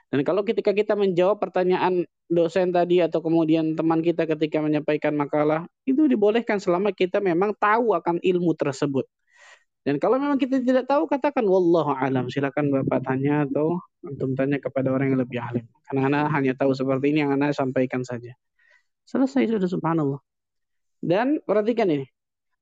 Dan 0.08 0.24
kalau 0.24 0.42
ketika 0.48 0.72
kita 0.72 0.96
menjawab 0.96 1.36
pertanyaan 1.38 2.08
dosen 2.32 2.72
tadi 2.72 3.04
atau 3.04 3.20
kemudian 3.20 3.76
teman 3.76 4.00
kita 4.00 4.24
ketika 4.24 4.64
menyampaikan 4.64 5.12
makalah, 5.12 5.68
itu 5.84 6.08
dibolehkan 6.08 6.64
selama 6.64 6.96
kita 6.96 7.20
memang 7.20 7.52
tahu 7.60 7.92
akan 7.92 8.24
ilmu 8.24 8.56
tersebut. 8.56 9.04
Dan 9.88 10.04
kalau 10.04 10.20
memang 10.20 10.36
kita 10.36 10.60
tidak 10.60 10.84
tahu, 10.84 11.08
katakan 11.08 11.48
wallahu 11.48 11.96
alam. 11.96 12.28
Silakan 12.28 12.76
Bapak 12.76 13.08
tanya 13.08 13.48
atau 13.48 13.80
antum 14.04 14.36
tanya 14.36 14.60
kepada 14.60 14.92
orang 14.92 15.16
yang 15.16 15.20
lebih 15.24 15.40
ahli. 15.40 15.64
Karena 15.88 16.12
anak 16.12 16.36
hanya 16.36 16.52
tahu 16.60 16.76
seperti 16.76 17.16
ini 17.16 17.24
yang 17.24 17.32
anak 17.32 17.56
sampaikan 17.56 18.04
saja. 18.04 18.36
Selesai 19.08 19.48
sudah 19.48 19.72
subhanallah. 19.72 20.20
Dan 21.00 21.40
perhatikan 21.40 21.88
ini. 21.88 22.04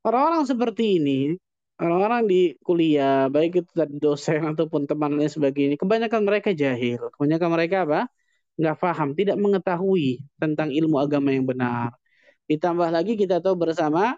Orang-orang 0.06 0.46
seperti 0.46 1.02
ini, 1.02 1.34
orang-orang 1.82 2.30
di 2.30 2.54
kuliah, 2.62 3.26
baik 3.26 3.66
itu 3.66 3.74
dosen 3.98 4.46
ataupun 4.54 4.86
teman 4.86 5.18
lain 5.18 5.26
sebagainya, 5.26 5.82
kebanyakan 5.82 6.22
mereka 6.22 6.54
jahil. 6.54 7.10
Kebanyakan 7.18 7.50
mereka 7.50 7.90
apa? 7.90 8.06
Nggak 8.62 8.78
paham, 8.78 9.10
tidak 9.18 9.42
mengetahui 9.42 10.22
tentang 10.38 10.70
ilmu 10.70 11.02
agama 11.02 11.34
yang 11.34 11.50
benar. 11.50 11.90
Ditambah 12.46 12.94
lagi 12.94 13.18
kita 13.18 13.42
tahu 13.42 13.58
bersama 13.58 14.14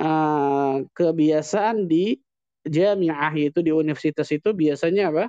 uh, 0.00 0.84
kebiasaan 0.92 1.88
di 1.88 2.18
jamiah 2.66 3.32
itu 3.36 3.62
di 3.62 3.70
universitas 3.70 4.28
itu 4.34 4.50
biasanya 4.52 5.12
apa? 5.14 5.26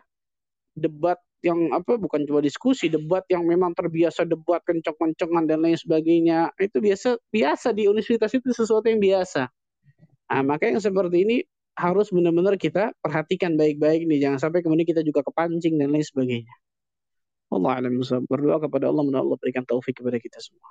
debat 0.77 1.17
yang 1.41 1.73
apa 1.73 1.97
bukan 1.97 2.25
cuma 2.25 2.41
diskusi, 2.41 2.89
debat 2.89 3.25
yang 3.29 3.45
memang 3.45 3.73
terbiasa 3.73 4.25
debat 4.25 4.61
kencang-kencangan 4.65 5.45
dan 5.49 5.61
lain 5.61 5.77
sebagainya. 5.77 6.53
Itu 6.57 6.81
biasa 6.81 7.17
biasa 7.33 7.73
di 7.73 7.89
universitas 7.89 8.33
itu 8.33 8.53
sesuatu 8.53 8.85
yang 8.89 9.01
biasa. 9.01 9.49
Nah, 10.27 10.41
maka 10.43 10.69
yang 10.69 10.81
seperti 10.81 11.17
ini 11.23 11.37
harus 11.77 12.09
benar-benar 12.09 12.57
kita 12.57 12.93
perhatikan 12.99 13.53
baik-baik 13.53 14.09
nih, 14.09 14.17
jangan 14.27 14.49
sampai 14.49 14.65
kemudian 14.65 14.85
kita 14.89 15.05
juga 15.05 15.21
kepancing 15.23 15.77
dan 15.77 15.93
lain 15.93 16.03
sebagainya. 16.03 16.55
Allah 17.53 17.79
alam 17.79 18.01
berdoa 18.27 18.57
kepada 18.59 18.91
Allah, 18.91 19.03
mudah 19.07 19.21
Allah 19.23 19.37
berikan 19.39 19.63
taufik 19.63 20.01
kepada 20.01 20.19
kita 20.19 20.41
semua. 20.41 20.67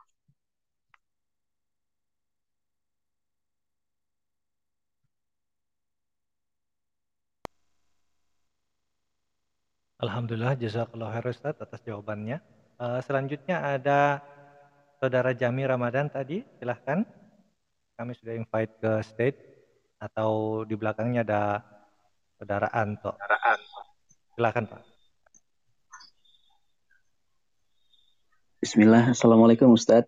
Alhamdulillah, 9.96 10.60
jazakallah 10.60 11.08
khair 11.08 11.32
Ustaz 11.32 11.56
atas 11.56 11.80
jawabannya. 11.80 12.44
Uh, 12.76 13.00
selanjutnya 13.00 13.64
ada 13.64 14.20
Saudara 15.00 15.32
Jami 15.32 15.64
Ramadan 15.64 16.12
tadi, 16.12 16.44
silahkan. 16.60 17.00
Kami 17.96 18.12
sudah 18.12 18.36
invite 18.36 18.76
ke 18.76 19.00
stage 19.00 19.40
atau 19.96 20.60
di 20.68 20.76
belakangnya 20.76 21.24
ada 21.24 21.64
Saudara 22.36 22.68
Anto. 22.76 23.16
Saudara 23.16 23.40
Anto. 23.40 23.80
Silahkan 24.36 24.64
Pak. 24.68 24.82
Bismillah, 28.60 29.16
Assalamualaikum 29.16 29.72
Ustaz. 29.72 30.04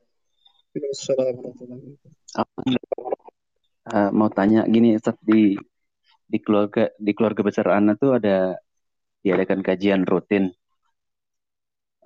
Uh, 3.89 4.13
mau 4.13 4.29
tanya 4.29 4.69
gini 4.69 5.01
Ustaz 5.01 5.17
di 5.25 5.57
di 6.29 6.39
keluarga 6.45 6.93
di 7.01 7.17
keluarga 7.17 7.41
besar 7.41 7.73
Ana 7.73 7.97
tuh 7.97 8.21
ada 8.21 8.61
diadakan 9.29 9.61
kajian 9.61 10.09
rutin. 10.09 10.57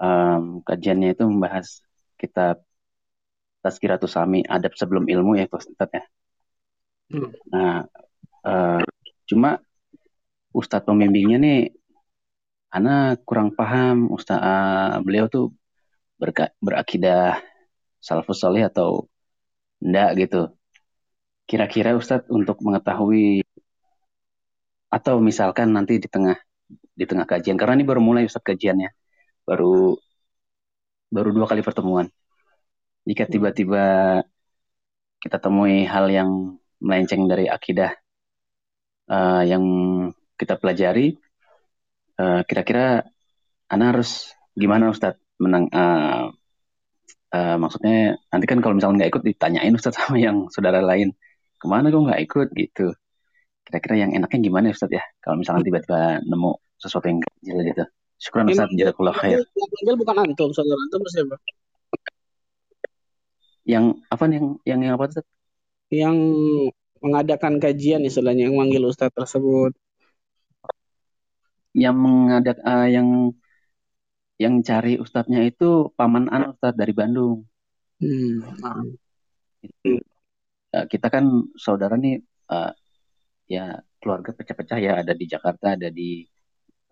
Um, 0.03 0.67
kajiannya 0.67 1.15
itu 1.15 1.23
membahas 1.23 1.79
kitab 2.19 2.67
Tazkiratus 3.63 4.19
Sami, 4.19 4.43
adab 4.43 4.75
sebelum 4.75 5.07
ilmu 5.07 5.39
ya 5.39 5.47
Ustaz 5.47 5.87
ya. 5.95 6.03
Hmm. 7.15 7.31
Nah, 7.47 7.87
uh, 8.43 8.83
cuma 9.31 9.63
Ustadz 10.51 10.83
pembimbingnya 10.83 11.39
nih, 11.39 11.61
anak 12.75 13.23
kurang 13.23 13.55
paham 13.55 14.11
Ustadz 14.11 14.43
uh, 14.43 14.99
beliau 15.07 15.31
tuh 15.31 15.55
berka, 16.19 16.51
berakidah 16.59 17.39
salafus 18.03 18.43
soleh 18.43 18.67
atau 18.67 19.07
enggak 19.79 20.11
gitu. 20.27 20.43
Kira-kira 21.47 21.95
Ustadz 21.95 22.27
untuk 22.27 22.59
mengetahui 22.67 23.47
atau 24.91 25.23
misalkan 25.23 25.71
nanti 25.71 26.03
di 26.03 26.11
tengah 26.11 26.37
di 27.03 27.07
tengah 27.11 27.27
kajian. 27.27 27.59
Karena 27.59 27.75
ini 27.79 27.85
baru 27.87 28.01
mulai 28.01 28.23
Ustaz 28.31 28.43
kajiannya. 28.47 28.91
Baru 29.43 29.99
baru 31.11 31.29
dua 31.35 31.47
kali 31.51 31.61
pertemuan. 31.67 32.07
Jika 33.03 33.27
tiba-tiba 33.27 33.85
kita 35.23 35.39
temui 35.43 35.83
hal 35.87 36.07
yang 36.11 36.31
melenceng 36.83 37.27
dari 37.27 37.47
akidah 37.47 37.95
uh, 39.11 39.43
yang 39.47 39.65
kita 40.39 40.59
pelajari 40.59 41.15
kira 42.23 42.45
kira-kira 42.47 42.87
Anda 43.67 43.85
harus 43.91 44.31
gimana 44.55 44.93
Ustadz 44.93 45.19
menang 45.43 45.67
uh, 45.73 46.31
uh, 47.35 47.57
maksudnya 47.59 48.21
nanti 48.31 48.47
kan 48.47 48.61
kalau 48.63 48.77
misalnya 48.79 49.05
nggak 49.05 49.11
ikut 49.17 49.23
ditanyain 49.27 49.75
Ustadz 49.75 49.99
sama 50.01 50.21
yang 50.21 50.47
saudara 50.53 50.79
lain. 50.85 51.17
Ke 51.59 51.67
mana 51.67 51.91
kok 51.91 52.03
nggak 52.07 52.23
ikut? 52.27 52.49
Gitu. 52.55 52.87
Kira-kira 53.67 53.95
yang 54.07 54.11
enaknya 54.15 54.39
gimana 54.45 54.71
Ustadz 54.71 54.95
ya? 54.95 55.03
Kalau 55.19 55.41
misalnya 55.41 55.63
tiba-tiba 55.67 56.23
nemu 56.23 56.51
sesuatu 56.83 57.07
yang 57.07 57.23
kecil 57.23 57.57
gitu. 57.63 57.85
Syukur 58.19 58.47
Ustaz, 58.51 58.71
jazakallah 58.75 59.15
khair. 59.15 59.39
Yang 59.87 59.97
bukan 60.03 60.17
antum, 60.19 60.51
saudara 60.51 60.79
antum 60.79 61.03
siapa? 61.11 61.37
Yang 63.63 63.85
apa 64.11 64.25
nih 64.27 64.37
yang 64.39 64.49
yang 64.67 64.81
yang 64.83 64.95
apa 64.99 65.05
Ustaz? 65.11 65.27
Yang 65.91 66.17
mengadakan 67.03 67.63
kajian 67.63 68.03
istilahnya 68.03 68.51
yang 68.51 68.59
manggil 68.59 68.83
Ustaz 68.87 69.11
tersebut. 69.15 69.75
Yang 71.75 71.97
mengadak 71.99 72.59
uh, 72.63 72.87
yang 72.91 73.35
yang 74.43 74.55
cari 74.67 74.99
ustadznya 74.99 75.47
itu 75.47 75.95
paman 75.95 76.27
anak 76.27 76.59
ustadz 76.59 76.79
dari 76.79 76.91
Bandung. 76.91 77.47
Hmm. 78.03 78.43
Itu, 79.63 80.03
uh, 80.75 80.87
kita 80.91 81.07
kan 81.07 81.55
saudara 81.55 81.95
nih 81.95 82.19
uh, 82.51 82.75
ya 83.47 83.79
keluarga 84.03 84.35
pecah-pecah 84.35 84.79
ya 84.83 84.93
ada 85.07 85.15
di 85.15 85.25
Jakarta 85.31 85.79
ada 85.79 85.87
di 85.87 86.27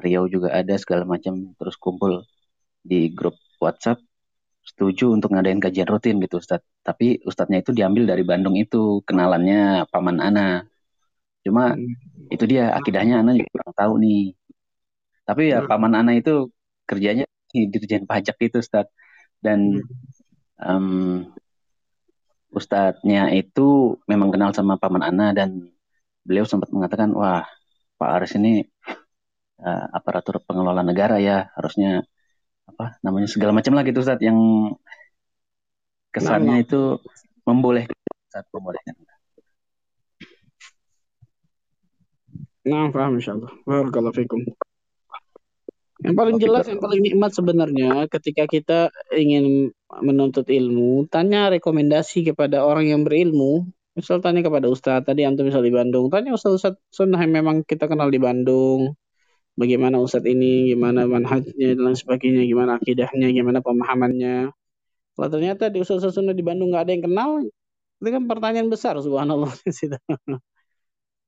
Riau 0.00 0.24
juga 0.26 0.48
ada 0.60 0.74
segala 0.80 1.04
macam 1.04 1.52
terus 1.58 1.76
kumpul 1.76 2.24
di 2.80 3.12
grup 3.12 3.36
WhatsApp 3.60 4.00
setuju 4.64 5.12
untuk 5.16 5.32
ngadain 5.32 5.60
kajian 5.60 5.88
rutin 5.88 6.16
gitu 6.22 6.40
Ustadz. 6.40 6.64
Tapi 6.84 7.20
Ustadznya 7.24 7.58
itu 7.64 7.72
diambil 7.76 8.04
dari 8.08 8.22
Bandung 8.24 8.56
itu 8.56 9.04
kenalannya 9.08 9.88
paman 9.92 10.18
Ana. 10.20 10.64
Cuma 11.44 11.74
hmm. 11.76 12.32
itu 12.34 12.44
dia 12.48 12.72
akidahnya 12.76 13.20
Ana 13.20 13.36
juga 13.36 13.50
kurang 13.54 13.72
tahu 13.76 13.92
nih. 14.04 14.22
Tapi 15.28 15.42
ya 15.52 15.58
hmm. 15.64 15.68
paman 15.70 15.92
Ana 15.96 16.12
itu 16.16 16.48
kerjanya 16.88 17.24
di 17.52 17.66
dirjen 17.72 18.04
pajak 18.08 18.36
itu 18.40 18.60
Ustadz. 18.60 18.92
Dan 19.40 19.80
um, 20.60 21.24
Ustadznya 22.50 23.30
itu 23.32 23.96
memang 24.10 24.34
kenal 24.34 24.50
sama 24.52 24.74
paman 24.76 25.02
Ana 25.06 25.32
dan 25.32 25.70
beliau 26.26 26.44
sempat 26.44 26.68
mengatakan 26.74 27.14
wah 27.16 27.46
Pak 27.96 28.10
Aris 28.20 28.34
ini 28.36 28.64
uh, 29.60 29.86
aparatur 29.92 30.40
pengelola 30.42 30.80
negara 30.80 31.20
ya 31.20 31.52
harusnya 31.54 32.04
apa 32.70 32.96
namanya 33.04 33.28
segala 33.28 33.52
macam 33.52 33.76
lah 33.76 33.82
gitu 33.84 34.00
Ustaz 34.00 34.20
yang 34.22 34.38
kesannya 36.10 36.66
itu 36.66 36.98
membolehkan 37.46 37.98
saat 38.30 38.46
membolehkan. 38.54 38.94
Nah, 42.60 42.92
paham 42.92 43.18
insyaallah. 43.18 43.50
Barakallahu 43.64 44.14
fikum. 44.14 44.40
Yang 46.00 46.16
paling 46.16 46.36
jelas, 46.40 46.64
yang 46.68 46.80
paling 46.80 47.00
nikmat 47.04 47.32
sebenarnya 47.32 48.08
ketika 48.08 48.48
kita 48.48 48.80
ingin 49.12 49.72
menuntut 50.00 50.48
ilmu, 50.48 51.04
tanya 51.12 51.52
rekomendasi 51.52 52.24
kepada 52.32 52.64
orang 52.64 52.88
yang 52.88 53.02
berilmu. 53.04 53.68
Misal 53.92 54.22
tanya 54.24 54.40
kepada 54.40 54.70
Ustadz, 54.70 55.04
tadi 55.04 55.26
antum 55.26 55.44
misal 55.44 55.60
di 55.60 55.74
Bandung, 55.74 56.08
tanya 56.08 56.32
Ustadz-Ustadz 56.32 56.94
sunnah 56.94 57.20
yang 57.20 57.42
memang 57.42 57.66
kita 57.66 57.90
kenal 57.90 58.08
di 58.08 58.22
Bandung 58.22 58.96
bagaimana 59.58 59.98
Ustadz 60.02 60.28
ini, 60.28 60.74
gimana 60.74 61.06
manhajnya 61.06 61.74
dan 61.74 61.80
lain 61.80 61.98
sebagainya, 61.98 62.42
gimana 62.46 62.78
akidahnya, 62.78 63.30
gimana 63.34 63.58
pemahamannya. 63.64 64.50
Kalau 65.14 65.28
ternyata 65.28 65.72
di 65.72 65.82
Ustadz 65.82 66.14
Sunnah 66.14 66.36
di 66.36 66.44
Bandung 66.44 66.74
nggak 66.74 66.84
ada 66.86 66.92
yang 66.92 67.04
kenal, 67.06 67.30
itu 68.00 68.08
kan 68.08 68.24
pertanyaan 68.24 68.68
besar 68.72 68.96
subhanallah 68.96 69.52
di. 69.68 70.00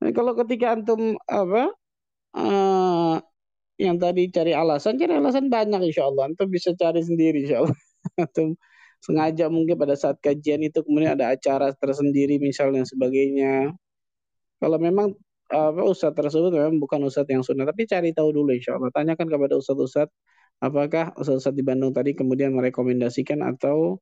Nah, 0.03 0.11
kalau 0.11 0.33
ketika 0.35 0.75
antum 0.75 1.15
apa 1.31 1.71
uh, 2.35 3.17
yang 3.79 3.97
tadi 4.01 4.31
cari 4.33 4.53
alasan, 4.57 4.99
cari 4.99 5.15
alasan 5.15 5.47
banyak 5.53 5.79
insya 5.93 6.09
Allah. 6.09 6.33
Antum 6.33 6.49
bisa 6.49 6.73
cari 6.75 7.03
sendiri 7.05 7.47
insya 7.47 7.63
Allah. 7.63 7.79
Antum 8.25 8.59
sengaja 9.03 9.51
mungkin 9.51 9.75
pada 9.75 9.99
saat 9.99 10.23
kajian 10.23 10.63
itu 10.63 10.79
kemudian 10.87 11.19
ada 11.19 11.35
acara 11.35 11.75
tersendiri 11.75 12.39
misalnya 12.39 12.87
sebagainya. 12.87 13.75
Kalau 14.63 14.79
memang 14.79 15.19
apa 15.53 15.85
ustadz 15.85 16.17
tersebut 16.17 16.51
memang 16.57 16.81
bukan 16.81 17.05
ustadz 17.05 17.29
yang 17.29 17.45
sunnah 17.45 17.69
tapi 17.69 17.85
cari 17.85 18.17
tahu 18.17 18.33
dulu 18.33 18.57
insya 18.57 18.81
Allah 18.81 18.89
tanyakan 18.89 19.29
kepada 19.29 19.55
ustadz-ustadz 19.61 20.13
apakah 20.65 21.13
ustadz-ustadz 21.21 21.59
di 21.59 21.65
Bandung 21.67 21.93
tadi 21.93 22.17
kemudian 22.17 22.57
merekomendasikan 22.57 23.45
atau 23.45 24.01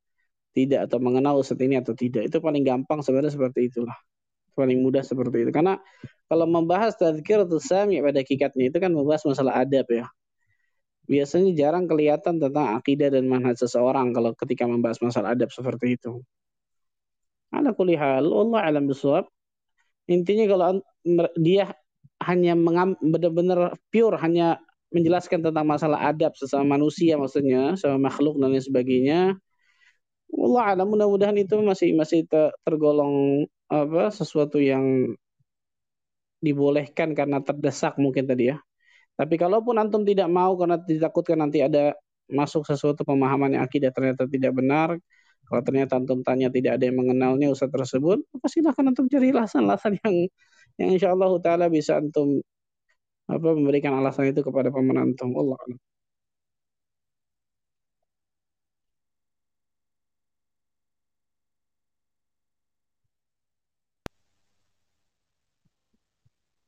tidak 0.55 0.91
atau 0.91 0.99
mengenal 0.99 1.39
ustadz 1.39 1.63
ini 1.63 1.79
atau 1.79 1.95
tidak. 1.95 2.27
Itu 2.27 2.43
paling 2.43 2.67
gampang 2.67 3.01
sebenarnya 3.03 3.33
seperti 3.35 3.71
itulah. 3.71 3.95
Paling 4.59 4.83
mudah 4.83 5.03
seperti 5.07 5.47
itu. 5.47 5.51
Karena 5.55 5.79
kalau 6.27 6.47
membahas 6.51 6.99
atau 6.99 7.59
sami 7.63 8.03
pada 8.03 8.21
kikatnya 8.23 8.71
itu 8.71 8.79
kan 8.83 8.91
membahas 8.91 9.23
masalah 9.27 9.63
adab 9.63 9.87
ya. 9.89 10.07
Biasanya 11.11 11.51
jarang 11.59 11.91
kelihatan 11.91 12.39
tentang 12.39 12.79
akidah 12.79 13.11
dan 13.11 13.27
manhaj 13.27 13.59
seseorang 13.59 14.15
kalau 14.15 14.31
ketika 14.39 14.67
membahas 14.67 14.99
masalah 15.03 15.35
adab 15.35 15.51
seperti 15.51 15.99
itu. 15.99 16.23
Ada 17.51 17.75
kulihal, 17.75 18.31
Allah 18.31 18.61
alam 18.63 18.87
bisawab. 18.87 19.27
Intinya 20.07 20.47
kalau 20.47 20.65
dia 21.39 21.73
hanya 22.21 22.53
benar-benar 23.01 23.77
pure 23.89 24.17
hanya 24.21 24.61
menjelaskan 24.93 25.41
tentang 25.41 25.65
masalah 25.65 26.11
adab 26.11 26.35
sesama 26.37 26.77
manusia 26.77 27.17
maksudnya 27.17 27.79
sama 27.79 28.11
makhluk 28.11 28.37
dan 28.37 28.53
lain 28.53 28.65
sebagainya. 28.65 29.21
Allah 30.31 30.63
alam 30.75 30.87
mudah-mudahan 30.91 31.37
itu 31.39 31.59
masih 31.63 31.95
masih 31.95 32.27
tergolong 32.63 33.47
apa 33.71 34.11
sesuatu 34.15 34.59
yang 34.63 35.15
dibolehkan 36.43 37.13
karena 37.15 37.39
terdesak 37.43 37.97
mungkin 37.99 38.27
tadi 38.27 38.51
ya. 38.55 38.57
Tapi 39.19 39.37
kalaupun 39.37 39.77
antum 39.77 40.03
tidak 40.07 40.29
mau 40.33 40.57
karena 40.57 40.81
ditakutkan 40.81 41.39
nanti 41.45 41.61
ada 41.61 41.93
masuk 42.31 42.63
sesuatu 42.65 43.03
pemahaman 43.03 43.59
yang 43.59 43.63
akidah 43.67 43.91
ternyata 43.91 44.25
tidak 44.31 44.55
benar 44.55 44.97
kalau 45.51 45.63
ternyata 45.67 45.99
antum 45.99 46.23
tanya 46.23 46.47
tidak 46.47 46.79
ada 46.79 46.85
yang 46.87 46.99
mengenalnya 47.03 47.51
ustaz 47.51 47.75
tersebut, 47.75 48.23
maka 48.31 48.47
silahkan 48.47 48.87
antum 48.87 49.11
cari 49.11 49.31
alasan-alasan 49.35 49.99
yang 49.99 50.15
yang 50.81 50.91
insya 50.97 51.09
Allah 51.13 51.31
taala 51.45 51.67
bisa 51.69 51.93
antum 52.01 52.41
apa 53.29 53.49
memberikan 53.55 53.93
alasan 54.01 54.33
itu 54.33 54.41
kepada 54.43 54.69
paman 54.75 54.97
antum. 55.05 55.31
Allah 55.37 55.59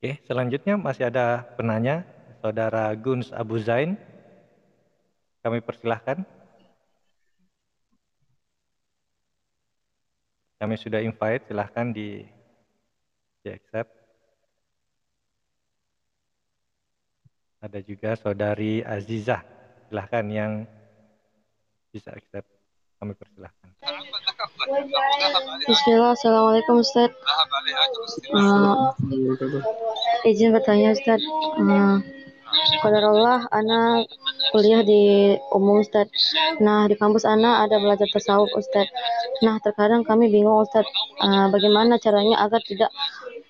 Oke, 0.02 0.18
selanjutnya 0.26 0.74
masih 0.74 1.06
ada 1.14 1.46
penanya 1.54 2.02
Saudara 2.42 2.90
Guns 2.98 3.30
Abu 3.30 3.62
Zain. 3.62 3.94
Kami 5.46 5.62
persilahkan. 5.62 6.26
Kami 10.58 10.74
sudah 10.74 10.98
invite, 11.06 11.46
silahkan 11.46 11.94
di, 11.94 12.26
di 13.46 13.48
accept. 13.54 14.01
Ada 17.62 17.78
juga 17.78 18.18
Saudari 18.18 18.82
Azizah, 18.82 19.38
silahkan 19.86 20.26
yang 20.26 20.66
bisa 21.94 22.10
accept. 22.10 22.50
Kami 22.98 23.14
persilahkan. 23.14 23.70
Bismillah, 25.70 26.10
Assalamualaikum 26.18 26.82
Ustaz. 26.82 27.14
Uh, 28.34 28.90
izin 30.26 30.50
bertanya 30.50 30.90
Ustaz. 30.90 31.22
Uh, 31.54 32.02
Allah, 32.82 33.46
Ana 33.54 34.02
kuliah 34.50 34.82
di 34.82 35.38
umum 35.54 35.86
Ustaz. 35.86 36.10
Nah, 36.58 36.90
di 36.90 36.98
kampus 36.98 37.22
Ana 37.22 37.62
ada 37.62 37.78
belajar 37.78 38.10
tasawuf 38.10 38.50
Ustaz. 38.58 38.90
Nah, 39.46 39.62
terkadang 39.62 40.02
kami 40.02 40.26
bingung 40.34 40.66
Ustaz, 40.66 40.82
uh, 41.22 41.46
bagaimana 41.46 41.94
caranya 42.02 42.42
agar 42.42 42.58
tidak 42.66 42.90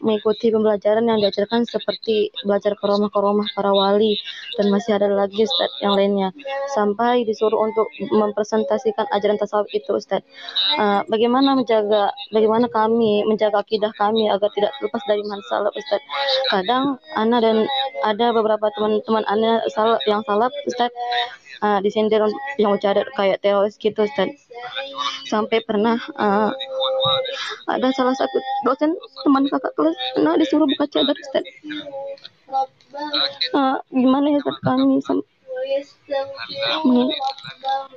mengikuti 0.03 0.51
pembelajaran 0.51 1.07
yang 1.07 1.23
diajarkan 1.23 1.63
seperti 1.65 2.35
belajar 2.43 2.75
ke 2.75 2.85
rumah-rumah 2.85 3.47
para 3.55 3.71
wali 3.71 4.19
dan 4.59 4.69
masih 4.69 4.99
ada 4.99 5.09
lagi 5.09 5.47
Ustaz 5.47 5.71
yang 5.81 5.95
lainnya 5.95 6.35
sampai 6.75 7.23
disuruh 7.23 7.71
untuk 7.71 7.87
mempresentasikan 8.11 9.07
ajaran 9.15 9.39
tasawuf 9.39 9.71
itu 9.71 9.95
Ustaz. 9.95 10.21
Uh, 10.77 11.07
bagaimana 11.07 11.55
menjaga 11.55 12.11
bagaimana 12.35 12.67
kami 12.69 13.23
menjaga 13.25 13.63
akidah 13.63 13.95
kami 13.95 14.27
agar 14.27 14.51
tidak 14.59 14.75
lepas 14.83 15.03
dari 15.07 15.23
manfaat 15.23 15.73
Ustaz. 15.73 16.03
Kadang 16.51 16.99
Ana 17.15 17.39
dan 17.39 17.65
ada 18.03 18.35
beberapa 18.35 18.69
teman-teman 18.75 19.25
Ana 19.31 19.63
yang 20.11 20.27
salah 20.27 20.51
Ustaz 20.67 20.91
uh, 21.63 21.79
disindir 21.81 22.21
yang 22.59 22.75
mencari 22.75 23.07
kayak 23.15 23.39
teroris 23.41 23.79
gitu 23.79 24.05
Ustaz. 24.05 24.29
Sampai 25.31 25.63
pernah 25.65 25.97
uh, 26.19 26.51
ada 27.71 27.89
salah 27.95 28.13
satu 28.19 28.39
dosen 28.67 28.93
teman 29.25 29.47
kakak 29.49 29.73
kelas 29.79 29.97
pernah 30.19 30.35
disuruh 30.37 30.67
buka 30.67 30.85
cadar 30.91 31.17
Ustaz. 31.17 31.45
Uh, 33.55 33.79
gimana 33.89 34.27
ya 34.35 34.39
Ustaz 34.43 34.59
kami 34.67 35.01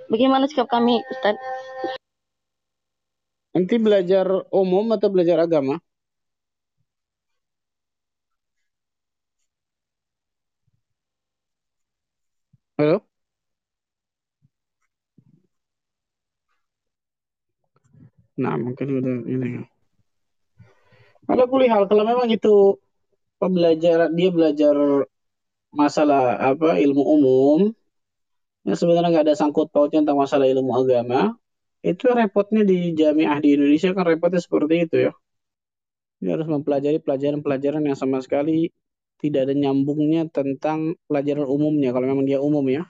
Bagaimana 0.08 0.46
sikap 0.48 0.70
kami 0.70 1.02
Ustaz? 1.12 1.36
Nanti 3.56 3.76
belajar 3.80 4.28
umum 4.52 4.86
atau 4.96 5.08
belajar 5.10 5.40
agama? 5.40 5.80
Halo? 12.78 13.15
Nah, 18.36 18.56
mungkin 18.60 18.88
udah 19.00 19.16
ini. 19.32 19.64
Kalau 21.26 21.46
kuliah 21.50 21.82
kalau 21.90 22.04
memang 22.06 22.30
itu 22.30 22.78
pembelajaran 23.42 24.14
dia 24.14 24.30
belajar 24.30 24.76
masalah 25.74 26.40
apa 26.40 26.80
ilmu 26.80 27.04
umum 27.04 27.60
yang 28.66 28.78
sebenarnya 28.80 29.10
nggak 29.12 29.26
ada 29.28 29.36
sangkut 29.38 29.68
pautnya 29.70 30.02
tentang 30.06 30.22
masalah 30.22 30.48
ilmu 30.48 30.72
agama 30.72 31.36
itu 31.86 32.06
repotnya 32.10 32.66
di 32.66 32.96
jamiah 32.96 33.38
di 33.38 33.60
Indonesia 33.60 33.92
kan 33.92 34.06
repotnya 34.08 34.42
seperti 34.42 34.76
itu 34.88 34.96
ya 35.10 35.14
dia 36.24 36.32
harus 36.40 36.48
mempelajari 36.48 36.98
pelajaran-pelajaran 37.04 37.84
yang 37.84 37.98
sama 38.00 38.24
sekali 38.24 38.72
tidak 39.20 39.52
ada 39.52 39.54
nyambungnya 39.54 40.32
tentang 40.32 40.96
pelajaran 41.06 41.46
umumnya 41.46 41.92
kalau 41.92 42.08
memang 42.08 42.26
dia 42.26 42.40
umum 42.40 42.64
ya 42.72 42.88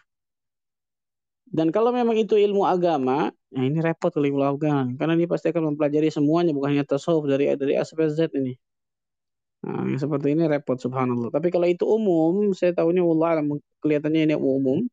dan 1.45 1.69
kalau 1.69 1.93
memang 1.93 2.17
itu 2.17 2.33
ilmu 2.35 2.65
agama, 2.65 3.29
nah 3.53 3.63
ini 3.63 3.77
repot 3.77 4.09
oleh 4.17 4.33
ilmu 4.33 4.45
agama 4.57 4.89
karena 4.97 5.13
dia 5.13 5.29
pasti 5.29 5.53
akan 5.53 5.73
mempelajari 5.73 6.09
semuanya 6.09 6.51
bukan 6.57 6.73
hanya 6.73 6.85
tasawuf 6.85 7.29
dari 7.29 7.53
dari 7.53 7.77
A 7.77 7.85
sampai 7.85 8.09
Z 8.09 8.33
ini. 8.33 8.57
Nah, 9.65 9.81
yang 9.89 9.97
seperti 9.97 10.37
ini 10.37 10.45
repot 10.45 10.77
subhanallah. 10.77 11.33
Tapi 11.33 11.49
kalau 11.49 11.65
itu 11.65 11.85
umum, 11.89 12.53
saya 12.53 12.73
tahunya 12.77 13.01
wallah 13.01 13.39
alam 13.39 13.57
kelihatannya 13.81 14.33
ini 14.33 14.35
umum. 14.37 14.85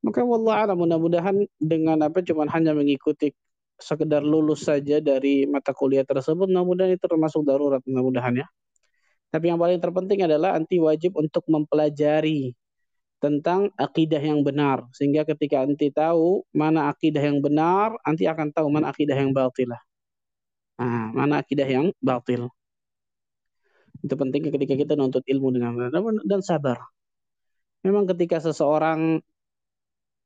Maka 0.00 0.24
wallah 0.24 0.64
alam 0.64 0.80
mudah-mudahan 0.80 1.36
dengan 1.60 2.00
apa 2.00 2.24
cuma 2.24 2.48
hanya 2.48 2.72
mengikuti 2.72 3.36
sekedar 3.76 4.24
lulus 4.24 4.64
saja 4.64 4.98
dari 5.04 5.44
mata 5.44 5.76
kuliah 5.76 6.02
tersebut, 6.08 6.48
mudah-mudahan 6.48 6.96
itu 6.96 7.04
termasuk 7.04 7.44
darurat 7.44 7.84
mudah-mudahan 7.84 8.44
ya. 8.44 8.46
Tapi 9.28 9.52
yang 9.52 9.60
paling 9.60 9.76
terpenting 9.76 10.24
adalah 10.24 10.56
anti 10.56 10.80
wajib 10.80 11.12
untuk 11.20 11.44
mempelajari 11.52 12.56
tentang 13.18 13.70
akidah 13.74 14.22
yang 14.22 14.40
benar. 14.46 14.86
Sehingga 14.94 15.26
ketika 15.26 15.62
anti 15.66 15.90
tahu 15.90 16.42
mana 16.54 16.90
akidah 16.90 17.22
yang 17.22 17.38
benar 17.42 17.94
anti 18.06 18.24
akan 18.26 18.54
tahu 18.54 18.66
mana 18.70 18.90
akidah 18.94 19.14
yang 19.18 19.34
batilah 19.34 19.78
nah, 20.78 21.10
mana 21.12 21.42
akidah 21.42 21.66
yang 21.66 21.90
batil. 21.98 22.48
Itu 23.98 24.14
penting 24.14 24.46
ketika 24.54 24.74
kita 24.78 24.94
nuntut 24.94 25.26
ilmu 25.26 25.50
dengan 25.50 25.74
benar 25.74 25.90
dan 26.22 26.40
sabar. 26.40 26.78
Memang 27.82 28.06
ketika 28.06 28.38
seseorang 28.38 29.18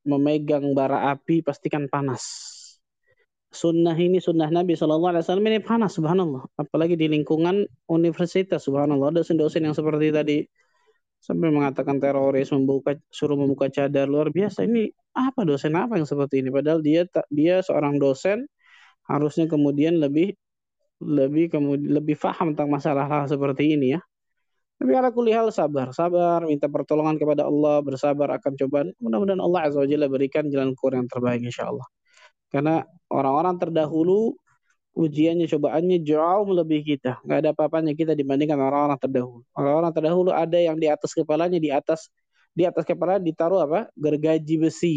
memegang 0.05 0.77
bara 0.77 1.09
api 1.13 1.41
pastikan 1.41 1.89
panas. 1.89 2.21
Sunnah 3.53 3.93
ini 3.93 4.17
sunnah 4.17 4.49
Nabi 4.49 4.73
Shallallahu 4.73 5.13
Alaihi 5.13 5.23
Wasallam 5.25 5.47
ini 5.49 5.59
panas 5.61 5.93
subhanallah. 5.97 6.41
Apalagi 6.57 6.97
di 6.97 7.05
lingkungan 7.05 7.65
universitas 7.85 8.65
subhanallah. 8.65 9.13
Ada 9.13 9.21
dosen-dosen 9.21 9.61
yang 9.61 9.77
seperti 9.77 10.09
tadi 10.09 10.37
sampai 11.23 11.49
mengatakan 11.55 12.03
teroris 12.03 12.51
membuka 12.51 12.99
suruh 13.07 13.39
membuka 13.39 13.71
cadar 13.71 14.11
luar 14.11 14.27
biasa. 14.27 14.67
Ini 14.67 14.91
apa 15.15 15.47
dosen? 15.47 15.71
Apa 15.79 15.95
yang 15.95 16.03
seperti 16.03 16.43
ini? 16.43 16.51
Padahal 16.51 16.83
dia 16.83 17.07
dia 17.31 17.63
seorang 17.63 17.95
dosen 17.95 18.43
harusnya 19.07 19.47
kemudian 19.47 20.03
lebih 20.03 20.35
lebih 20.99 21.55
kemudian 21.55 21.95
lebih 22.03 22.19
paham 22.19 22.51
tentang 22.55 22.69
masalah 22.75 23.07
hal 23.07 23.23
seperti 23.31 23.79
ini 23.79 23.95
ya. 23.95 24.01
Tapi 24.75 24.91
kalau 24.91 25.11
kuliah 25.15 25.47
sabar. 25.47 25.95
Sabar 25.95 26.43
minta 26.43 26.67
pertolongan 26.67 27.15
kepada 27.15 27.47
Allah 27.47 27.79
bersabar 27.79 28.27
akan 28.35 28.51
cobaan. 28.59 28.87
Mudah-mudahan 28.99 29.39
Allah 29.39 29.71
azza 29.71 29.79
wajalla 29.79 30.11
berikan 30.11 30.51
jalan 30.51 30.75
keluar 30.75 30.99
yang 30.99 31.07
terbaik 31.07 31.39
insya 31.39 31.71
Allah. 31.71 31.87
Karena 32.51 32.83
orang-orang 33.07 33.55
terdahulu 33.63 34.35
ujiannya, 34.93 35.49
cobaannya 35.49 35.97
jauh 36.05 36.45
melebihi 36.45 36.83
kita. 36.95 37.21
Nggak 37.25 37.37
ada 37.43 37.49
apa-apanya 37.53 37.93
kita 37.97 38.13
dibandingkan 38.13 38.57
orang-orang 38.61 38.97
terdahulu. 39.01 39.41
Orang-orang 39.57 39.91
terdahulu 39.91 40.29
ada 40.29 40.57
yang 40.57 40.77
di 40.77 40.87
atas 40.89 41.11
kepalanya, 41.17 41.57
di 41.57 41.73
atas 41.73 42.09
di 42.53 42.63
atas 42.69 42.85
kepala 42.85 43.17
ditaruh 43.17 43.65
apa? 43.65 43.89
Gergaji 43.97 44.55
besi. 44.61 44.95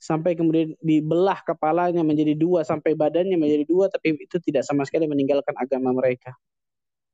Sampai 0.00 0.32
kemudian 0.32 0.72
dibelah 0.80 1.44
kepalanya 1.44 2.00
menjadi 2.00 2.32
dua, 2.32 2.64
sampai 2.64 2.96
badannya 2.96 3.36
menjadi 3.36 3.68
dua, 3.68 3.92
tapi 3.92 4.16
itu 4.16 4.40
tidak 4.40 4.64
sama 4.64 4.88
sekali 4.88 5.04
meninggalkan 5.04 5.52
agama 5.60 5.92
mereka. 5.92 6.32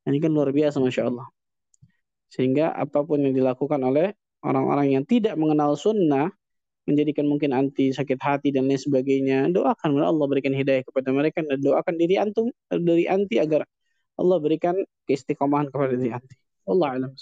Ini 0.07 0.23
kan 0.23 0.31
luar 0.31 0.55
biasa, 0.55 0.79
Masya 0.79 1.11
Allah. 1.11 1.27
Sehingga 2.31 2.71
apa 2.71 3.03
pun 3.03 3.19
yang 3.27 3.35
dilakukan 3.35 3.83
oleh 3.83 4.15
orang-orang 4.47 4.95
yang 4.95 5.03
tidak 5.03 5.35
mengenal 5.35 5.75
sunnah, 5.75 6.31
menjadikan 6.87 7.27
mungkin 7.27 7.51
anti 7.51 7.91
sakit 7.91 8.19
hati 8.23 8.49
dan 8.55 8.71
lain 8.71 8.79
sebagainya. 8.79 9.51
Doakan 9.51 9.99
Allah 10.01 10.27
berikan 10.31 10.55
hidayah 10.55 10.87
kepada 10.87 11.11
mereka 11.11 11.43
dan 11.43 11.59
doakan 11.59 11.95
diri 11.99 12.17
antum 12.17 12.49
dari 12.71 13.11
anti 13.11 13.43
agar 13.43 13.67
Allah 14.17 14.39
berikan 14.41 14.79
keistiqomahan 15.05 15.69
kepada 15.69 15.93
diri 15.99 16.15
anti. 16.15 16.37
Allah 16.67 16.89
alam. 16.95 17.13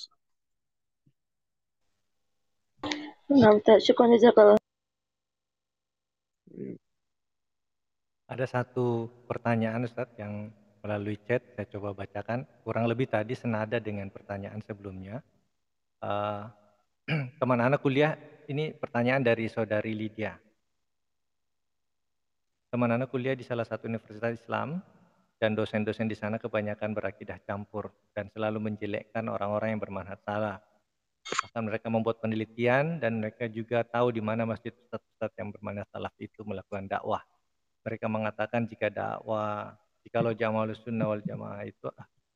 Ada 8.25 8.45
satu 8.49 9.09
pertanyaan 9.29 9.85
Ustaz 9.85 10.09
yang 10.21 10.53
melalui 10.85 11.17
chat 11.25 11.41
saya 11.57 11.65
coba 11.73 11.97
bacakan 11.97 12.45
kurang 12.61 12.85
lebih 12.85 13.09
tadi 13.09 13.33
senada 13.33 13.81
dengan 13.81 14.13
pertanyaan 14.13 14.61
sebelumnya. 14.61 15.25
Uh, 16.05 16.53
teman 17.41 17.61
anak 17.61 17.81
kuliah 17.81 18.17
ini 18.49 18.75
pertanyaan 18.75 19.25
dari 19.25 19.49
saudari 19.49 19.97
Lydia. 19.97 20.37
Teman 22.69 22.91
anak 22.91 23.09
kuliah 23.15 23.39
di 23.39 23.47
salah 23.47 23.63
satu 23.63 23.87
universitas 23.87 24.35
Islam 24.35 24.83
dan 25.39 25.55
dosen-dosen 25.55 26.11
di 26.11 26.17
sana 26.19 26.43
kebanyakan 26.43 26.91
berakidah 26.91 27.39
campur 27.47 27.95
dan 28.17 28.27
selalu 28.35 28.71
menjelekkan 28.71 29.31
orang-orang 29.31 29.77
yang 29.77 29.83
bermanhaj 29.83 30.19
salah. 30.27 30.59
Bahkan 31.25 31.63
mereka 31.65 31.89
membuat 31.89 32.21
penelitian 32.21 33.01
dan 33.01 33.23
mereka 33.23 33.49
juga 33.49 33.81
tahu 33.87 34.13
di 34.13 34.21
mana 34.21 34.45
masjid 34.45 34.75
ustaz-ustaz 34.75 35.33
yang 35.39 35.55
bermanhaj 35.55 35.87
salaf 35.89 36.13
itu 36.21 36.43
melakukan 36.43 36.91
dakwah. 36.91 37.23
Mereka 37.85 38.07
mengatakan 38.11 38.67
jika 38.69 38.91
dakwah, 38.91 39.77
jika 40.05 40.21
lo 40.21 40.33
jamaah 40.35 40.75
sunnah 40.77 41.07
wal 41.09 41.23
jamaah 41.25 41.65
itu 41.65 41.89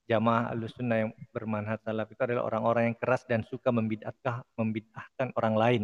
jamaah 0.09 0.57
sunnah 0.73 1.05
yang 1.05 1.11
bermanhaj 1.31 1.85
salaf 1.85 2.09
itu 2.09 2.23
adalah 2.25 2.49
orang-orang 2.49 2.83
yang 2.91 2.97
keras 2.97 3.29
dan 3.29 3.45
suka 3.45 3.69
membid'ahkan 3.69 4.41
membid'ahkan 4.57 5.37
orang 5.37 5.55
lain. 5.55 5.83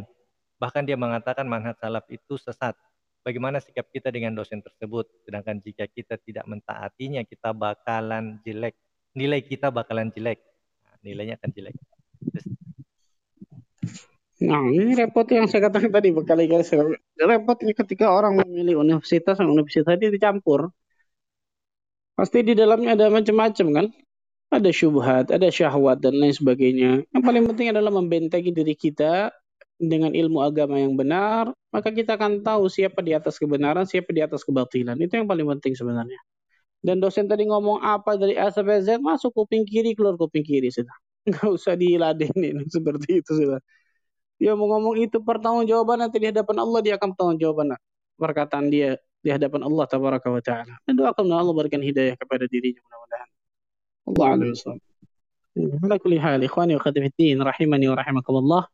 Bahkan 0.57 0.89
dia 0.89 0.97
mengatakan 0.97 1.45
manhaj 1.45 1.77
salaf 1.77 2.09
itu 2.09 2.41
sesat. 2.41 2.72
Bagaimana 3.20 3.61
sikap 3.61 3.89
kita 3.93 4.09
dengan 4.09 4.33
dosen 4.37 4.64
tersebut? 4.64 5.09
Sedangkan 5.25 5.61
jika 5.61 5.89
kita 5.89 6.20
tidak 6.20 6.45
mentaatinya, 6.45 7.25
kita 7.25 7.53
bakalan 7.53 8.41
jelek. 8.45 8.77
Nilai 9.16 9.41
kita 9.45 9.72
bakalan 9.72 10.12
jelek. 10.12 10.41
Nah, 10.85 10.97
nilainya 11.05 11.41
akan 11.41 11.51
jelek. 11.53 11.77
Nah, 14.45 14.61
ini 14.68 14.93
repot 14.93 15.25
yang 15.33 15.49
saya 15.49 15.72
katakan 15.72 15.89
tadi 15.89 16.12
berkali-kali. 16.12 16.64
Repotnya 17.16 17.72
ketika 17.72 18.12
orang 18.12 18.45
memilih 18.45 18.85
universitas 18.85 19.41
universitas 19.41 19.97
ini 19.97 20.12
dicampur. 20.12 20.68
Pasti 22.12 22.45
di 22.45 22.53
dalamnya 22.53 22.93
ada 22.93 23.09
macam-macam 23.09 23.66
kan. 23.72 23.87
Ada 24.55 24.70
syubhat, 24.70 25.34
ada 25.34 25.50
syahwat 25.50 25.98
dan 25.98 26.14
lain 26.14 26.30
sebagainya. 26.30 27.02
Yang 27.11 27.22
paling 27.26 27.44
penting 27.50 27.74
adalah 27.74 27.90
membentengi 27.90 28.55
diri 28.55 28.78
kita 28.78 29.34
dengan 29.74 30.14
ilmu 30.14 30.38
agama 30.38 30.78
yang 30.78 30.94
benar, 30.94 31.50
maka 31.74 31.90
kita 31.90 32.14
akan 32.14 32.46
tahu 32.46 32.70
siapa 32.70 33.02
di 33.02 33.11
atas 33.11 33.34
kebenaran, 33.42 33.82
siapa 33.82 34.14
di 34.14 34.22
atas 34.22 34.46
kebatilan. 34.46 34.94
Itu 35.02 35.18
yang 35.18 35.26
paling 35.26 35.50
penting 35.59 35.74
sebenarnya. 35.74 36.20
Dan 36.84 37.02
dosen 37.02 37.26
tadi 37.26 37.48
ngomong 37.50 37.82
apa 37.82 38.14
dari 38.14 38.38
A 38.38 38.52
sampai 38.52 38.84
Z, 38.84 39.02
masuk 39.02 39.34
kuping 39.34 39.66
kiri, 39.66 39.96
keluar 39.98 40.14
kuping 40.14 40.46
kiri. 40.46 40.70
Sudah. 40.70 40.94
Nggak 41.28 41.48
usah 41.50 41.74
diladenin 41.74 42.62
seperti 42.74 43.24
itu. 43.24 43.32
Sudah. 43.34 43.61
Dia 44.38 44.55
mau 44.55 44.70
ngomong 44.70 45.00
itu 45.02 45.18
pertanggungjawaban 45.18 46.07
nanti 46.07 46.22
di 46.22 46.28
hadapan 46.30 46.62
Allah 46.62 46.80
dia 46.84 46.94
akan 47.00 47.16
pertanggungjawaban 47.16 47.74
perkataan 48.20 48.66
dia 48.70 49.00
di 49.24 49.30
hadapan 49.32 49.64
Allah 49.64 49.84
tabaraka 49.88 50.28
wa 50.28 50.42
taala. 50.44 50.74
Dan 50.84 51.00
doakan 51.00 51.24
Allah 51.32 51.55
berikan 51.57 51.80
hidayah 51.80 52.14
kepada 52.20 52.44
dirinya 52.46 52.84
mudah-mudahan. 52.84 53.28
Allah 54.05 54.26
alam 54.36 54.48
wasallam. 54.52 54.82
Ala 55.55 55.96
kulli 56.02 56.18
hal 56.18 56.42
ikhwani 56.42 56.76
wa 56.76 56.82
khatifiddin 56.82 57.38
rahimani 57.40 57.86
wa 57.88 57.96
rahimakumullah. 57.96 58.64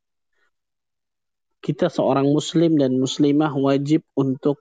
Kita 1.61 1.93
seorang 1.93 2.25
muslim 2.25 2.81
dan 2.81 2.97
muslimah 2.97 3.53
wajib 3.53 4.01
untuk 4.17 4.57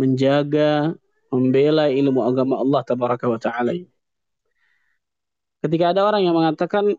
menjaga 0.00 0.96
membela 1.28 1.92
ilmu 1.92 2.24
agama 2.24 2.56
Allah 2.60 2.80
tabaraka 2.84 3.28
wa 3.28 3.36
taala 3.36 3.76
Ketika 5.62 5.94
ada 5.94 6.02
orang 6.02 6.26
yang 6.26 6.34
mengatakan 6.34 6.96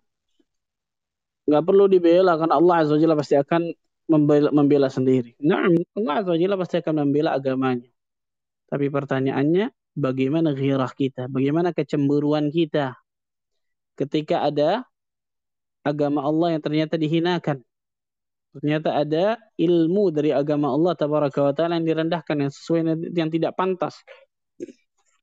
nggak 1.44 1.64
perlu 1.68 1.92
dibela 1.92 2.40
karena 2.40 2.56
Allah 2.56 2.76
azza 2.80 2.96
wajalla 2.96 3.20
pasti 3.20 3.36
akan 3.36 3.76
membela, 4.08 4.50
membela 4.56 4.88
sendiri. 4.88 5.36
Nah, 5.44 5.68
Allah 6.00 6.14
azza 6.24 6.32
wajalla 6.32 6.56
pasti 6.56 6.80
akan 6.80 7.04
membela 7.04 7.36
agamanya. 7.36 7.92
Tapi 8.72 8.88
pertanyaannya, 8.88 9.68
bagaimana 9.94 10.54
ghirah 10.54 10.92
kita? 10.94 11.30
Bagaimana 11.30 11.72
kecemburuan 11.72 12.50
kita 12.50 12.98
ketika 13.98 14.46
ada 14.46 14.86
agama 15.86 16.26
Allah 16.26 16.58
yang 16.58 16.64
ternyata 16.64 16.98
dihinakan? 16.98 17.62
Ternyata 18.54 18.94
ada 18.94 19.42
ilmu 19.58 20.14
dari 20.14 20.30
agama 20.30 20.70
Allah 20.70 20.94
tabaraka 20.94 21.42
wa 21.42 21.54
taala 21.58 21.82
yang 21.82 21.90
direndahkan 21.90 22.38
yang 22.38 22.52
sesuai 22.54 22.82
yang 23.18 23.30
tidak 23.34 23.58
pantas. 23.58 23.98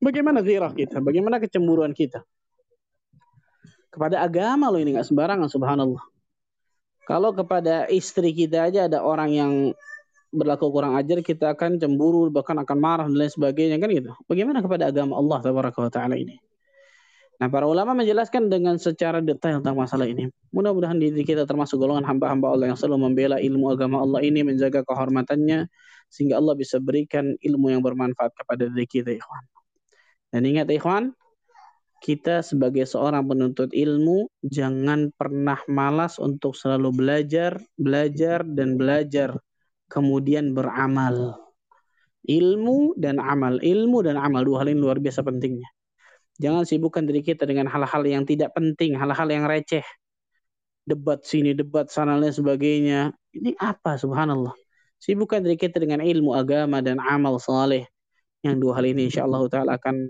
Bagaimana 0.02 0.42
ghirah 0.42 0.74
kita? 0.74 0.98
Bagaimana 0.98 1.38
kecemburuan 1.38 1.94
kita? 1.94 2.26
Kepada 3.90 4.22
agama 4.22 4.70
loh 4.70 4.82
ini 4.82 4.98
nggak 4.98 5.06
sembarangan 5.06 5.46
subhanallah. 5.46 6.02
Kalau 7.06 7.30
kepada 7.34 7.86
istri 7.90 8.30
kita 8.34 8.70
aja 8.70 8.86
ada 8.86 9.02
orang 9.02 9.30
yang 9.30 9.52
berlaku 10.30 10.70
kurang 10.70 10.94
ajar, 10.94 11.20
kita 11.20 11.52
akan 11.54 11.82
cemburu, 11.82 12.30
bahkan 12.30 12.56
akan 12.62 12.78
marah 12.78 13.06
dan 13.10 13.18
lain 13.18 13.30
sebagainya 13.30 13.76
kan 13.82 13.90
gitu. 13.90 14.14
Bagaimana 14.30 14.62
kepada 14.62 14.88
agama 14.88 15.18
Allah 15.18 15.38
taala 15.90 16.14
ini? 16.14 16.38
Nah, 17.40 17.48
para 17.48 17.64
ulama 17.64 17.96
menjelaskan 17.96 18.52
dengan 18.52 18.76
secara 18.76 19.24
detail 19.24 19.64
tentang 19.64 19.80
masalah 19.80 20.04
ini. 20.04 20.28
Mudah-mudahan 20.52 21.00
diri 21.00 21.24
kita 21.24 21.48
termasuk 21.48 21.80
golongan 21.80 22.04
hamba-hamba 22.04 22.52
Allah 22.52 22.66
yang 22.68 22.76
selalu 22.76 23.08
membela 23.08 23.40
ilmu 23.40 23.72
agama 23.72 24.04
Allah 24.04 24.20
ini, 24.20 24.44
menjaga 24.44 24.84
kehormatannya, 24.84 25.64
sehingga 26.12 26.36
Allah 26.36 26.52
bisa 26.52 26.76
berikan 26.76 27.32
ilmu 27.40 27.72
yang 27.72 27.80
bermanfaat 27.80 28.36
kepada 28.36 28.68
diri 28.68 28.84
kita, 28.84 29.16
ikhwan. 29.16 29.44
Dan 30.28 30.44
ingat, 30.44 30.68
ikhwan, 30.68 31.16
kita 32.04 32.44
sebagai 32.44 32.84
seorang 32.84 33.24
penuntut 33.24 33.72
ilmu 33.72 34.28
jangan 34.44 35.08
pernah 35.16 35.60
malas 35.64 36.20
untuk 36.20 36.52
selalu 36.52 36.92
belajar, 36.92 37.56
belajar 37.80 38.44
dan 38.44 38.76
belajar 38.76 39.32
kemudian 39.90 40.54
beramal. 40.54 41.34
Ilmu 42.20 43.00
dan 43.00 43.16
amal, 43.18 43.58
ilmu 43.58 44.04
dan 44.04 44.20
amal 44.20 44.44
dua 44.44 44.62
hal 44.62 44.70
ini 44.70 44.78
luar 44.78 45.00
biasa 45.02 45.24
pentingnya. 45.24 45.66
Jangan 46.40 46.64
sibukkan 46.64 47.04
diri 47.04 47.20
kita 47.20 47.44
dengan 47.44 47.68
hal-hal 47.68 48.00
yang 48.06 48.24
tidak 48.24 48.54
penting, 48.56 48.96
hal-hal 48.96 49.28
yang 49.28 49.44
receh. 49.44 49.84
Debat 50.86 51.20
sini, 51.20 51.52
debat 51.52 51.88
sana 51.92 52.16
dan 52.16 52.32
sebagainya. 52.32 53.12
Ini 53.34 53.56
apa 53.60 54.00
subhanallah? 54.00 54.52
Sibukkan 55.00 55.44
diri 55.44 55.56
kita 55.56 55.80
dengan 55.80 56.04
ilmu 56.04 56.36
agama 56.36 56.84
dan 56.84 57.00
amal 57.00 57.40
saleh. 57.40 57.88
Yang 58.40 58.56
dua 58.64 58.72
hal 58.80 58.84
ini 58.88 59.08
insya 59.08 59.24
Allah 59.28 59.44
taala 59.52 59.76
akan 59.76 60.08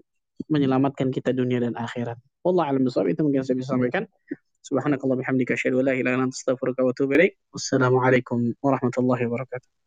menyelamatkan 0.50 1.10
kita 1.14 1.30
dunia 1.34 1.62
dan 1.62 1.74
akhirat. 1.78 2.18
Allah 2.46 2.64
alam 2.74 2.82
itu 2.86 3.20
mungkin 3.22 3.42
saya 3.46 3.56
bisa 3.58 3.74
sampaikan. 3.74 4.06
Subhanakallah 4.68 5.16
bihamdika 5.20 5.56
asyhadu 5.56 5.80
an 5.80 5.86
la 5.88 5.92
ilaha 6.00 6.16
illa 6.16 6.24
anta 6.28 6.36
astaghfiruka 6.36 6.84
wa 6.84 6.92
atubu 6.92 7.12
ilaik. 7.16 7.32
Wassalamualaikum 7.54 8.38
warahmatullahi 8.64 9.24
wabarakatuh. 9.26 9.80